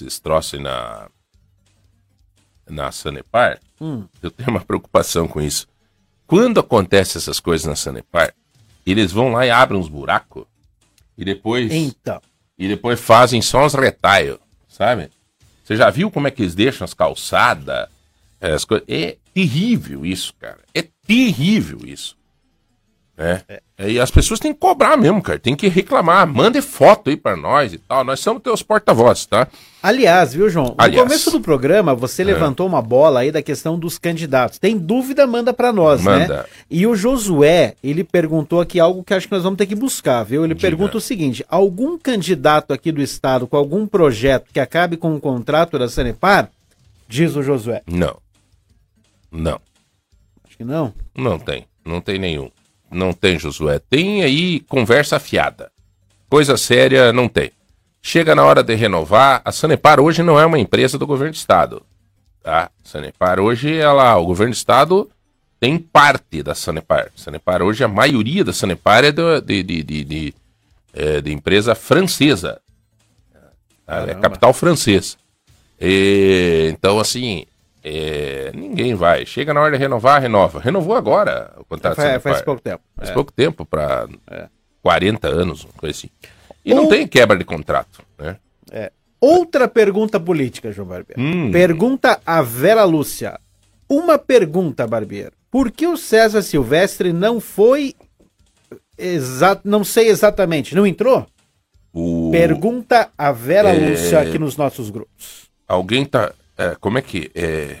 [0.00, 1.08] esses troços na,
[2.68, 4.04] na Sanepar, Hum.
[4.22, 5.66] eu tenho uma preocupação com isso.
[6.26, 8.32] Quando acontece essas coisas na Sanepar,
[8.86, 10.44] eles vão lá e abrem uns buracos
[11.18, 12.20] e depois, Então,
[12.56, 14.38] e depois fazem só uns retalhos,
[14.68, 15.10] sabe?
[15.64, 17.88] Você já viu como é que eles deixam as calçadas?
[18.40, 18.86] As coisas?
[18.88, 20.60] É terrível isso, cara.
[20.72, 22.16] É terrível isso.
[23.18, 23.42] Né?
[23.80, 25.40] E as pessoas têm que cobrar mesmo, cara.
[25.40, 26.24] Tem que reclamar.
[26.24, 28.04] Mande foto aí pra nós e tal.
[28.04, 29.48] Nós somos teus porta-vozes, tá?
[29.82, 30.76] Aliás, viu, João?
[30.78, 31.02] Aliás.
[31.02, 34.60] No começo do programa, você levantou uma bola aí da questão dos candidatos.
[34.60, 36.18] Tem dúvida, manda pra nós, né?
[36.20, 36.46] Manda.
[36.70, 40.22] E o Josué, ele perguntou aqui algo que acho que nós vamos ter que buscar,
[40.22, 40.44] viu?
[40.44, 40.68] Ele Diga.
[40.68, 45.20] pergunta o seguinte: algum candidato aqui do estado com algum projeto que acabe com o
[45.20, 46.50] contrato da Sanepar?
[47.08, 47.82] Diz o Josué.
[47.84, 48.16] Não.
[49.32, 49.60] Não.
[50.46, 50.94] Acho que não.
[51.16, 51.66] Não tem.
[51.84, 52.48] Não tem nenhum.
[52.90, 53.78] Não tem, Josué.
[53.78, 55.70] Tem aí conversa fiada.
[56.28, 57.50] Coisa séria não tem.
[58.02, 59.42] Chega na hora de renovar.
[59.44, 61.82] A Sanepar hoje não é uma empresa do governo do estado.
[62.42, 62.70] Tá?
[62.82, 65.10] Sanepar hoje, ela, o governo do estado
[65.60, 67.10] tem parte da Sanepar.
[67.16, 70.34] Sanepar hoje, a maioria da Sanepar é de, de, de, de,
[70.94, 72.60] é, de empresa francesa.
[73.84, 74.06] Tá?
[74.08, 75.18] É capital francês.
[75.80, 77.46] E, então, assim,
[77.88, 79.24] é, ninguém vai.
[79.26, 80.60] Chega na hora de renovar, renova.
[80.60, 82.32] Renovou agora o contrato Faz, Sanepar.
[82.32, 82.82] faz pouco tempo.
[82.96, 83.12] Faz É.
[83.14, 84.06] pouco tempo, para
[84.82, 86.08] 40 anos, uma coisa assim.
[86.64, 88.36] E não Ou- tem quebra de contrato, né?
[89.20, 91.20] Outra pergunta política, João Barbeiro.
[91.20, 91.50] Hum.
[91.50, 93.40] Pergunta a Vera Lúcia.
[93.88, 95.32] Uma pergunta, Barbeiro.
[95.50, 97.94] Por que o César Silvestre não foi.
[98.96, 100.74] Exa não sei exatamente.
[100.74, 101.26] Não entrou?
[101.92, 102.30] O...
[102.30, 103.90] Pergunta a Vera É.
[103.90, 105.48] Lúcia aqui nos nossos grupos.
[105.66, 106.32] Alguém tá.
[106.58, 107.30] É, como é que.
[107.34, 107.76] É...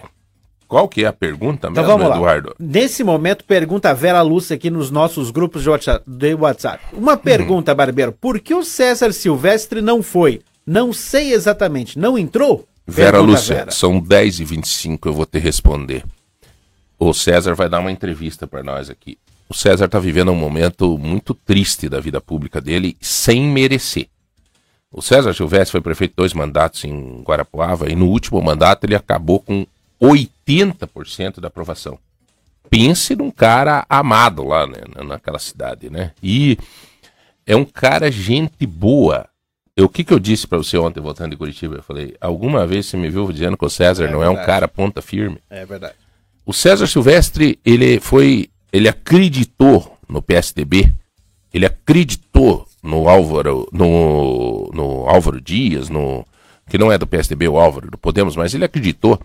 [0.68, 2.16] Qual que é a pergunta Então mesmo, vamos lá.
[2.16, 2.54] Eduardo?
[2.58, 5.64] Nesse momento, pergunta a Vera Lúcia aqui nos nossos grupos
[6.06, 6.84] de WhatsApp.
[6.92, 8.12] Uma pergunta, Barbeiro.
[8.12, 10.42] Por que o César Silvestre não foi?
[10.66, 11.98] Não sei exatamente.
[11.98, 12.68] Não entrou?
[12.86, 13.70] Vera Pergunta Lúcia, Vera.
[13.70, 16.04] são 10 e 25 eu vou te responder.
[16.98, 19.18] O César vai dar uma entrevista para nós aqui.
[19.48, 24.08] O César está vivendo um momento muito triste da vida pública dele, sem merecer.
[24.90, 29.38] O César Silvestre foi prefeito dois mandatos em Guarapuava e no último mandato ele acabou
[29.40, 29.66] com
[30.00, 31.98] 80% da aprovação.
[32.70, 36.12] Pense num cara amado lá né, na- naquela cidade, né?
[36.22, 36.58] E
[37.46, 39.26] é um cara gente boa.
[39.78, 41.76] O que, que eu disse para você ontem, voltando de Curitiba?
[41.76, 44.32] Eu falei, alguma vez você me viu dizendo que o César É não é um
[44.34, 44.46] verdade.
[44.46, 45.38] cara ponta firme?
[45.48, 45.94] É verdade.
[46.44, 50.92] O César Silvestre, ele foi, ele acreditou no PSDB,
[51.54, 56.24] ele acreditou no Álvaro, no, no Álvaro Dias, no
[56.68, 59.18] que não é do PSDB, o Álvaro, do Podemos, mas ele acreditou.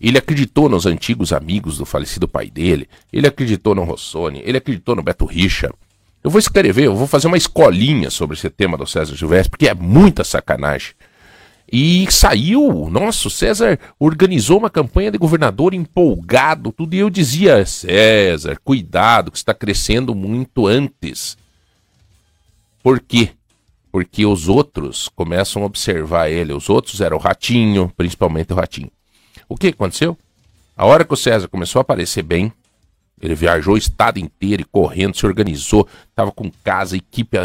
[0.00, 4.94] Ele acreditou nos antigos amigos do falecido pai dele, ele acreditou no Rossoni, ele acreditou
[4.94, 5.70] no Beto Richa.
[6.22, 9.68] Eu vou escrever, eu vou fazer uma escolinha sobre esse tema do César Silvestre, porque
[9.68, 10.92] é muita sacanagem.
[11.70, 17.64] E saiu, nossa, o César organizou uma campanha de governador empolgado, tudo, e eu dizia,
[17.66, 21.36] César, cuidado, que está crescendo muito antes.
[22.82, 23.30] Por quê?
[23.90, 28.90] Porque os outros começam a observar ele, os outros eram o Ratinho, principalmente o Ratinho.
[29.48, 30.16] O que aconteceu?
[30.76, 32.52] A hora que o César começou a aparecer bem,
[33.20, 37.36] ele viajou o estado inteiro e correndo, se organizou, tava com casa, equipe,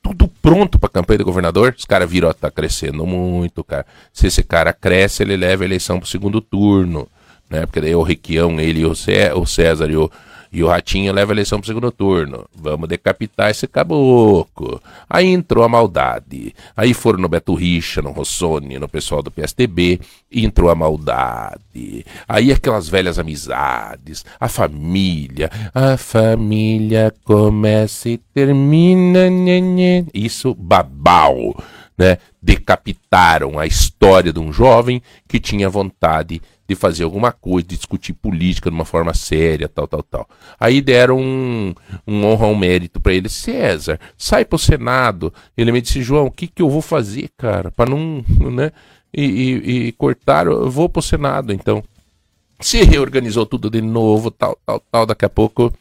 [0.00, 1.74] tudo pronto para a campanha de governador.
[1.76, 3.84] Os caras viram, ó, tá crescendo muito, cara.
[4.12, 7.08] Se esse cara cresce, ele leva a eleição pro segundo turno,
[7.50, 7.66] né?
[7.66, 10.10] Porque daí o Requião, ele o César e o,
[10.52, 12.46] e o Ratinho levam a eleição pro segundo turno.
[12.54, 14.80] Vamos decapitar esse caboclo.
[15.08, 16.54] Aí entrou a maldade.
[16.76, 20.00] Aí foram no Beto Richa, no Rossoni, no pessoal do PSDB,
[20.30, 22.04] e entrou a maldade.
[22.28, 25.50] Aí aquelas velhas amizades, a família.
[25.74, 29.26] A família começa e termina.
[30.12, 31.56] Isso, babau.
[31.98, 32.18] Né?
[32.42, 36.42] Decapitaram a história de um jovem que tinha vontade de
[36.74, 40.28] fazer alguma coisa, de discutir política de uma forma séria, tal, tal, tal.
[40.58, 41.74] Aí deram um,
[42.06, 43.28] um honra, um mérito para ele.
[43.28, 45.32] César, sai pro Senado.
[45.56, 48.72] Ele me disse, João, o que que eu vou fazer, cara, para não, né?
[49.14, 51.82] E, e, e cortaram, eu vou pro Senado, então.
[52.60, 55.06] Se reorganizou tudo de novo, tal, tal, tal.
[55.06, 55.72] Daqui a pouco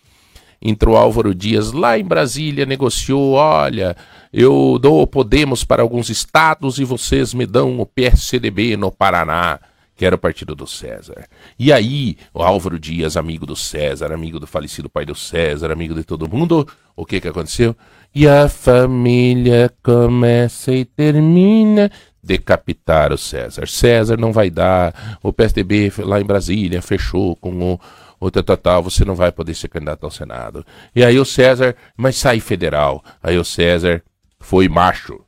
[0.61, 3.95] entrou Álvaro Dias lá em Brasília, negociou, olha,
[4.33, 9.59] eu dou o Podemos para alguns estados e vocês me dão o PSDB no Paraná,
[9.95, 11.27] que era o partido do César.
[11.57, 15.93] E aí, o Álvaro Dias, amigo do César, amigo do falecido pai do César, amigo
[15.93, 17.75] de todo mundo, o que que aconteceu?
[18.13, 21.91] E a família começa e termina
[22.21, 23.67] decapitar o César.
[23.67, 27.79] César não vai dar, o PSDB lá em Brasília fechou com o
[28.19, 30.65] o tal, você não vai poder ser candidato ao Senado.
[30.95, 33.03] E aí o César, mas sai federal.
[33.21, 34.01] Aí o César
[34.39, 35.23] foi macho.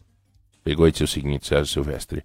[0.64, 2.23] Pegou e disse o seguinte, César Silvestre,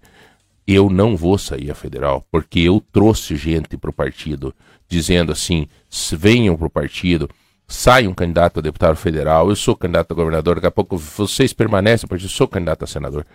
[0.67, 4.53] eu não vou sair a federal, porque eu trouxe gente pro partido,
[4.87, 7.29] dizendo assim, "S- venham pro partido,
[7.67, 11.51] sai um candidato a deputado federal, eu sou candidato a governador, daqui a pouco vocês
[11.53, 13.25] permanecem partido, eu sou candidato a senador.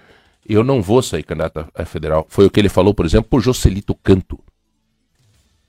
[0.48, 2.26] Eu não vou sair candidato a federal.
[2.30, 4.38] Foi o que ele falou, por exemplo, por Jocelito Canto.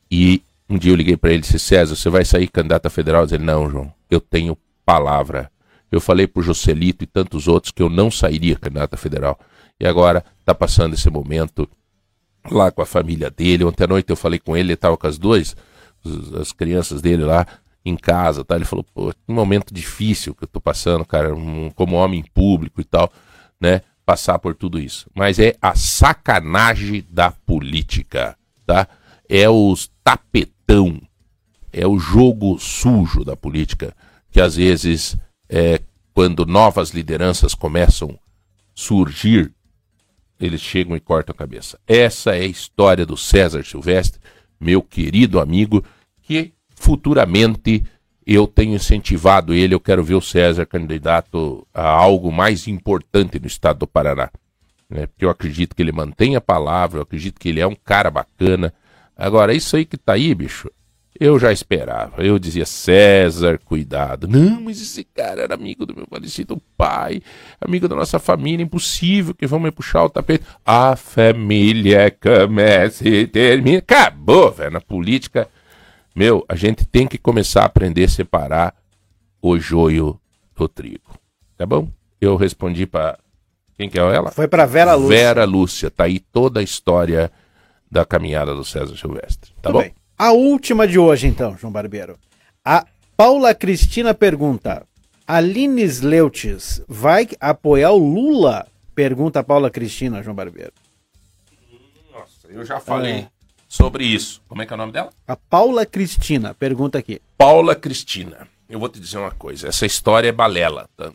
[0.10, 2.90] E um dia eu liguei para ele e disse, César, você vai sair candidato a
[2.90, 3.26] federal?
[3.26, 5.52] Ele não, João, eu tenho palavra.
[5.92, 9.40] Eu falei pro Joselito e tantos outros que eu não sairia candidato a federal.
[9.80, 11.70] E agora tá passando esse momento
[12.52, 13.64] lá com a família dele.
[13.64, 15.56] Ontem à noite eu falei com ele, ele estava com as duas,
[16.40, 17.46] as crianças dele lá
[17.86, 18.56] em casa, tá?
[18.56, 22.82] Ele falou, pô, que momento difícil que eu tô passando, cara, um- como homem público
[22.82, 23.12] e tal,
[23.60, 23.82] né?
[24.06, 25.10] Passar por tudo isso.
[25.16, 28.36] Mas é a sacanagem da política,
[28.66, 28.88] tá?
[29.30, 31.00] É os tapetão,
[31.72, 33.96] é o jogo sujo da política,
[34.32, 35.16] que às vezes,
[35.48, 35.80] é,
[36.14, 38.16] quando novas lideranças começam a
[38.76, 39.52] surgir,
[40.40, 41.80] eles chegam e cortam a cabeça.
[41.88, 44.20] Essa é a história do César Silvestre,
[44.60, 45.84] meu querido amigo,
[46.22, 47.84] que futuramente
[48.26, 49.74] eu tenho incentivado ele.
[49.74, 54.30] Eu quero ver o César candidato a algo mais importante no estado do Paraná.
[54.90, 55.06] Né?
[55.08, 58.10] Porque eu acredito que ele mantém a palavra, eu acredito que ele é um cara
[58.10, 58.74] bacana.
[59.16, 60.70] Agora, isso aí que tá aí, bicho,
[61.20, 62.24] eu já esperava.
[62.24, 64.28] Eu dizia, César, cuidado.
[64.28, 67.22] Não, mas esse cara era amigo do meu falecido pai,
[67.60, 70.46] amigo da nossa família, impossível que vão me puxar o tapete.
[70.66, 73.80] A família começa e termina.
[73.80, 74.72] Acabou, velho.
[74.72, 75.50] Na política,
[76.16, 78.76] meu, a gente tem que começar a aprender a separar
[79.42, 80.20] o joio
[80.56, 81.18] do trigo.
[81.58, 81.90] Tá bom?
[82.22, 83.18] Eu respondi pra.
[83.78, 84.32] Quem que é ela?
[84.32, 85.18] Foi pra Vera Lúcia.
[85.18, 85.90] Vera Lúcia.
[85.90, 87.32] Tá aí toda a história
[87.90, 89.52] da caminhada do César Silvestre.
[89.62, 89.82] Tá Tudo bom?
[89.82, 89.94] bem.
[90.20, 92.18] A última de hoje, então, João Barbeiro.
[92.66, 92.86] A
[93.16, 94.86] Paula Cristina pergunta:
[95.26, 98.68] Aline Sleutes vai apoiar o Lula?
[98.94, 100.74] Pergunta a Paula Cristina, João Barbeiro.
[102.12, 103.28] Nossa, eu já falei É.
[103.68, 104.42] sobre isso.
[104.50, 105.10] Como é que é o nome dela?
[105.26, 107.22] A Paula Cristina pergunta aqui.
[107.38, 108.46] Paula Cristina.
[108.70, 109.70] Eu vou te dizer uma coisa.
[109.70, 111.12] Essa história é balela, tá?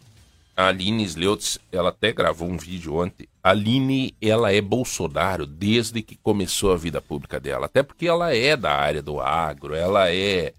[0.56, 3.28] A Aline Sleutz, ela até gravou um vídeo ontem.
[3.42, 7.66] A Aline, ela é Bolsonaro desde que começou a vida pública dela.
[7.66, 10.54] Até porque ela é da área do agro, ela é...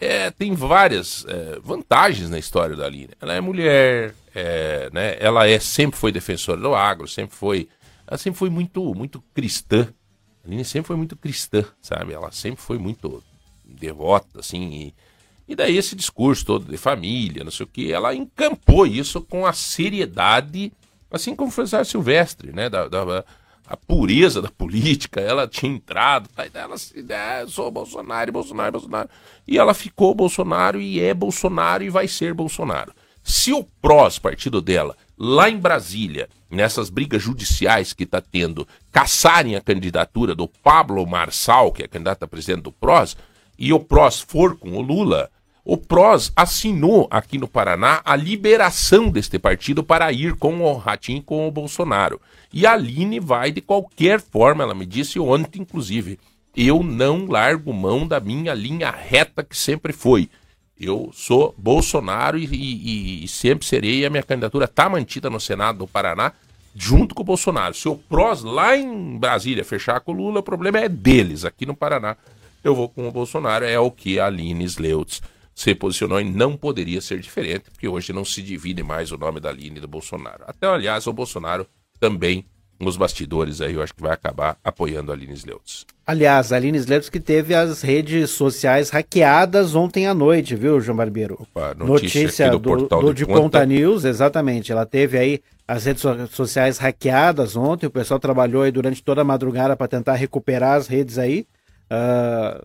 [0.00, 3.10] é tem várias é, vantagens na história da Aline.
[3.20, 5.16] Ela é mulher, é, né?
[5.20, 7.68] Ela é, sempre foi defensora do agro, sempre foi...
[8.06, 9.86] Ela sempre foi muito, muito cristã.
[10.42, 12.12] A Aline sempre foi muito cristã, sabe?
[12.12, 13.22] Ela sempre foi muito
[13.64, 14.94] devota, assim, e,
[15.50, 19.44] e daí esse discurso todo de família, não sei o que, ela encampou isso com
[19.44, 20.72] a seriedade,
[21.10, 23.24] assim como foi César Silvestre, né, da, da-
[23.66, 29.08] a pureza da política, ela tinha entrado, aí ela se, é, sou Bolsonaro, Bolsonaro, Bolsonaro,
[29.46, 32.92] e ela ficou Bolsonaro e é Bolsonaro e vai ser Bolsonaro.
[33.22, 39.54] Se o PROS, partido dela, lá em Brasília, nessas brigas judiciais que está tendo, caçarem
[39.54, 43.16] a candidatura do Pablo Marçal, que é candidato a presidente do PROS,
[43.56, 45.30] e o PROS for com o Lula,
[45.72, 51.22] o PROS assinou aqui no Paraná a liberação deste partido para ir com o Ratinho
[51.22, 52.20] com o Bolsonaro.
[52.52, 56.18] E a Aline vai de qualquer forma, ela me disse ontem, inclusive.
[56.56, 60.28] Eu não largo mão da minha linha reta que sempre foi.
[60.76, 64.04] Eu sou Bolsonaro e, e- e sempre serei.
[64.04, 66.32] A minha candidatura está mantida no Senado do Paraná
[66.74, 67.74] junto com o Bolsonaro.
[67.74, 71.44] Se o PROS lá em Brasília fechar com o Lula, o problema é deles.
[71.44, 72.16] Aqui no Paraná,
[72.64, 73.64] eu vou com o Bolsonaro.
[73.64, 75.22] É o que a Aline Sleutz
[75.54, 79.40] se posicionou e não poderia ser diferente, porque hoje não se divide mais o nome
[79.40, 80.44] da Aline e do Bolsonaro.
[80.46, 81.66] Até, aliás, o Bolsonaro
[81.98, 82.46] também,
[82.78, 85.84] nos bastidores aí, eu acho que vai acabar apoiando a Aline Sleutz.
[86.06, 90.96] Aliás, a Aline Sleps que teve as redes sociais hackeadas ontem à noite, viu, João
[90.96, 91.36] Barbeiro?
[91.40, 93.40] Opa, notícia Notícia, do do, Portal do de Conta.
[93.40, 94.72] Ponta News, exatamente.
[94.72, 97.86] Ela teve aí as redes so- sociais hackeadas ontem.
[97.86, 101.46] O pessoal trabalhou aí durante toda a madrugada para tentar recuperar as redes aí.
[101.90, 102.62] Ah,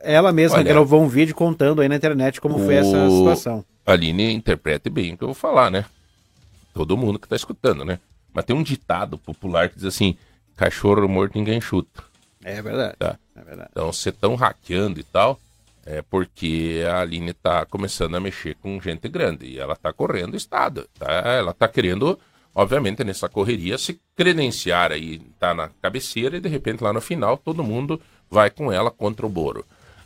[0.00, 3.64] ela mesma Olha, gravou um vídeo contando aí na internet como foi essa O- situação.
[3.86, 5.84] A Aline interprete bem o que eu vou falar, né?
[6.74, 8.00] Todo mundo que tá escutando, né?
[8.34, 10.16] Mas tem um ditado popular que diz assim:
[10.56, 12.02] cachorro morto ninguém chuta.
[12.44, 12.96] É verdade.
[12.98, 13.16] Tá.
[13.36, 13.68] É verdade.
[13.72, 15.38] Então, você tão hackeando e tal,
[15.84, 20.34] é porque a Aline tá começando a mexer com gente grande e ela tá correndo
[20.34, 21.06] o estado, tá?
[21.10, 22.18] Ela tá querendo,
[22.54, 27.36] obviamente, nessa correria, se credenciar aí, tá na cabeceira e de repente lá no final
[27.38, 29.64] todo mundo vai com ela contra o Boro.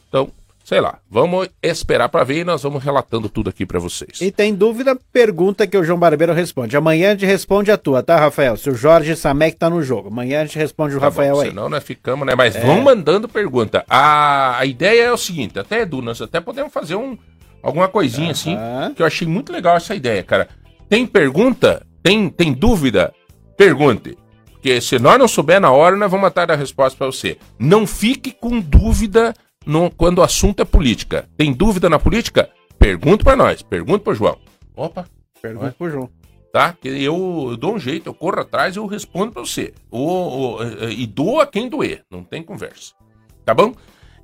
[0.08, 0.30] Então,
[0.64, 4.20] sei lá, vamos esperar pra ver e nós vamos relatando tudo aqui pra vocês.
[4.20, 6.76] E tem dúvida, pergunta que o João Barbeiro responde.
[6.76, 8.56] Amanhã a gente responde a tua, tá, Rafael?
[8.56, 10.08] Se o Jorge Samek tá no jogo.
[10.08, 11.48] Amanhã a gente responde o Tá Rafael bom, aí.
[11.48, 12.34] Senão nós ficamos, né?
[12.36, 13.84] Mas vão mandando pergunta.
[13.88, 17.16] A, a ideia é o seguinte, até Edu, nós até podemos fazer um,
[17.62, 18.94] alguma coisinha assim, Aham.
[18.94, 20.48] que eu achei muito legal essa ideia, cara.
[20.88, 21.86] Tem pergunta?
[22.02, 23.12] Tem, tem dúvida?
[23.56, 24.16] Pergunte.
[24.60, 27.38] Porque se nós não souber na hora, nós vamos matar a resposta pra você.
[27.58, 29.32] Não fique com dúvida
[29.64, 31.26] no- quando o assunto é política.
[31.34, 32.50] Tem dúvida na política?
[32.78, 33.62] Pergunta pra nós.
[33.62, 34.36] Pergunta pro João.
[34.76, 35.06] Opa,
[35.40, 36.10] Pergunta pro João.
[36.52, 36.74] tá?
[36.78, 39.72] Que eu, eu dou um jeito, eu corro atrás e eu respondo pra você.
[39.90, 42.92] O, o- e doa quem doer, não tem conversa.
[43.46, 43.72] Tá bom?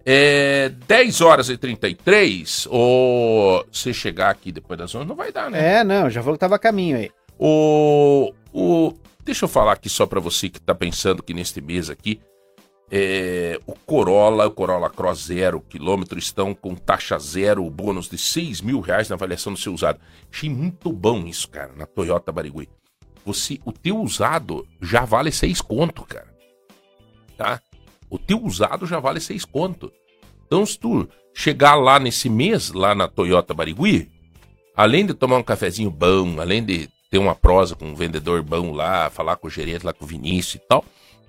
[0.05, 5.51] É 10 horas e 33, ou você chegar aqui depois das 11, não vai dar,
[5.51, 5.79] né?
[5.79, 7.11] É, não, já falou que tava a caminho aí.
[7.39, 8.93] O, o,
[9.27, 12.21] deixa eu falar aqui só pra você que tá pensando que neste mês aqui,
[12.89, 18.61] é, o Corolla, o Corolla Cross zero quilômetro estão com taxa zero, bônus de 6
[18.61, 19.99] mil reais na avaliação do seu usado.
[20.33, 22.69] Achei muito bom isso, cara, na Toyota Barigui.
[23.25, 26.33] Você, o teu usado já vale 6 conto, cara.
[27.37, 27.61] Tá?
[28.09, 29.93] O teu usado já vale 6 conto.
[30.47, 34.09] Então, se tu chegar lá nesse mês, lá na Toyota Barigui,
[34.77, 38.73] além de tomar um cafezinho bom, além de ter uma prosa com um vendedor bom
[38.73, 40.85] lá, falar com o gerente lá com o Vinícius e tal,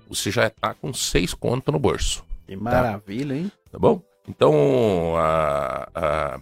[0.08, 2.22] você já tá com 6 conto no bolso.
[2.46, 3.50] Que maravilha, hein?
[3.72, 4.00] Tá bom?
[4.28, 6.40] Então, a, a-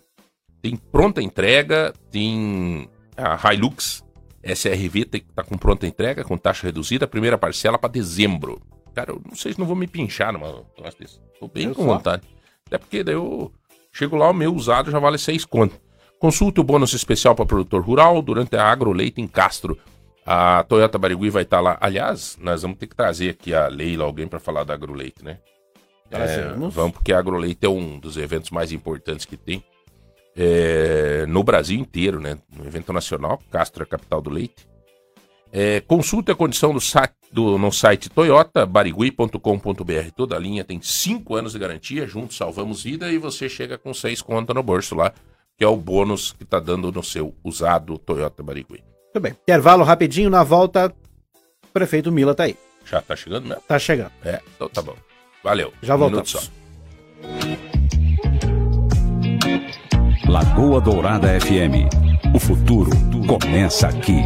[0.60, 4.04] tem pronta entrega, tem a Hilux
[4.42, 8.60] SRV tem, tá com pronta entrega, com taxa reduzida, primeira parcela para dezembro.
[8.94, 10.64] Cara, eu não sei se não vou me pinchar numa
[10.98, 11.20] desse.
[11.38, 11.94] Tô bem Eu com só.
[11.94, 12.22] vontade.
[12.66, 13.52] Até porque daí eu
[13.92, 15.78] chego lá, o meu usado já vale 6 conto.
[16.18, 19.78] Consulte o bônus especial para produtor rural durante a Agroleite em Castro.
[20.24, 21.76] A Toyota Barigui vai estar lá.
[21.80, 25.38] Aliás, nós vamos ter que trazer aqui a Leila, alguém para falar da Agroleite, né?
[26.10, 26.16] É,
[26.70, 29.62] vamos, porque a Agroleite é um dos eventos mais importantes que tem
[30.36, 32.38] é, no Brasil inteiro, né?
[32.58, 34.66] Um evento nacional, Castro é a capital do leite.
[35.52, 36.80] É, consulte a condição do,
[37.32, 40.10] do- no site Toyota, barigui.com.br.
[40.14, 43.94] Toda a linha tem 5 anos de garantia, juntos salvamos vida e você chega com
[43.94, 45.12] 6 contas no bolso lá,
[45.56, 48.82] que é o bônus que tá dando no seu usado Toyota Barigui.
[49.12, 49.32] Tudo bem.
[49.32, 50.94] Intervalo rapidinho, na volta,
[51.64, 52.56] o prefeito Mila tá aí.
[52.84, 53.62] Já tá chegando mesmo?
[53.66, 54.12] Tá chegando.
[54.24, 54.94] É, então tá bom.
[55.42, 55.72] Valeu.
[55.82, 56.50] Já Um voltamos.
[60.28, 61.88] Lagoa Dourada FM.
[62.34, 62.90] O futuro
[63.26, 64.22] começa aqui.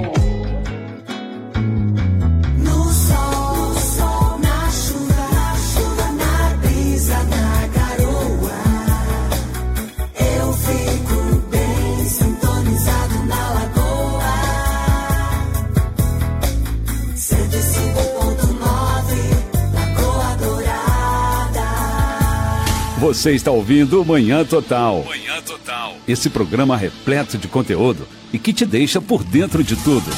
[23.01, 25.03] Você está ouvindo o Manhã Total.
[25.05, 25.95] Manhã Total.
[26.07, 30.11] Esse programa repleto de conteúdo e que te deixa por dentro de tudo.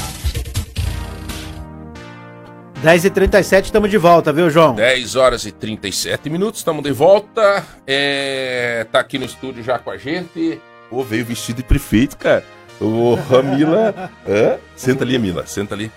[2.82, 4.74] 10h37, estamos de volta, viu, João?
[4.74, 7.64] 10 horas e 37 minutos, estamos de volta.
[7.86, 10.60] É, tá aqui no estúdio já com a gente.
[10.90, 12.44] Ô, veio vestido de prefeito, cara.
[12.80, 14.10] Ô, a Mila.
[14.28, 14.59] Hã?
[14.74, 15.88] Senta ali, Mila, senta ali.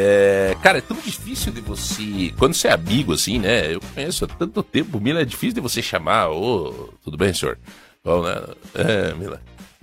[0.00, 2.32] É, cara, é tão difícil de você.
[2.38, 3.74] Quando você é amigo, assim, né?
[3.74, 5.00] Eu conheço há tanto tempo.
[5.00, 6.28] Mila, é difícil de você chamar.
[6.30, 7.58] Ô, tudo bem, senhor?
[8.04, 8.40] Bom, né?
[8.76, 9.40] É, Mila.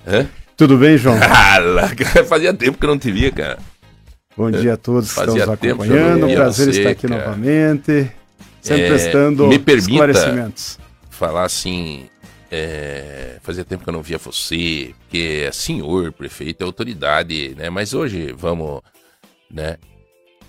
[0.08, 0.26] Hã?
[0.56, 1.18] Tudo bem, João?
[1.22, 3.60] Ah, fazia tempo que eu não te via, cara.
[4.38, 6.28] Bom dia a todos que estão nos que acompanhando.
[6.28, 7.26] via Prazer você, estar aqui cara.
[7.26, 8.12] novamente.
[8.62, 10.80] Sempre É, prestando me permita- esclarecimentos.
[11.10, 12.06] falar assim.
[12.50, 17.70] é, fazia tempo que eu não via você, porque é senhor, prefeito, é autoridade, né?
[17.70, 18.82] Mas hoje vamos,
[19.52, 19.76] né?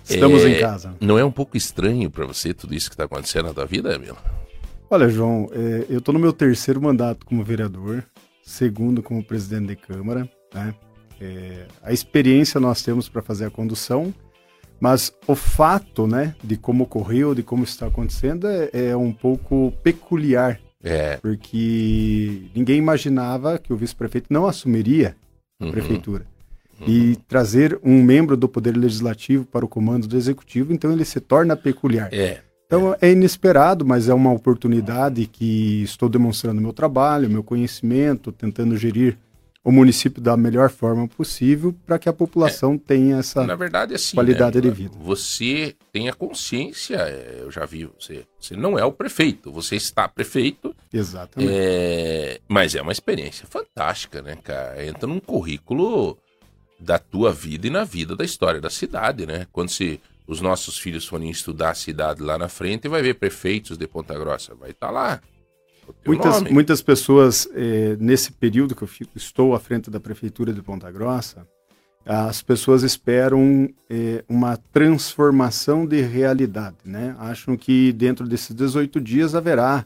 [0.09, 0.95] Estamos É, em casa.
[1.01, 3.97] Não é um pouco estranho pra você tudo isso que tá acontecendo na tua vida,
[3.99, 4.17] Mila?
[4.89, 8.03] Olha, João, é, eu estou no meu terceiro mandato como vereador,
[8.41, 10.29] segundo como presidente de Câmara.
[10.53, 10.73] Né?
[11.19, 14.13] É, a experiência nós temos para fazer a condução,
[14.79, 19.73] mas o fato né, de como ocorreu, de como está acontecendo, é, é um pouco
[19.83, 21.17] peculiar, É.
[21.17, 25.15] porque ninguém imaginava que o vice-prefeito não assumiria
[25.59, 26.25] a uhum, prefeitura.
[26.85, 31.19] E trazer um membro do Poder Legislativo para o comando do Executivo, então ele se
[31.19, 32.09] torna peculiar.
[32.11, 32.41] É.
[32.67, 38.75] Então é inesperado, mas é uma oportunidade que estou demonstrando meu trabalho, meu conhecimento, tentando
[38.75, 39.17] gerir
[39.67, 43.45] o município da melhor forma possível para que a população tenha essa.
[43.57, 44.15] Verdade, assim.
[44.15, 44.97] qualidade né, de vida.
[44.97, 48.23] Você tem a consciência, é, eu já vi você.
[48.39, 51.51] Você não é o prefeito, você está prefeito, Exatamente.
[51.53, 54.85] É, mas é uma experiência fantástica, né, cara?
[54.85, 56.17] Entra num currículo
[56.79, 59.47] da tua vida e na vida da história da cidade, né?
[59.51, 63.77] Quando se os nossos filhos forem estudar a cidade lá na frente, vai ver prefeitos
[63.77, 65.21] de Ponta Grossa, vai estar lá.
[65.87, 66.51] o teu Muitas, nome.
[66.51, 70.91] muitas pessoas, eh, nesse período que eu fico, estou à frente da Prefeitura de Ponta
[70.91, 71.47] Grossa,
[72.05, 77.15] as pessoas esperam eh, uma transformação de realidade, né?
[77.19, 79.85] Acham que dentro desses 18 dias haverá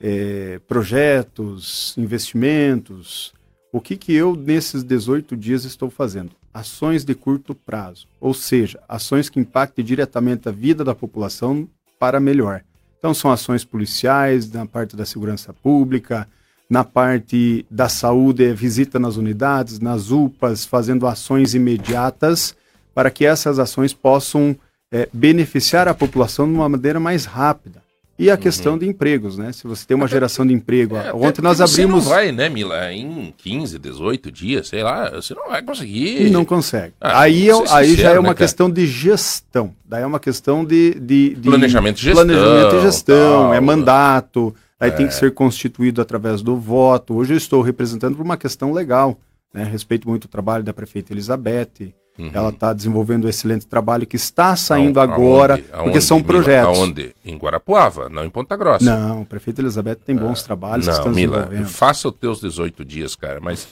[0.00, 3.32] eh, projetos, investimentos.
[3.74, 6.30] O que, que eu, nesses 18 dias, estou fazendo?
[6.54, 11.68] Ações de curto prazo, ou seja, ações que impactem diretamente a vida da população
[11.98, 12.62] para melhor.
[12.96, 16.28] Então, são ações policiais, na parte da segurança pública,
[16.70, 22.54] na parte da saúde, é visita nas unidades, nas UPAs, fazendo ações imediatas
[22.94, 24.56] para que essas ações possam
[24.92, 27.82] eh, beneficiar a população de uma maneira mais rápida.
[28.16, 29.50] E a questão de empregos, né?
[29.52, 30.94] Se você tem uma geração de emprego.
[30.94, 31.00] Uhum.
[31.00, 32.04] É, Ontem nós abrimos.
[32.04, 36.30] Você não vai, né, Mila, em 15, 18 dias, sei lá, você não vai conseguir.
[36.30, 36.94] Não consegue.
[37.00, 39.74] Ah, aí, vamos é- ser aí já é uma né, questão de gestão.
[39.84, 43.54] Daí é uma questão de, de, de Planejamento e gestão, planejamento e gestão, tal.
[43.54, 47.14] é mandato, aí tem que ser constituído através do voto.
[47.14, 49.18] Hoje eu estou representando por uma questão legal.
[49.52, 49.64] Né?
[49.64, 51.92] Respeito muito o trabalho da prefeita Elizabeth.
[52.18, 52.30] Uhum.
[52.32, 55.12] Ela está desenvolvendo um excelente trabalho que está saindo Aonde?
[55.12, 55.84] agora, Aonde?
[55.84, 56.78] porque são projetos.
[56.78, 57.14] Aonde?
[57.24, 58.84] Em Guarapuava, não em Ponta Grossa.
[58.84, 63.16] Não, a prefeita Elizabeth tem bons trabalhos que Não, Mila, faça os teus 18 dias,
[63.16, 63.66] cara, mas.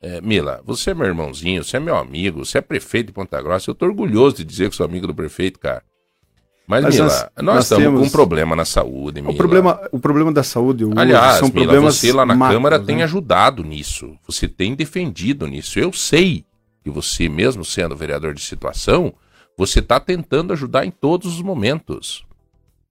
[0.00, 3.42] é, Mila, você é meu irmãozinho, você é meu amigo, você é prefeito de Ponta
[3.42, 3.68] Grossa.
[3.68, 5.82] Eu tô orgulhoso de dizer que sou amigo do prefeito, cara.
[6.68, 9.32] Mas, Mas Mila, nós- nós, nós estamos com um temos- problema na saúde, Mila.
[9.32, 12.56] O problema, o problema da saúde hoje Aliás, são Mila, problemas você lá na macros,
[12.56, 12.84] Câmara né?
[12.84, 14.14] tem ajudado nisso.
[14.26, 15.78] Você tem defendido nisso.
[15.80, 16.44] Eu sei
[16.88, 19.12] que você, mesmo sendo vereador de situação,
[19.56, 22.24] você está tentando ajudar em todos os momentos.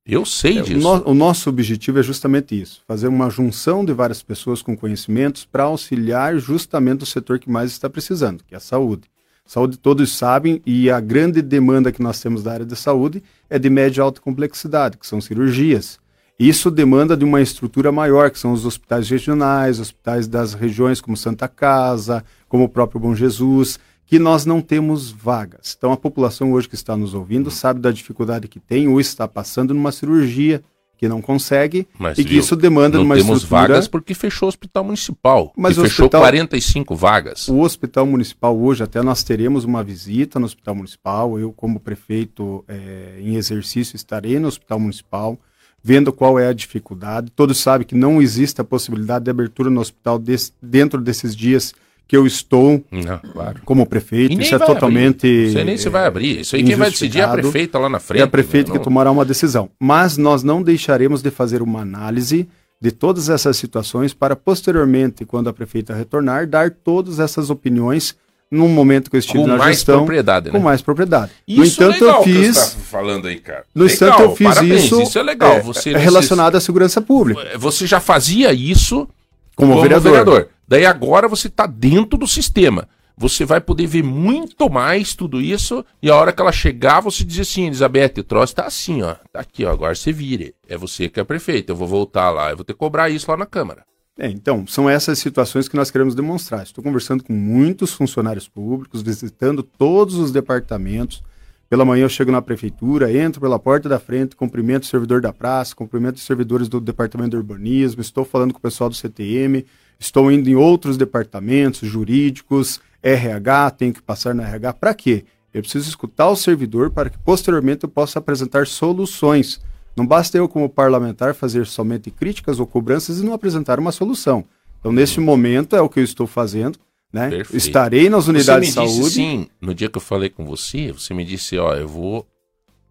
[0.06, 0.80] Eu sei É, o, disso.
[0.80, 5.44] no- o nosso objetivo é justamente isso: fazer uma junção de várias pessoas com conhecimentos
[5.46, 9.04] para auxiliar justamente o setor que mais está precisando, que é a saúde.
[9.46, 13.58] Saúde todos sabem e a grande demanda que nós temos da área de saúde é
[13.58, 16.00] de média e alta complexidade, que são cirurgias.
[16.40, 21.18] Isso demanda de uma estrutura maior, que são os hospitais regionais, hospitais das regiões como
[21.18, 25.76] Santa Casa, como o próprio Bom Jesus, que nós não temos vagas.
[25.78, 29.28] Então a população hoje que está nos ouvindo sabe da dificuldade que tem ou está
[29.28, 30.64] passando numa cirurgia
[30.98, 33.68] que não consegue Mas, e que viu, isso demanda não uma temos estrutura.
[33.68, 35.54] vagas porque fechou o hospital municipal.
[35.56, 37.48] Mas fechou hospital- 45 vagas.
[37.50, 41.38] O Hospital Municipal hoje, até nós teremos uma visita no Hospital Municipal.
[41.38, 45.38] Eu, como prefeito eh, em exercício, estarei no Hospital Municipal,
[45.84, 47.30] vendo qual é a dificuldade.
[47.36, 51.76] Todos sabem que não existe a possibilidade de abertura no hospital des- dentro desses dias
[52.08, 53.60] que eu estou Não, claro.
[53.66, 54.40] como prefeito.
[54.42, 55.28] Isso é vai tomente.
[55.28, 55.52] abrir.
[55.52, 56.40] Sei nem se vai abrir.
[56.40, 58.22] Isso aí quem vai decidir é a prefeita lá na frente.
[58.22, 58.78] É a prefeita né?
[58.78, 59.70] que tomará uma decisão.
[59.80, 62.48] Mas nós não deixaremos de fazer uma análise
[62.80, 68.16] de todas essas situações para posteriormente, quando a prefeita retornar, dar todas essas opiniões
[68.50, 70.64] num momento que eu estive Com na mais gestão propriedade, com né?
[70.64, 71.32] mais propriedade.
[71.46, 73.66] Isso no entanto, legal eu fiz, tá falando aí, cara.
[73.76, 75.52] no Legal, entanto, eu fiz parabéns, isso, Isso é legal.
[75.54, 77.42] é, você é relacionado à segurança pública.
[77.58, 79.08] Você já fazia isso
[79.56, 80.48] Como vereador.
[80.68, 82.88] Daí agora você está dentro do sistema.
[83.20, 85.84] Você vai poder ver muito mais tudo isso.
[86.04, 89.16] E a hora que ela chegar, você diz assim, Elizabeth, o troço tá assim, ó.
[89.32, 89.72] Tá aqui, ó.
[89.72, 90.54] Agora você vire.
[90.68, 91.72] É você que é prefeito.
[91.72, 92.52] Eu vou voltar lá.
[92.52, 93.84] Eu vou ter que cobrar isso lá na Câmara.
[94.20, 96.64] É, então, são essas situações que nós queremos demonstrar.
[96.64, 101.24] Estou conversando com muitos funcionários públicos, visitando todos os departamentos.
[101.70, 105.34] Pela manhã eu chego na prefeitura, entro pela porta da frente, cumprimento o servidor da
[105.34, 109.66] praça, cumprimento os servidores do departamento de urbanismo, estou falando com o pessoal do CTM,
[110.00, 114.74] estou indo em outros departamentos jurídicos, RH, tenho que passar no RH.
[114.74, 115.26] Para quê?
[115.54, 119.62] Eu preciso escutar o servidor para que posteriormente eu possa apresentar soluções.
[119.96, 124.46] Não basta eu, como parlamentar, fazer somente críticas ou cobranças e não apresentar uma solução.
[124.80, 126.78] Então, nesse momento, é o que eu estou fazendo.
[127.12, 127.30] Né?
[127.30, 127.58] Perfeito.
[127.58, 129.10] Estarei nas unidades de saúde.
[129.10, 132.28] sim, no dia que eu falei com você, você me disse, ó, eu vou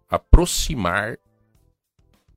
[0.09, 1.17] aproximar,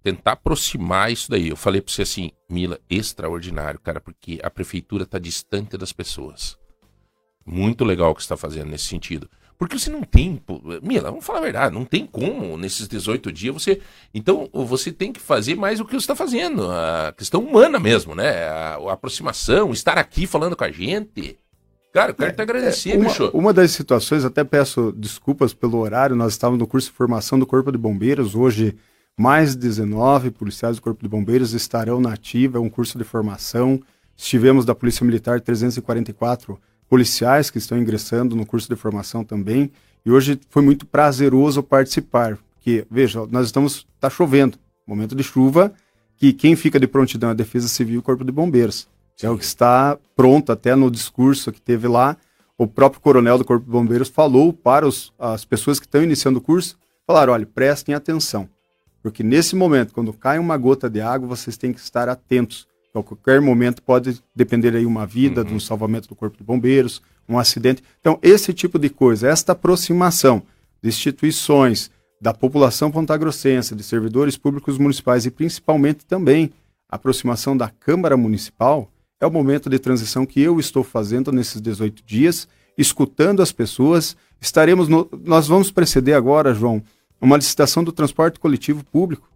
[0.02, 1.48] tentar aproximar isso daí.
[1.48, 6.58] Eu falei pra você assim, Mila, extraordinário, cara, porque a prefeitura tá distante das pessoas.
[7.44, 9.28] Muito legal o que você está fazendo nesse sentido.
[9.58, 10.40] Porque você não tem.
[10.82, 13.80] Mila, vamos falar a verdade, não tem como nesses 18 dias você.
[14.14, 16.70] Então, você tem que fazer mais o que você está fazendo.
[16.70, 18.44] A questão humana mesmo, né?
[18.48, 21.38] A, a aproximação, estar aqui falando com a gente.
[21.92, 23.30] Cara, eu quero te agradecer, É, uma, bicho.
[23.34, 27.44] uma das situações, até peço desculpas pelo horário, nós estávamos no curso de formação do
[27.44, 28.76] Corpo de Bombeiros, hoje
[29.20, 33.78] mais 19 policiais do Corpo de Bombeiros estarão na ativa, é um curso de formação.
[34.16, 39.70] Estivemos da Polícia Militar 344 policiais que estão ingressando no curso de formação também.
[40.06, 44.56] E hoje foi muito prazeroso participar, porque, veja, nós estamos, está chovendo,
[44.86, 45.70] momento de chuva,
[46.16, 48.88] que quem fica de prontidão é a Defesa Civil e o Corpo de Bombeiros.
[49.20, 52.16] É o que está pronto até no discurso que teve lá.
[52.56, 56.38] O próprio coronel do Corpo de Bombeiros falou para os, as pessoas que estão iniciando
[56.38, 58.48] o curso, falaram, olha, prestem atenção,
[59.02, 62.68] porque nesse momento, quando cai uma gota de água, vocês têm que estar atentos.
[62.94, 67.00] A qualquer momento pode depender aí uma vida, de um salvamento do Corpo de Bombeiros,
[67.28, 67.82] um acidente.
[68.00, 70.42] Então, esse tipo de coisa, esta aproximação
[70.82, 71.90] de instituições,
[72.20, 76.52] da população pontagrossense, de servidores públicos municipais e principalmente também
[76.88, 78.90] a aproximação da Câmara Municipal,
[79.20, 84.16] é o momento de transição que eu estou fazendo nesses 18 dias, escutando as pessoas.
[84.40, 86.82] Estaremos no, nós vamos preceder agora, João,
[87.20, 89.28] uma licitação do transporte coletivo público,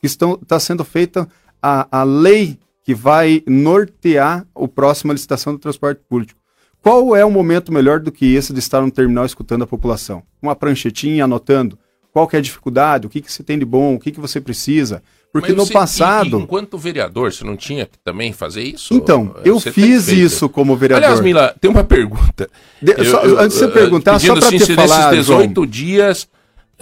[0.00, 1.28] que está sendo feita
[1.62, 6.38] a, a lei que vai nortear o próxima licitação do transporte público.
[6.82, 10.22] Qual é o momento melhor do que esse de estar no terminal escutando a população?
[10.42, 11.78] Uma pranchetinha anotando
[12.12, 14.20] qual que é a dificuldade, o que, que você tem de bom, o que, que
[14.20, 15.00] você precisa.
[15.32, 16.38] Porque no passado.
[16.38, 18.92] e- enquanto vereador, você não tinha que também fazer isso?
[18.92, 21.04] Então, É, eu fiz isso como vereador.
[21.04, 22.50] Aliás, Mila, tem uma pergunta.
[22.82, 26.28] De- só- antes de você perguntar, só assim, te falar, nesses 18 dias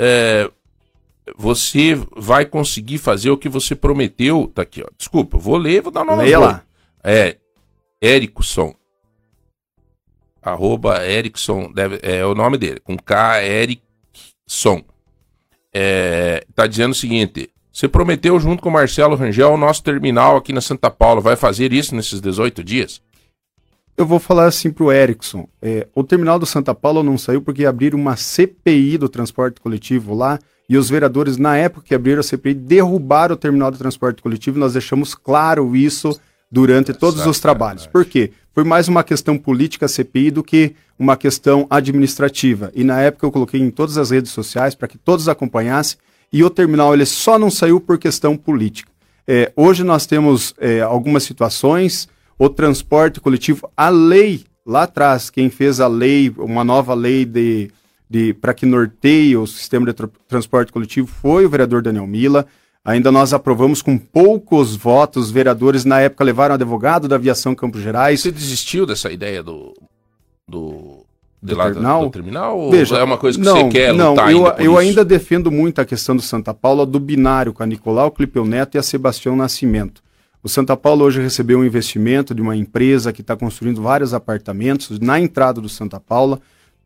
[0.03, 0.51] eh,
[1.37, 4.51] você vai conseguir fazer o que você prometeu.
[4.55, 4.89] Tá aqui, ó.
[4.97, 6.63] Desculpa, vou ler, vou dar o nome Leia lá.
[7.05, 7.37] É
[8.01, 8.75] Erickson.
[10.43, 14.83] Arroba Erickson, deve, é o nome dele, com K, Erickson.
[15.73, 20.37] É, tá dizendo o seguinte: você prometeu junto com o Marcelo Rangel o nosso terminal
[20.37, 21.21] aqui na Santa Paula.
[21.21, 23.03] Vai fazer isso nesses 18 dias?
[24.01, 25.47] Eu vou falar assim pro Erickson.
[25.61, 30.15] é, o terminal do Santa Paula não saiu porque abriram uma CPI do transporte coletivo
[30.15, 34.23] lá e os vereadores, na época que abriram a CPI, derrubaram o terminal do transporte
[34.23, 34.59] coletivo.
[34.59, 36.19] Nós deixamos claro isso
[36.51, 37.87] durante todos os trabalhos.
[37.87, 38.33] Por quê?
[38.55, 42.73] Foi mais uma questão política CPI do que uma questão administrativa.
[42.75, 45.99] E na época eu coloquei em todas as redes sociais para que todos acompanhassem.
[46.33, 48.91] E o terminal ele só não saiu por questão política.
[49.29, 52.09] É, hoje nós temos é, algumas situações,
[52.41, 57.71] o transporte coletivo, a lei lá atrás, quem fez a lei, uma nova lei de,
[58.09, 62.47] de para que norteie o sistema de tra- transporte coletivo foi o vereador Daniel Mila.
[62.83, 67.83] Ainda nós aprovamos com poucos votos, os vereadores na época levaram advogado da aviação Campos
[67.83, 68.23] Gerais.
[68.23, 69.75] Você desistiu dessa ideia do.
[70.49, 71.05] do.
[71.43, 72.05] de Do lá terminal?
[72.07, 72.59] do terminal?
[72.59, 74.79] Ou Veja, é uma coisa que não, você quer não, lutar eu, ainda eu isso?
[74.81, 78.77] ainda defendo muito a questão do Santa Paula, do binário com a Nicolau Clipeu Neto
[78.77, 80.03] e a Sebastião Nascimento.
[80.43, 84.99] O Santa Paula hoje recebeu um investimento de uma empresa que está construindo vários apartamentos
[84.99, 86.41] na entrada do Santa Paula.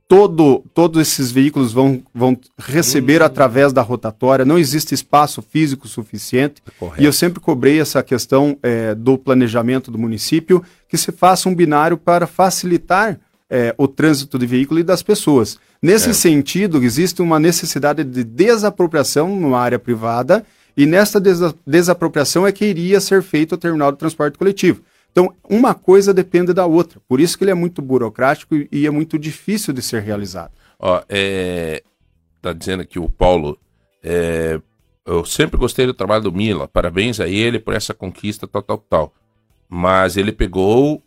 [0.08, 3.24] Todo, todos esses veículos vão, vão receber Hum.
[3.24, 6.62] através da rotatória, não existe espaço físico suficiente.
[6.78, 7.00] Correto.
[7.00, 11.54] E eu sempre cobrei essa questão eh, do planejamento do município, que se faça um
[11.54, 13.18] binário para facilitar
[13.48, 15.58] eh, o trânsito de veículo e das pessoas.
[15.80, 20.44] Nesse sentido, existe uma necessidade de desapropriação numa área privada,
[20.76, 24.82] e nessa desa- desapropriação é que iria ser feito o terminal de transporte coletivo.
[25.12, 27.00] Então, uma coisa depende da outra.
[27.08, 30.50] Por isso que ele é muito burocrático e- é muito difícil de ser realizado.
[30.78, 31.82] Ó, é,
[32.42, 33.56] tá dizendo aqui o Paulo.
[34.02, 34.60] é,
[35.06, 36.66] eu sempre gostei do trabalho do Mila.
[36.66, 39.14] Parabéns a ele por essa conquista, tal, tal, tal.
[39.68, 41.02] Mas ele pegou,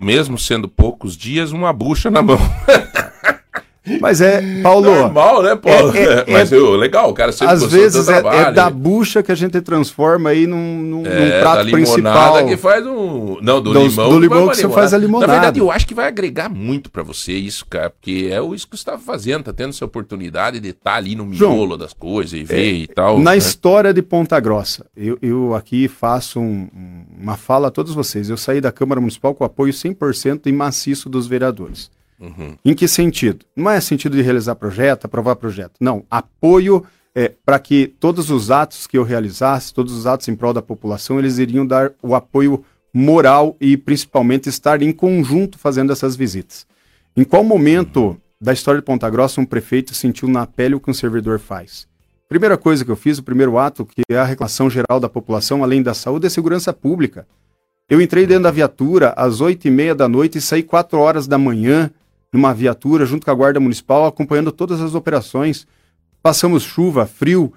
[0.00, 2.38] mesmo sendo poucos dias, uma bucha na mão.
[4.00, 5.96] Mas é, Paulo, Normal, né, Paulo?
[5.96, 9.32] É, é, Mas eu, legal, o cara sempre às vezes é, é da bucha que
[9.32, 12.46] a gente transforma aí num, num- num É, prato da principal.
[12.46, 13.38] que faz um.
[13.42, 14.08] Não, do, Do- limão.
[14.10, 15.26] do que limão uma que você faz a limonada.
[15.26, 17.90] Na verdade, eu acho que vai agregar muito pra você isso, cara.
[17.90, 21.32] Porque é isso que você tá fazendo, tá tendo essa oportunidade de estar ali no
[21.34, 23.18] João, miolo das coisas e ver e tal.
[23.18, 23.36] Na né?
[23.36, 26.68] história de Ponta Grossa, eu, eu aqui faço um-
[27.20, 28.30] uma fala a todos vocês.
[28.30, 31.90] Eu saí da Câmara Municipal com apoio 100% e maciço dos vereadores.
[32.22, 32.56] Uhum.
[32.64, 33.44] Em que sentido?
[33.56, 35.72] Não é sentido de realizar projeto, aprovar projeto.
[35.80, 36.84] Não, apoio
[37.14, 40.62] é, para que todos os atos que eu realizasse, todos os atos em prol da
[40.62, 46.64] população, eles iriam dar o apoio moral e principalmente estar em conjunto fazendo essas visitas.
[47.16, 50.90] Em qual momento da história de Ponta Grossa um prefeito sentiu na pele o que
[50.90, 51.86] um servidor faz?
[52.28, 55.62] Primeira coisa que eu fiz, o primeiro ato, que é a reclamação geral da população,
[55.62, 57.26] além da saúde, é segurança pública.
[57.90, 61.26] Eu entrei dentro da viatura às oito e meia da noite e saí quatro horas
[61.26, 61.90] da manhã
[62.32, 65.66] numa viatura junto com a Guarda Municipal, acompanhando todas as operações.
[66.22, 67.52] Passamos chuva, frio.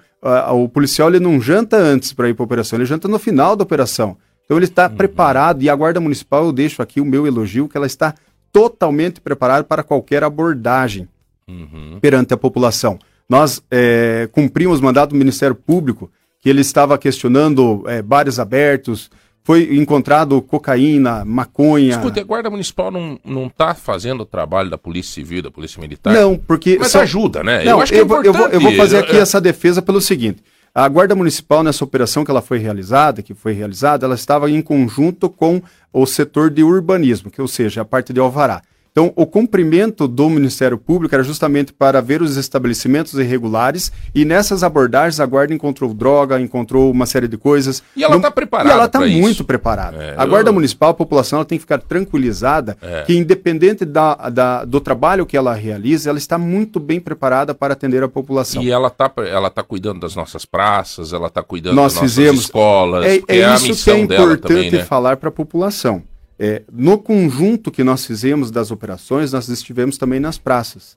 [0.52, 3.54] o policial ele não janta antes para ir para a operação, ele janta no final
[3.56, 4.16] da operação.
[4.44, 7.76] Então ele está preparado e a Guarda Municipal, eu deixo aqui o meu elogio, que
[7.76, 8.14] ela está
[8.52, 11.08] totalmente preparada para qualquer abordagem
[11.48, 11.98] Uhum.
[12.00, 12.98] perante a população.
[13.28, 19.08] Nós eh, cumprimos o mandato do Ministério Público, que ele estava questionando eh, bares abertos,
[19.46, 21.90] foi encontrado cocaína, maconha.
[21.90, 25.80] Escuta, a Guarda Municipal não, não tá fazendo o trabalho da Polícia Civil, da Polícia
[25.80, 26.12] Militar?
[26.12, 26.76] Não, porque.
[26.80, 27.62] Mas só- ajuda, né?
[27.62, 28.76] Não, eu acho que é vou- eu, vou, eu vou importante.
[28.76, 30.42] fazer aqui É- essa defesa pelo seguinte.
[30.74, 34.60] A Guarda Municipal, nessa operação que ela foi realizada, que foi realizada, ela estava em
[34.60, 35.62] conjunto com
[35.92, 38.60] o setor de urbanismo, que ou seja, a parte de alvará.
[38.98, 44.62] Então, o cumprimento do Ministério Público era justamente para ver os estabelecimentos irregulares e nessas
[44.62, 47.82] abordagens a Guarda encontrou droga, encontrou uma série de coisas.
[47.94, 49.18] E ela Não- tá preparada E ela está pra isso.
[49.20, 49.98] muito preparada.
[50.02, 53.02] É, a Guarda eu- Municipal, a população, ela tem que ficar tranquilizada É.
[53.02, 57.74] que independente da, da- do trabalho que ela realiza, ela está muito bem preparada para
[57.74, 58.62] atender a população.
[58.62, 62.16] E ela tá, ela tá cuidando das nossas praças, ela tá cuidando Nós das nossas
[62.16, 64.84] fizemos- escolas, É, é a isso que é importante também, né?
[64.84, 66.02] falar para a população.
[66.38, 70.96] É, no conjunto que nós fizemos das operações, nós estivemos também nas praças.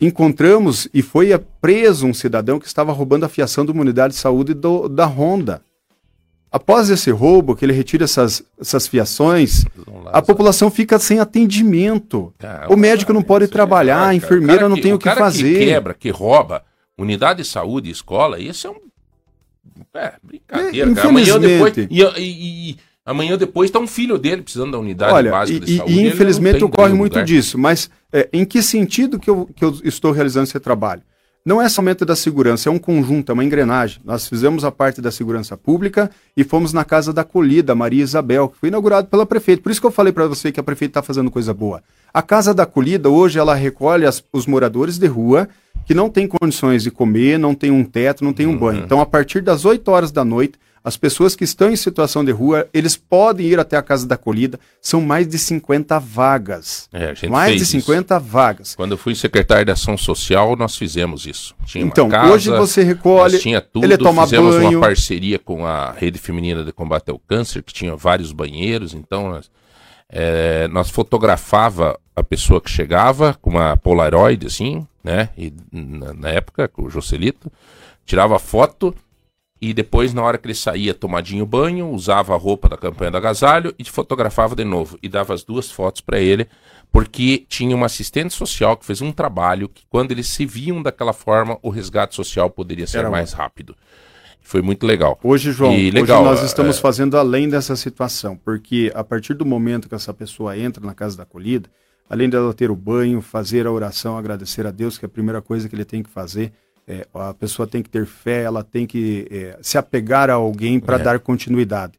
[0.00, 4.20] Encontramos e foi preso um cidadão que estava roubando a fiação de uma unidade de
[4.20, 5.60] saúde do- da Honda.
[6.50, 9.64] Após esse roubo, que ele retira essas, essas fiações,
[10.06, 12.32] a população fica sem atendimento.
[12.38, 15.04] Cara, O médico não pode é trabalhar, errado, a enfermeira cara não tem o que
[15.04, 15.58] cara fazer.
[15.58, 16.64] que quebra, que rouba
[16.96, 18.76] unidade de saúde, escola, isso é um
[19.94, 21.38] É, brincadeira, É, cara.
[21.38, 21.76] Depois.
[21.76, 22.76] e- e-
[23.10, 25.92] amanhã depois tá um filho dele precisando da unidade Olha, básica de e- saúde.
[25.94, 27.24] e infelizmente ocorre muito lugar.
[27.24, 31.02] disso, mas é, em que sentido que eu, que eu estou realizando esse trabalho?
[31.46, 34.00] Não é somente da segurança, é um conjunto, é uma engrenagem.
[34.04, 38.48] Nós fizemos a parte da segurança pública e fomos na Casa da Acolhida, Maria Isabel,
[38.50, 39.62] que foi inaugurado pela prefeita.
[39.62, 41.82] Por isso que eu falei para você que a prefeita está fazendo coisa boa.
[42.12, 45.48] A Casa da Acolhida, hoje, ela recolhe as- os moradores de rua
[45.86, 48.82] que não têm condições de comer, não tem um teto, não tem um banho.
[48.84, 52.30] Então, a partir das 8 horas da noite, as pessoas que estão em situação de
[52.32, 54.58] rua, eles podem ir até a Casa da Acolhida.
[54.80, 56.88] São mais de 50 vagas.
[56.92, 57.86] É, a gente mais fez de isso.
[57.86, 58.74] 50 vagas.
[58.74, 61.54] Quando eu fui secretário de Ação Social, nós fizemos isso.
[61.66, 64.70] Tinha uma Então, casa, hoje você recolhe, tinha tudo, ele toma fizemos banho.
[64.78, 69.30] uma parceria com a Rede Feminina de Combate ao Câncer, que tinha vários banheiros, então
[69.30, 69.50] nós,
[70.08, 76.28] é, nós fotografava a pessoa que chegava com uma Polaroid, assim, né, e na, na
[76.30, 77.50] época, com o Joselito,
[78.06, 78.94] tirava foto
[79.60, 83.16] e depois, na hora que ele saía tomadinho banho, usava a roupa da campanha do
[83.16, 84.98] agasalho e fotografava de novo.
[85.02, 86.46] E dava as duas fotos para ele,
[86.92, 91.12] porque tinha uma assistente social que fez um trabalho que, quando eles se viam daquela
[91.12, 93.74] forma, o resgate social poderia ser Era mais rápido.
[94.40, 95.18] Foi muito legal.
[95.22, 99.34] Hoje, João, E legal, hoje nós estamos é- fazendo além dessa situação, porque a partir
[99.34, 101.68] do momento que essa pessoa entra na casa da acolhida,
[102.08, 105.42] além dela ter o banho, fazer a oração, agradecer a Deus, que é a primeira
[105.42, 106.52] coisa que ele tem que fazer,
[106.88, 110.80] é, a pessoa tem que ter fé, ela tem que é, se apegar a alguém
[110.80, 111.02] para É.
[111.02, 111.92] dar continuidade.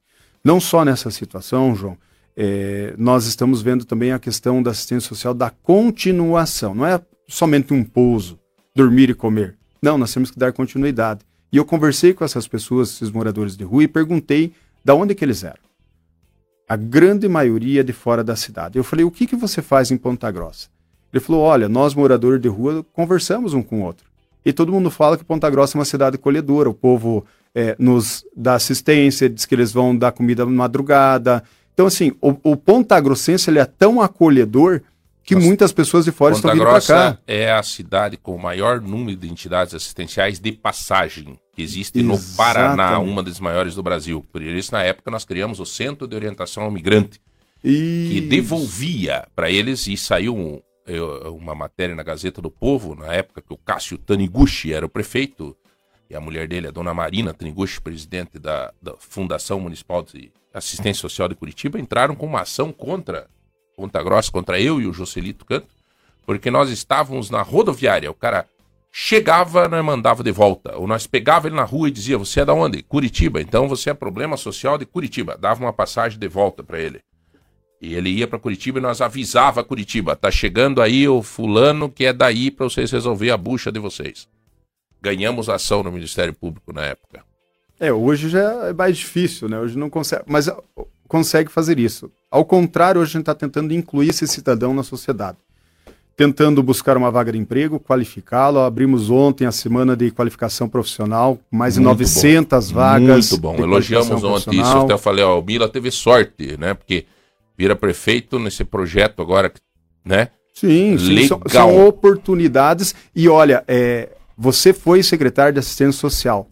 [0.43, 1.95] Não só nessa situação, João,
[2.35, 6.73] é, nós estamos vendo também a questão da assistência social da continuação.
[6.73, 8.39] Não é somente um pouso,
[8.75, 9.55] dormir e comer.
[9.81, 11.21] Não, nós temos que dar continuidade.
[11.51, 14.53] E eu conversei com essas pessoas, esses moradores de rua, e perguntei
[14.83, 15.59] da onde que eles eram.
[16.67, 18.77] A grande maioria de fora da cidade.
[18.77, 20.67] Eu falei, o que, que você faz em Ponta Grossa?
[21.11, 24.08] Ele falou, olha, nós moradores de rua conversamos um com o outro.
[24.45, 26.69] E todo mundo fala que Ponta Grossa é uma cidade colhedora.
[26.69, 31.43] O povo eh, nos dá assistência, diz que eles vão dar comida na madrugada.
[31.73, 34.81] Então, assim, o, o Ponta Grossense ele é tão acolhedor
[35.23, 37.19] que Nossa, muitas pessoas de fora Ponta estão vindo para Grossa cá.
[37.27, 42.13] é a cidade com o maior número de entidades assistenciais de passagem que existe no
[42.15, 42.35] Exatamente.
[42.37, 44.25] Paraná, uma das maiores do Brasil.
[44.31, 47.19] Por isso, na época, nós criamos o Centro de Orientação ao Migrante,
[47.61, 50.59] que E devolvia para eles e saiu um-
[51.31, 55.55] uma matéria na Gazeta do Povo, na época que o Cássio Taniguchi era o prefeito,
[56.09, 61.01] e a mulher dele, a dona Marina Taniguchi, presidente da, da Fundação Municipal de Assistência
[61.01, 63.27] Social de Curitiba, entraram com uma ação contra
[63.75, 65.67] Ponta Grossa, contra eu e o Joselito Canto,
[66.25, 68.45] porque nós estávamos na rodoviária, o cara
[68.91, 72.45] chegava, nós mandava de volta, ou nós pegava ele na rua e dizia, você é
[72.45, 72.81] da onde?
[72.81, 76.99] Curitiba, então você é problema social de Curitiba, dava uma passagem de volta para ele.
[77.81, 82.05] E ele ia para Curitiba e nós avisava Curitiba, tá chegando aí o fulano que
[82.05, 84.27] é daí para vocês resolver a bucha de vocês.
[85.01, 87.23] Ganhamos ação no Ministério Público na época.
[87.79, 89.57] É, hoje já é mais difícil, né?
[89.57, 90.49] Hoje não consegue, mas
[91.07, 92.11] consegue fazer isso.
[92.29, 95.37] Ao contrário, hoje a gente está tentando incluir esse cidadão na sociedade.
[96.17, 98.59] Tentando buscar uma vaga de emprego, qualificá-lo.
[98.59, 103.31] Abrimos ontem a semana de qualificação profissional, mais de Muito 900 vagas.
[103.31, 103.55] Muito bom.
[103.55, 104.77] Elogiamos ontem isso.
[104.77, 106.73] Até eu falei, ó, o Mila teve sorte, né?
[106.73, 107.05] Porque
[107.59, 109.51] vira prefeito nesse projeto agora,
[110.05, 110.29] né?
[110.53, 112.95] Sim, sim são, são oportunidades.
[113.13, 114.07] E olha, é,
[114.37, 116.47] você foi secretário de assistência social.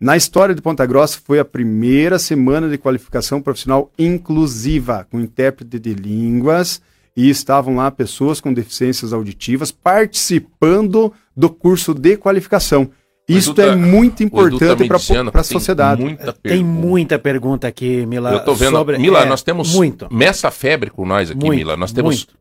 [0.00, 5.78] Na história de Ponta Grossa, foi a primeira semana de qualificação profissional inclusiva, com intérprete
[5.78, 6.80] de línguas,
[7.14, 12.90] e estavam lá pessoas com deficiências auditivas participando do curso de qualificação.
[13.36, 16.02] Isso tá- é muito tá importante me para a tem sociedade.
[16.02, 16.64] Muita Tem pergunta.
[16.86, 18.32] muita pergunta aqui, Mila.
[18.32, 18.76] Eu tô vendo.
[18.76, 20.08] sobre- Mila, é, nós temos Muito.
[20.12, 21.76] Messa Febre com nós aqui, Muito, Mila.
[21.76, 22.16] Nós temos.
[22.26, 22.34] muito.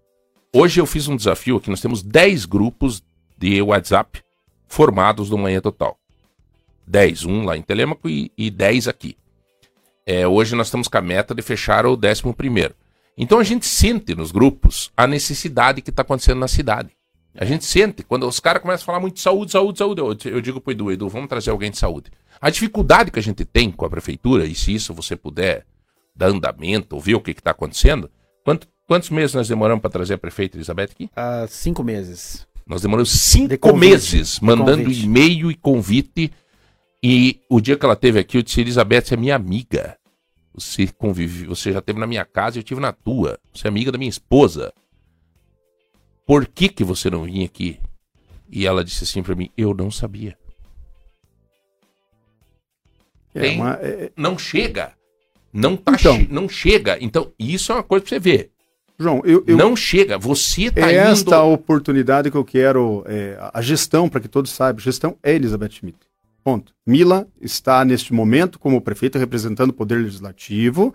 [0.54, 1.70] Hoje eu fiz um desafio aqui.
[1.70, 3.02] Nós temos 10 grupos
[3.38, 4.22] de WhatsApp
[4.68, 5.98] formados do Manhã Total.
[6.86, 9.16] 10, um lá em Telêmaco e, e 10 aqui.
[10.06, 12.74] É, hoje nós estamos com a meta de fechar o 11 primeiro.
[13.18, 16.90] Então a gente sente nos grupos a necessidade que está acontecendo na cidade.
[17.38, 20.18] A gente sente, quando os caras começam a falar muito de saúde, saúde, saúde, eu,
[20.32, 22.12] eu digo pro Edu, Edu, vamos trazer alguém de saúde.
[22.42, 25.66] A dificuldade que a gente tem com a prefeitura, e se isso você puder
[26.16, 28.10] dar andamento, ou ver o que está acontecendo,
[28.44, 31.10] quanto- quantos meses nós demoramos para trazer a prefeita Elizabeth aqui?
[31.16, 32.46] Há cinco meses.
[32.68, 36.32] Nós demoramos De cinco convite, meses de mandando e-mail e convite.
[37.04, 39.98] E o dia que ela teve aqui, eu disse, Elizabeth, você é minha amiga.
[40.54, 43.40] Você convive, você já esteve na minha casa e eu estive na tua.
[43.54, 44.74] Você é amiga da minha esposa.
[46.26, 47.80] Por que que você não vinha aqui?
[48.50, 50.38] E ela disse assim pra mim, eu não sabia.
[53.34, 54.94] É uma- é- Não chega.
[55.54, 56.16] Não tá Então.
[56.18, 56.98] che- não chega.
[57.02, 58.52] Então, isso é uma coisa pra você ver.
[59.00, 60.18] João, eu, eu, Não chega.
[60.18, 64.28] Você tá é esta indo a oportunidade que eu quero, é, a gestão, para que
[64.28, 65.98] todos saibam, gestão é Elizabeth Schmidt.
[66.44, 66.74] Ponto.
[66.86, 70.94] Mila está, neste momento, como prefeito, representando o Poder Legislativo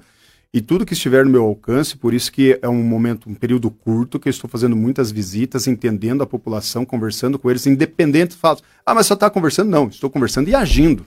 [0.56, 3.70] e tudo que estiver no meu alcance, por isso que é um momento, um período
[3.70, 8.38] curto, que eu estou fazendo muitas visitas, entendendo a população, conversando com eles, independente do
[8.38, 8.62] fato.
[8.86, 9.68] Ah, mas só está conversando?
[9.68, 11.04] Não, estou conversando e agindo.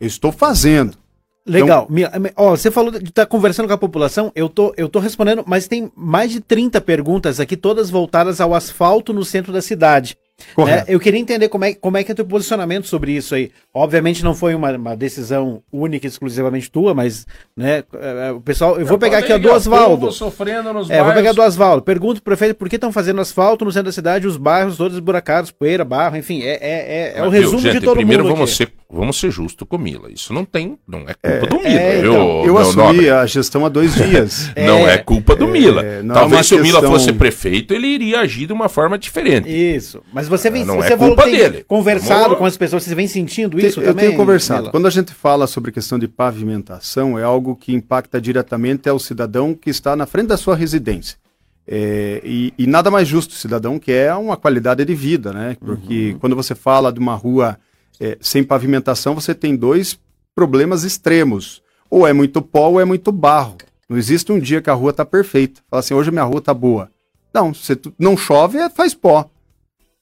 [0.00, 0.98] Eu estou fazendo.
[1.46, 1.86] Legal.
[1.88, 5.44] Mila, ó, você falou de estar conversando com a população, eu tô, eu tô respondendo,
[5.46, 10.18] mas tem mais de 30 perguntas aqui, todas voltadas ao asfalto no centro da cidade.
[10.54, 10.90] Correto.
[10.90, 13.50] É, eu queria entender como é, como é que é teu posicionamento sobre isso aí.
[13.72, 17.26] Obviamente não foi uma, uma decisão única, exclusivamente tua, mas,
[17.56, 20.10] né, é, é, o pessoal, eu vou pegar aqui a do Oswaldo.
[20.12, 21.82] sofrendo nos É, eu vou pegar do.
[21.82, 24.94] Pergunto pro prefeito por que estão fazendo asfalto no centro da cidade, os bairros todos
[24.96, 27.96] esburacados, poeira, barro, enfim, é, é, é, é o Mas, resumo viu, de gente, todo
[27.96, 28.34] primeiro mundo.
[28.34, 28.56] vamos aqui.
[28.56, 30.10] ser, vamos ser justos com Mila.
[30.10, 33.10] Isso não tem, não é culpa do Mila, é, viu, então, Eu meu assumi nobre?
[33.10, 34.50] a gestão há dois dias.
[34.56, 35.84] Não é culpa do Mila.
[35.84, 39.48] é Talvez se o Mila questão- fosse prefeito, ele iria agir de uma forma diferente.
[39.48, 40.02] Isso.
[40.12, 41.64] Mas você vem, Não é você falou culpa dele.
[41.64, 44.06] conversado com as pessoas, você vem sentindo isso eu também?
[44.06, 44.70] tenho conversado.
[44.70, 49.54] Quando a gente fala sobre questão de pavimentação, é algo que impacta diretamente ao cidadão
[49.54, 51.18] que está na frente da sua residência.
[51.66, 55.56] É, e, e nada mais justo cidadão que é uma qualidade de vida, né?
[55.60, 57.58] Porque quando você fala de uma rua
[58.00, 59.98] é, sem pavimentação, você tem dois
[60.34, 61.62] problemas extremos.
[61.88, 63.56] Ou é muito pó ou é muito barro.
[63.88, 65.60] Não existe um dia que a rua está perfeita.
[65.68, 66.88] Fala assim, hoje a minha rua está boa.
[67.34, 69.28] Não, se não chove, é- faz pó.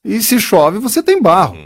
[0.05, 1.57] E se chove, você tem barro.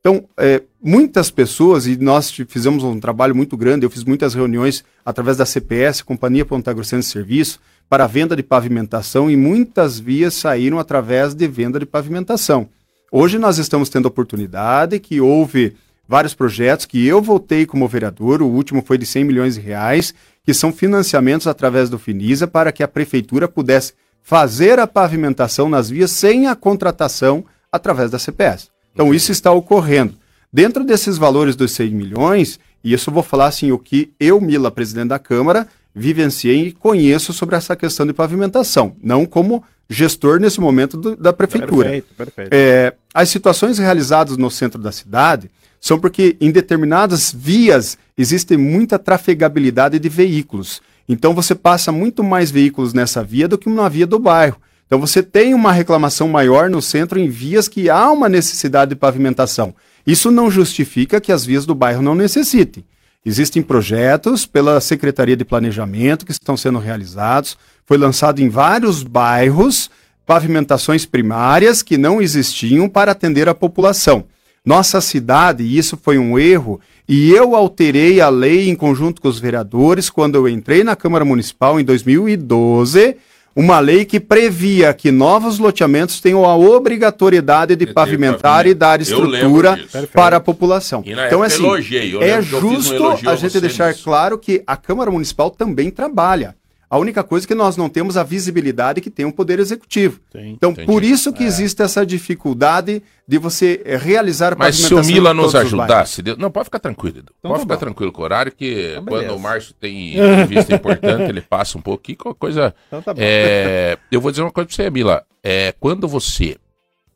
[0.00, 4.84] Então, é, muitas pessoas, e nós fizemos um trabalho muito grande, eu fiz muitas reuniões
[5.04, 9.98] através da CPS, Companhia Ponta Grossense de Serviço, para a venda de pavimentação, e muitas
[9.98, 12.68] vias saíram através de venda de pavimentação.
[13.10, 15.74] Hoje nós estamos tendo a oportunidade que houve
[16.08, 20.14] vários projetos que eu voltei como vereador, o último foi de 100 milhões de reais,
[20.44, 23.92] que são financiamentos através do Finisa para que a prefeitura pudesse
[24.22, 27.44] fazer a pavimentação nas vias sem a contratação
[27.76, 28.68] através da CPS.
[28.92, 30.14] Então isso está ocorrendo.
[30.52, 34.40] Dentro desses valores dos 100 milhões, e isso eu vou falar assim, o que eu,
[34.40, 40.38] Mila, presidente da Câmara, vivenciei e conheço sobre essa questão de pavimentação, não como gestor
[40.40, 41.84] nesse momento do- da prefeitura.
[41.90, 42.50] Perfeito, perfeito.
[42.52, 45.50] É, as situações realizadas no centro da cidade
[45.80, 50.80] são porque em determinadas vias existe muita trafegabilidade de veículos.
[51.08, 54.56] Então você passa muito mais veículos nessa via do que na via do bairro.
[54.86, 58.96] Então você tem uma reclamação maior no centro em vias que há uma necessidade de
[58.96, 59.74] pavimentação.
[60.06, 62.84] Isso não justifica que as vias do bairro não necessitem.
[63.24, 67.58] Existem projetos pela Secretaria de Planejamento que estão sendo realizados.
[67.84, 69.90] Foi lançado em vários bairros
[70.24, 74.24] pavimentações primárias que não existiam para atender a população.
[74.64, 79.28] Nossa cidade, e isso foi um erro, e eu alterei a lei em conjunto com
[79.28, 83.16] os vereadores quando eu entrei na Câmara Municipal em 2012,
[83.56, 89.78] uma lei que previa que novos loteamentos tenham a obrigatoriedade de pavimentar e dar estrutura
[90.12, 91.02] para a população.
[91.06, 94.04] E na Então, época assim, é um justo a gente deixar nisso.
[94.04, 96.54] claro que a Câmara Municipal também trabalha.
[96.88, 100.20] A única coisa é que nós não temos a visibilidade que tem o Poder Executivo.
[100.34, 100.86] Então, Entendi.
[100.86, 105.34] por isso que existe essa dificuldade de você eh, realizar a Mas se o Mila
[105.34, 107.32] nos ajudasse, Deus- não, pode ficar tranquilo, Edu.
[107.40, 107.80] Então pode tá ficar bom.
[107.80, 111.80] tranquilo com o horário, que Então, quando o Márcio tem entrevista importante, ele passa um
[111.82, 112.74] pouquinho, qualquer coisa.
[112.86, 113.20] Então tá bom.
[113.20, 115.24] É, eu vou dizer uma coisa pra você, Mila.
[115.42, 116.56] É, quando você,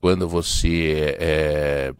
[0.00, 1.92] quando você, é,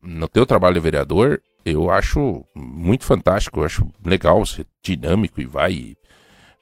[0.00, 5.44] no teu trabalho de vereador, eu acho muito fantástico, eu acho legal, ser dinâmico e
[5.44, 5.96] vai.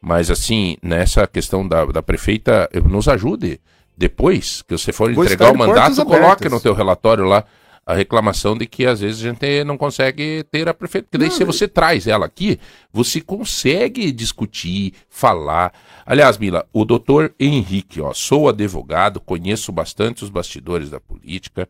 [0.05, 3.59] Mas assim, nessa questão da, da prefeita, eu- nos ajude.
[3.97, 7.44] Depois que você for Vou entregar o mandato, coloque no teu relatório lá
[7.86, 11.06] a reclamação de que às vezes a gente não consegue ter a prefeita.
[11.10, 12.59] Porque daí, se você traz ela aqui,
[12.93, 15.72] você consegue discutir, falar.
[16.05, 21.66] Aliás, Mila, o doutor Henrique, ó, sou advogado, conheço bastante os bastidores da política,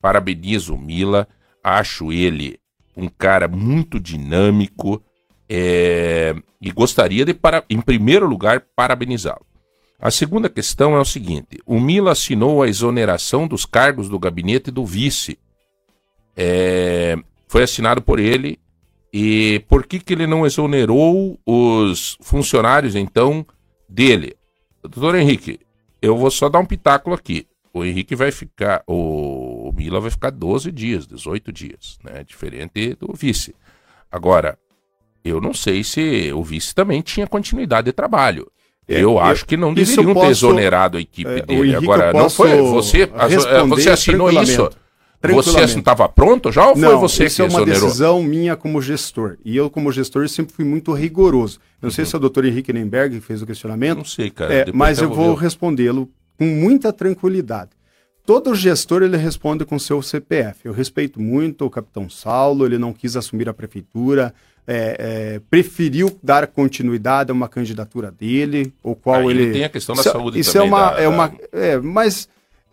[0.00, 1.26] parabenizo o Mila,
[1.64, 2.58] acho ele
[2.96, 5.02] um cara muito dinâmico
[5.48, 9.46] é, e gostaria de, para, em primeiro lugar, parabenizá-lo.
[9.98, 14.70] A segunda questão é o seguinte: o Mila assinou a exoneração dos cargos do gabinete
[14.70, 15.38] do vice.
[16.36, 17.16] É,
[17.48, 18.58] foi assinado por ele.
[19.12, 23.46] E por que, que ele não exonerou os funcionários, então,
[23.88, 24.36] dele?
[24.82, 25.60] Doutor Henrique,
[26.02, 27.46] eu vou só dar um pitáculo aqui.
[27.72, 32.24] O Henrique vai ficar, o, Mila vai ficar 12 dias, 18 dias, né?
[32.24, 33.54] Diferente do vice.
[34.10, 34.58] Agora,
[35.28, 38.46] eu não sei se o vice também tinha continuidade de trabalho.
[38.88, 41.74] É, eu, eu- acho que não deveriam eu ter posso- exonerado a equipe é, dele.
[41.74, 42.98] Agora, não posso foi você,
[43.28, 44.68] responder você assinou isso?
[45.22, 47.82] Você estava pronto já ou foi Não, você isso que é uma exonerou?
[47.88, 49.38] decisão minha como gestor.
[49.44, 51.58] E eu, como gestor, sempre fui muito rigoroso.
[51.82, 53.98] Não sei se é o doutor Henrique Nemberg que fez o questionamento.
[53.98, 54.52] Não sei, cara.
[54.54, 56.08] É, mas eu vou respondê-lo
[56.38, 57.70] com muita tranquilidade.
[58.24, 60.60] todo gestor ele responde com seu CPF.
[60.64, 64.34] Eu respeito muito o capitão Saulo, ele não quis assumir a prefeitura,
[64.66, 64.96] é,
[65.36, 69.52] é, preferiu dar continuidade a uma candidatura dele, o qual Aí ele.
[69.52, 70.90] tem a questão da Isso- saúde Isso também, é uma.
[70.90, 72.28] da- é uma é, mas,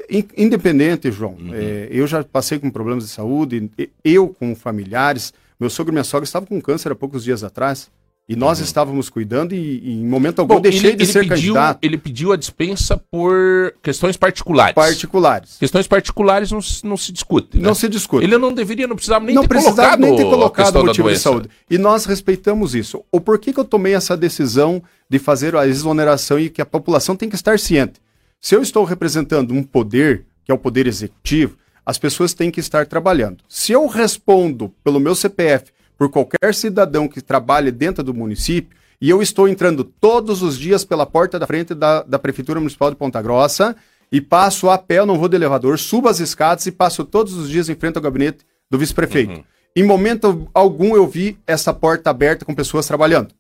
[0.09, 1.53] in- independente, João, Uhum.
[1.53, 3.69] é, eu já passei com problemas de saúde,
[4.03, 7.89] eu com familiares, meu sogro e minha sogra estavam com câncer há poucos dias atrás.
[8.27, 10.59] E nós estávamos cuidando e, e em momento algum Uhum.
[10.59, 11.79] Bom, deixei ele, de ele ser pediu, candidato.
[11.81, 14.73] ele pediu a dispensa por questões particulares.
[14.73, 15.57] Particulares.
[15.59, 17.57] Questões particulares não, se- não se discute.
[17.57, 17.63] né?
[17.63, 18.23] Não se discute.
[18.25, 21.09] Ele não deveria, não precisava nem não ter precisava colocado, nem ter colocado o motivo
[21.09, 21.49] de saúde.
[21.69, 23.03] E nós respeitamos isso.
[23.11, 27.17] O porquê que eu tomei essa decisão de fazer a exoneração e que a população
[27.17, 28.01] tem que estar ciente.
[28.39, 32.61] Se eu estou representando um poder, que é o poder executivo, as pessoas têm que
[32.61, 33.43] estar trabalhando.
[33.49, 39.09] Se eu respondo pelo meu CPF por qualquer cidadão que trabalhe dentro do município, e
[39.09, 42.95] eu estou entrando todos os dias pela porta da frente da, da Prefeitura Municipal de
[42.95, 43.75] Ponta Grossa
[44.11, 47.33] e passo a pé, eu não vou de elevador, subo as escadas e passo todos
[47.33, 49.43] os dias em frente ao gabinete do vice-prefeito.
[49.75, 53.33] Em momento algum eu vi essa porta aberta com pessoas trabalhando.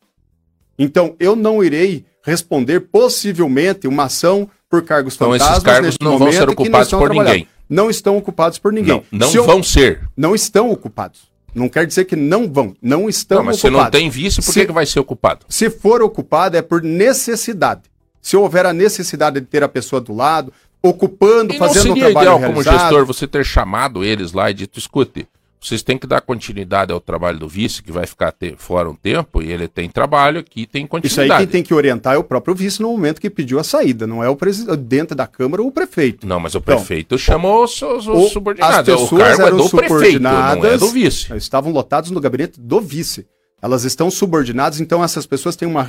[0.77, 6.03] Então, eu não irei responder possivelmente uma ação por cargos Então, esses fantasmas cargos neste
[6.03, 7.47] não vão ser ocupados estão por ninguém.
[7.69, 9.03] Não estão ocupados por ninguém.
[9.11, 10.01] Não, não eu- vão ser.
[10.17, 11.31] Não estão ocupados.
[11.53, 12.75] Não quer dizer que não vão.
[12.81, 13.85] Não estão Não, mas se ocupados.
[13.85, 15.45] não tem vice, por Se- que, vai ser ocupado?
[15.49, 17.81] Se for ocupado, é por necessidade.
[18.21, 20.51] Se houver a necessidade de ter a pessoa do lado,
[20.81, 24.53] ocupando, E fazendo seria trabalho ideal, como realizado, gestor, você ter chamado eles lá e
[24.53, 25.27] dito, escute,
[25.63, 28.95] vocês têm que dar continuidade ao trabalho do vice, que vai ficar te- fora um
[28.95, 31.31] tempo, e ele tem trabalho aqui, tem Isso continuidade.
[31.31, 34.05] aí quem tem que orientar é o próprio vice no momento que pediu a saída,
[34.05, 36.27] não é o presidente da Câmara ou o prefeito.
[36.27, 38.77] Não, mas o Então, prefeito chamou os, os- subordinados.
[38.79, 41.33] as pessoas o cargo é eram do prefeito, não é subordinadas, do vice.
[41.37, 43.25] Estavam lotados no gabinete do vice.
[43.61, 45.83] Elas estão subordinadas, então essas pessoas têm uma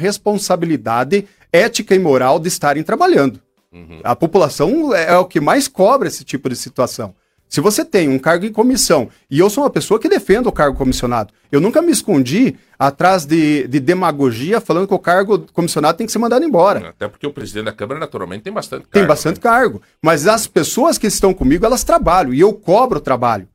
[0.49, 3.41] responsabilidade ética e moral de estarem trabalhando.
[3.73, 4.01] Uhum.
[4.05, 7.15] A população é, é o que mais cobra esse tipo de situação.
[7.55, 10.53] Se você tem um cargo em comissão, e eu sou uma pessoa que defendo o
[10.53, 15.97] cargo comissionado, eu nunca me escondi atrás de, de demagogia falando que o cargo comissionado
[15.97, 16.89] tem que ser mandado embora.
[16.89, 19.41] Até porque o presidente da Câmara, naturalmente, tem bastante Tem cargo, bastante né?
[19.41, 19.81] cargo.
[20.03, 23.47] Mas as pessoas que estão comigo, elas trabalham e eu cobro o trabalho.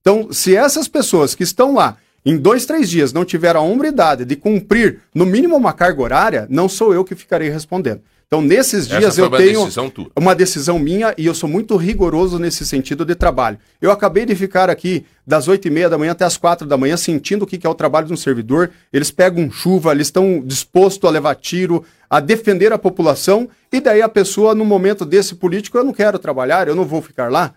[0.00, 4.24] Então, se essas pessoas que estão lá em dois, três dias não tiveram a hombridade
[4.24, 8.00] de cumprir no mínimo uma carga horária, não sou eu que ficarei respondendo.
[8.32, 12.64] Então, nesses dias eu tenho decisão uma decisão minha e eu sou muito rigoroso nesse
[12.64, 13.58] sentido de trabalho.
[13.78, 16.78] Eu acabei de ficar aqui das oito e meia da manhã até as quatro da
[16.78, 18.70] manhã sentindo o que que é o trabalho de um servidor.
[18.90, 24.00] Eles pegam chuva, eles estão dispostos a levar tiro, a defender a população e daí
[24.00, 27.52] a pessoa, no momento desse político, eu não quero trabalhar, eu não vou ficar lá.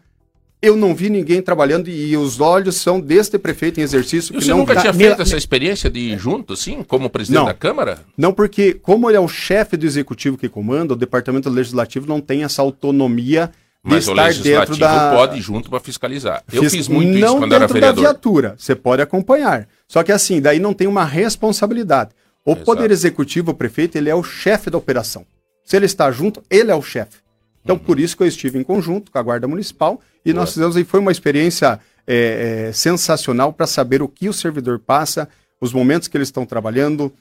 [0.66, 4.44] Eu não vi ninguém trabalhando e os olhos são deste prefeito em exercício E que
[4.46, 7.46] você não nunca tinha Tá, feito essa experiência de ir junto, assim, como presidente Não.
[7.46, 8.00] da Câmara?
[8.18, 12.20] Não, porque como ele é o chefe do executivo que comanda, o departamento legislativo não
[12.20, 13.48] tem essa autonomia
[13.84, 16.44] de Mas o estar legislativo dentro da pode ir junto para fiscalizar.
[16.52, 18.02] Eu Fiz- fiz muito isso não quando era dentro da vereador.
[18.04, 19.68] viatura, você pode acompanhar.
[19.88, 22.10] Só que assim, daí não tem uma responsabilidade.
[22.44, 22.66] O Exato.
[22.66, 25.26] poder executivo, o prefeito, ele é o chefe da operação.
[25.64, 27.18] Se ele está junto, ele é o chefe.
[27.66, 30.78] Então, por isso que eu estive em conjunto com a Guarda Municipal e nós fizemos
[30.78, 35.28] aí, foi uma experiência é, é, sensacional para saber o que o servidor passa,
[35.60, 37.12] os momentos que eles estão trabalhando,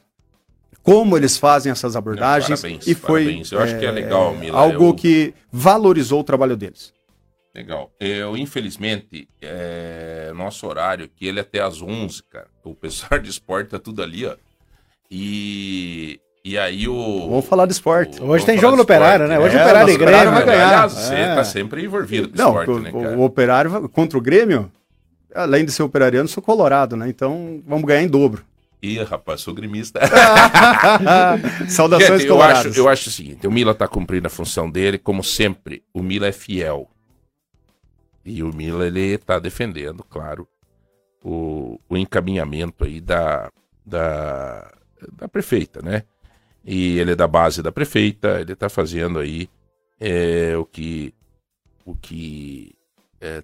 [0.82, 2.60] como eles fazem essas abordagens.
[2.60, 3.52] parabéns, e foi parabéns.
[3.52, 6.92] Eu acho que é legal, Mila, algo eu- que valorizou o trabalho deles.
[7.54, 7.90] Legal.
[7.98, 12.48] Eu, infelizmente, é, nosso horário aqui, ele é até às 11, cara.
[12.62, 14.36] O pessoal de esporte tá tudo ali, ó.
[15.10, 17.28] E, e aí o...
[17.28, 18.20] Vamos falar de esporte.
[18.20, 19.38] o- Hoje tem jogo no Operário, né?
[19.38, 20.66] Hoje É, o Operário e Grêmio vai ganhar.
[20.66, 21.34] Aliás, você É.
[21.34, 23.16] tá sempre envolvido com Não, esporte, o, né, cara?
[23.18, 24.70] o operário contra o Grêmio,
[25.34, 27.08] além de ser operariano, sou colorado, né?
[27.08, 28.44] Então vamos ganhar em dobro.
[28.82, 29.98] Ih, rapaz, sou gremista.
[31.68, 32.66] Saudações Gente, eu coloradas.
[32.66, 36.02] acho, eu acho o seguinte, o Mila tá cumprindo a função dele, como sempre, o
[36.02, 36.86] Mila é fiel.
[38.22, 40.46] E o Mila, ele tá defendendo, claro,
[41.22, 43.50] o, o encaminhamento aí da,
[43.86, 44.70] da,
[45.16, 46.02] da prefeita, né?
[46.66, 49.48] E ele é da base da prefeita, ele tá fazendo aí
[50.00, 51.12] é, o que,
[51.84, 52.72] o que,
[53.20, 53.42] é,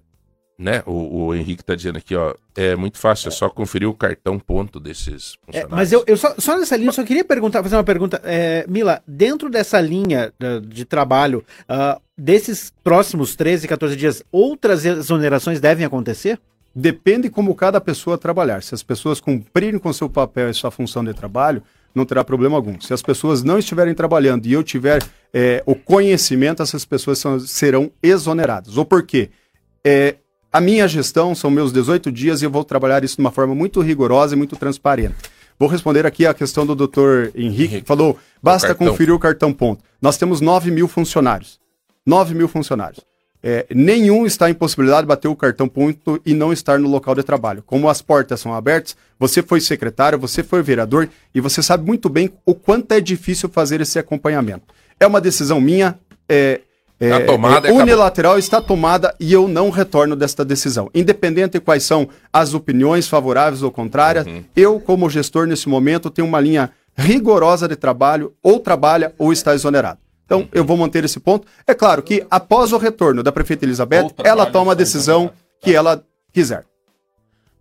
[0.57, 0.81] né?
[0.85, 4.39] O, o Henrique tá dizendo aqui, ó, é muito fácil, é só conferir o cartão
[4.39, 5.71] ponto desses É, funcionários.
[5.75, 8.19] mas eu, eu só, só nessa linha, eu só queria perguntar, fazer uma pergunta.
[8.23, 14.83] É, Mila, dentro dessa linha da- de trabalho, ah, desses próximos 13, 14 dias, outras
[14.85, 16.39] exonerações devem acontecer?
[16.73, 18.63] Depende como cada pessoa trabalhar.
[18.63, 21.61] Se as pessoas cumprirem com seu papel e sua função de trabalho,
[21.93, 22.79] não terá problema algum.
[22.79, 25.03] Se as pessoas não estiverem trabalhando e eu tiver
[25.33, 28.77] é, o conhecimento, essas pessoas são- serão exoneradas.
[28.77, 29.29] O porquê?
[29.85, 30.15] É,
[30.51, 33.55] a minha gestão são meus 18 dias e eu vou trabalhar isso de uma forma
[33.55, 35.15] muito rigorosa e muito transparente.
[35.57, 38.87] Vou responder aqui a questão do doutor Henrique, Henrique, que falou, basta cartão.
[38.87, 39.83] conferir o cartão ponto.
[40.01, 41.59] Nós temos 9 mil funcionários.
[42.05, 42.99] 9 mil funcionários.
[43.43, 47.15] É, nenhum está em possibilidade de bater o cartão ponto e não estar no local
[47.15, 47.63] de trabalho.
[47.65, 52.07] Como as portas são abertas, você foi secretário, você foi vereador e você sabe muito
[52.09, 54.63] bem o quanto é difícil fazer esse acompanhamento.
[54.99, 55.97] É uma decisão minha,
[56.29, 56.61] é,
[56.99, 57.81] é, Tá tomada é acabou.
[57.81, 60.87] unilateral, está tomada e eu não retorno desta decisão.
[60.93, 64.43] Independente de quais são as opiniões favoráveis ou contrárias, Uhum.
[64.55, 69.55] eu, como gestor nesse momento, tenho uma linha rigorosa de trabalho, ou trabalha ou está
[69.55, 69.97] exonerado.
[70.31, 71.45] Então, eu vou manter esse ponto.
[71.67, 75.37] É claro que, após o retorno da prefeita Elizabeth, ela toma a está decisão exonerado.
[75.61, 76.65] que ela quiser.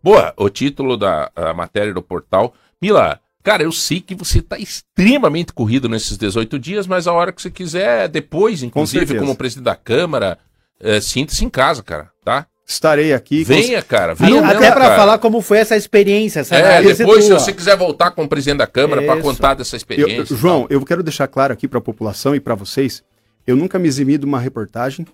[0.01, 2.55] Boa, o título da matéria do portal.
[2.81, 7.33] Mila, cara, eu sei que você tá extremamente corrido nesses 18 dias, mas a hora
[7.33, 9.21] que você quiser, depois, inclusive, certeza.
[9.21, 10.39] como presidente da Câmara,
[10.79, 12.47] eh, sinta-se em casa, cara, tá?
[12.71, 13.43] Estarei aqui.
[13.43, 17.33] Venha, cara, venha Até mesmo, para falar como foi essa experiência, essa É, depois, se
[17.33, 20.33] você quiser voltar como presidente da Câmara para contar dessa Eu- experiência.
[20.33, 20.69] e João, tal.
[20.71, 23.03] eu quero deixar claro aqui para a população e para vocês,
[23.45, 25.05] eu nunca me eximi de uma reportagem,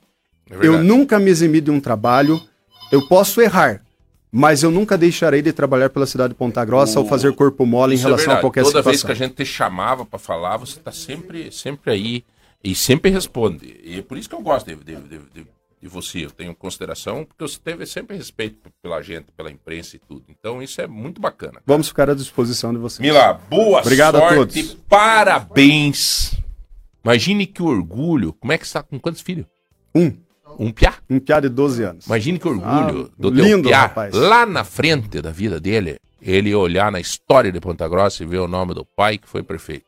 [0.51, 2.39] É eu nunca me eximi de um trabalho,
[2.93, 3.81] eu posso errar,
[4.31, 7.95] mas eu nunca deixarei de trabalhar pela cidade de Ponta Grossa ou fazer corpo mole
[7.95, 8.41] em Isso é relação a verdade.
[8.43, 9.17] qualquer Toda vez situação.
[9.17, 12.23] que a gente te chamava para falar, você tá sempre, sempre aí
[12.63, 13.81] e sempre responde.
[13.83, 16.25] E é por isso que eu gosto de, de, de, de- de você.
[16.25, 20.25] Eu tenho consideração, porque você teve sempre respeito pela gente, pela imprensa e tudo.
[20.29, 21.61] Então isso é muito bacana.
[21.67, 23.01] Vamos ficar à disposição de vocês.
[23.01, 24.75] Mila, boa Obrigado a sorte, todos.
[24.89, 26.33] parabéns.
[27.05, 28.33] Imagine que orgulho.
[28.33, 29.47] Como é que você tá com quantos filhos?
[29.95, 30.13] Um,
[30.59, 30.95] Um piá?
[31.09, 32.07] um piá de 12 anos.
[32.07, 34.15] Imagine que orgulho Ah, do lindo, teu piá, rapaz.
[34.15, 38.39] lá na frente da vida dele, ele olhar na história de Ponta Grossa e ver
[38.39, 39.85] o nome do pai que foi prefeito.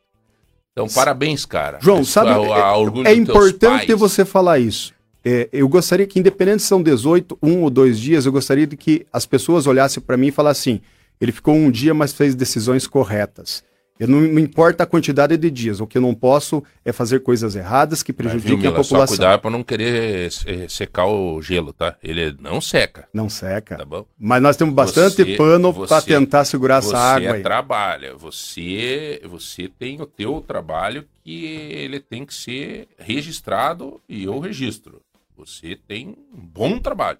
[0.71, 1.79] Então, parabéns, cara.
[1.81, 3.99] João, sabe, é, o- a é teus importante pais.
[3.99, 4.93] você falar isso.
[5.31, 8.75] É, eu gostaria que, independente se são 18, um ou dois dias, eu gostaria de
[8.75, 10.81] que as pessoas olhassem para mim e falassem assim:
[11.21, 13.63] ele ficou um dia, mas fez decisões corretas.
[13.99, 17.19] Eu não, não importa a quantidade de dias, o que eu não posso é fazer
[17.19, 19.17] coisas erradas que Mas, viu, prejudiquem Mila, a Só população.
[19.17, 21.97] cuidar pra não querer eh, secar o gelo, tá?
[22.01, 23.75] Ele não seca, Não seca.
[23.75, 24.05] tá bom?
[24.17, 27.43] Mas nós temos bastante Você- pano para você- tentar segurar Você essa água aí.
[27.43, 34.39] trabalha, você, você tem o teu trabalho que ele tem que ser registrado e eu
[34.39, 35.01] registro.
[35.39, 37.17] Você tem um bom trabalho.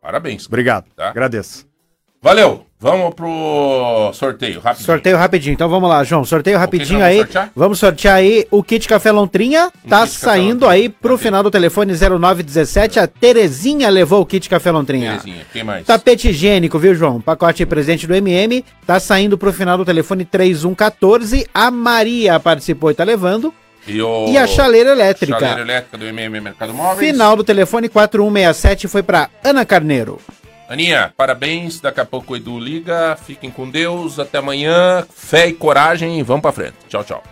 [0.00, 0.46] Parabéns.
[0.46, 0.86] Obrigado.
[0.96, 1.10] Tá.
[1.10, 1.64] Agradeço.
[2.20, 2.66] Valeu.
[2.78, 4.84] Vamos pro sorteio, rápido.
[4.84, 5.54] Sorteio rapidinho.
[5.54, 6.24] Então vamos lá, João.
[6.24, 7.18] Sorteio rapidinho aí.
[7.18, 7.52] vamos sortear?
[7.54, 9.70] Vamos sortear aí o kit Café Lontrinha.
[9.88, 11.24] Tá saindo aí pro Ok.
[11.24, 12.98] final do telefone 0917.
[12.98, 15.10] A Terezinha levou o kit Café Lontrinha.
[15.18, 15.86] Terezinha, quem mais?
[15.86, 17.20] Tapete higiênico, viu, João?
[17.20, 18.64] Pacote presente do MM.
[18.84, 21.46] Tá saindo pro final do telefone 3114.
[21.54, 23.54] A Maria participou e tá levando.
[23.86, 24.28] E, o...
[24.28, 25.38] E a chaleira elétrica.
[25.38, 27.10] Chaleira elétrica do MM Mercado Móveis.
[27.10, 30.20] Final do telefone 4167 foi pra Ana Carneiro.
[30.68, 31.80] Aninha, parabéns.
[31.80, 33.16] Daqui a pouco o Edu liga.
[33.16, 34.18] Fiquem com Deus.
[34.18, 35.04] Até amanhã.
[35.14, 36.18] Fé e coragem.
[36.18, 36.74] e Vamos pra frente.
[36.88, 37.22] Tchau, tchau.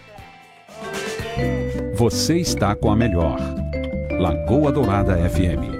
[1.94, 3.38] Você está com a melhor.
[4.18, 5.79] Lagoa Dourada FM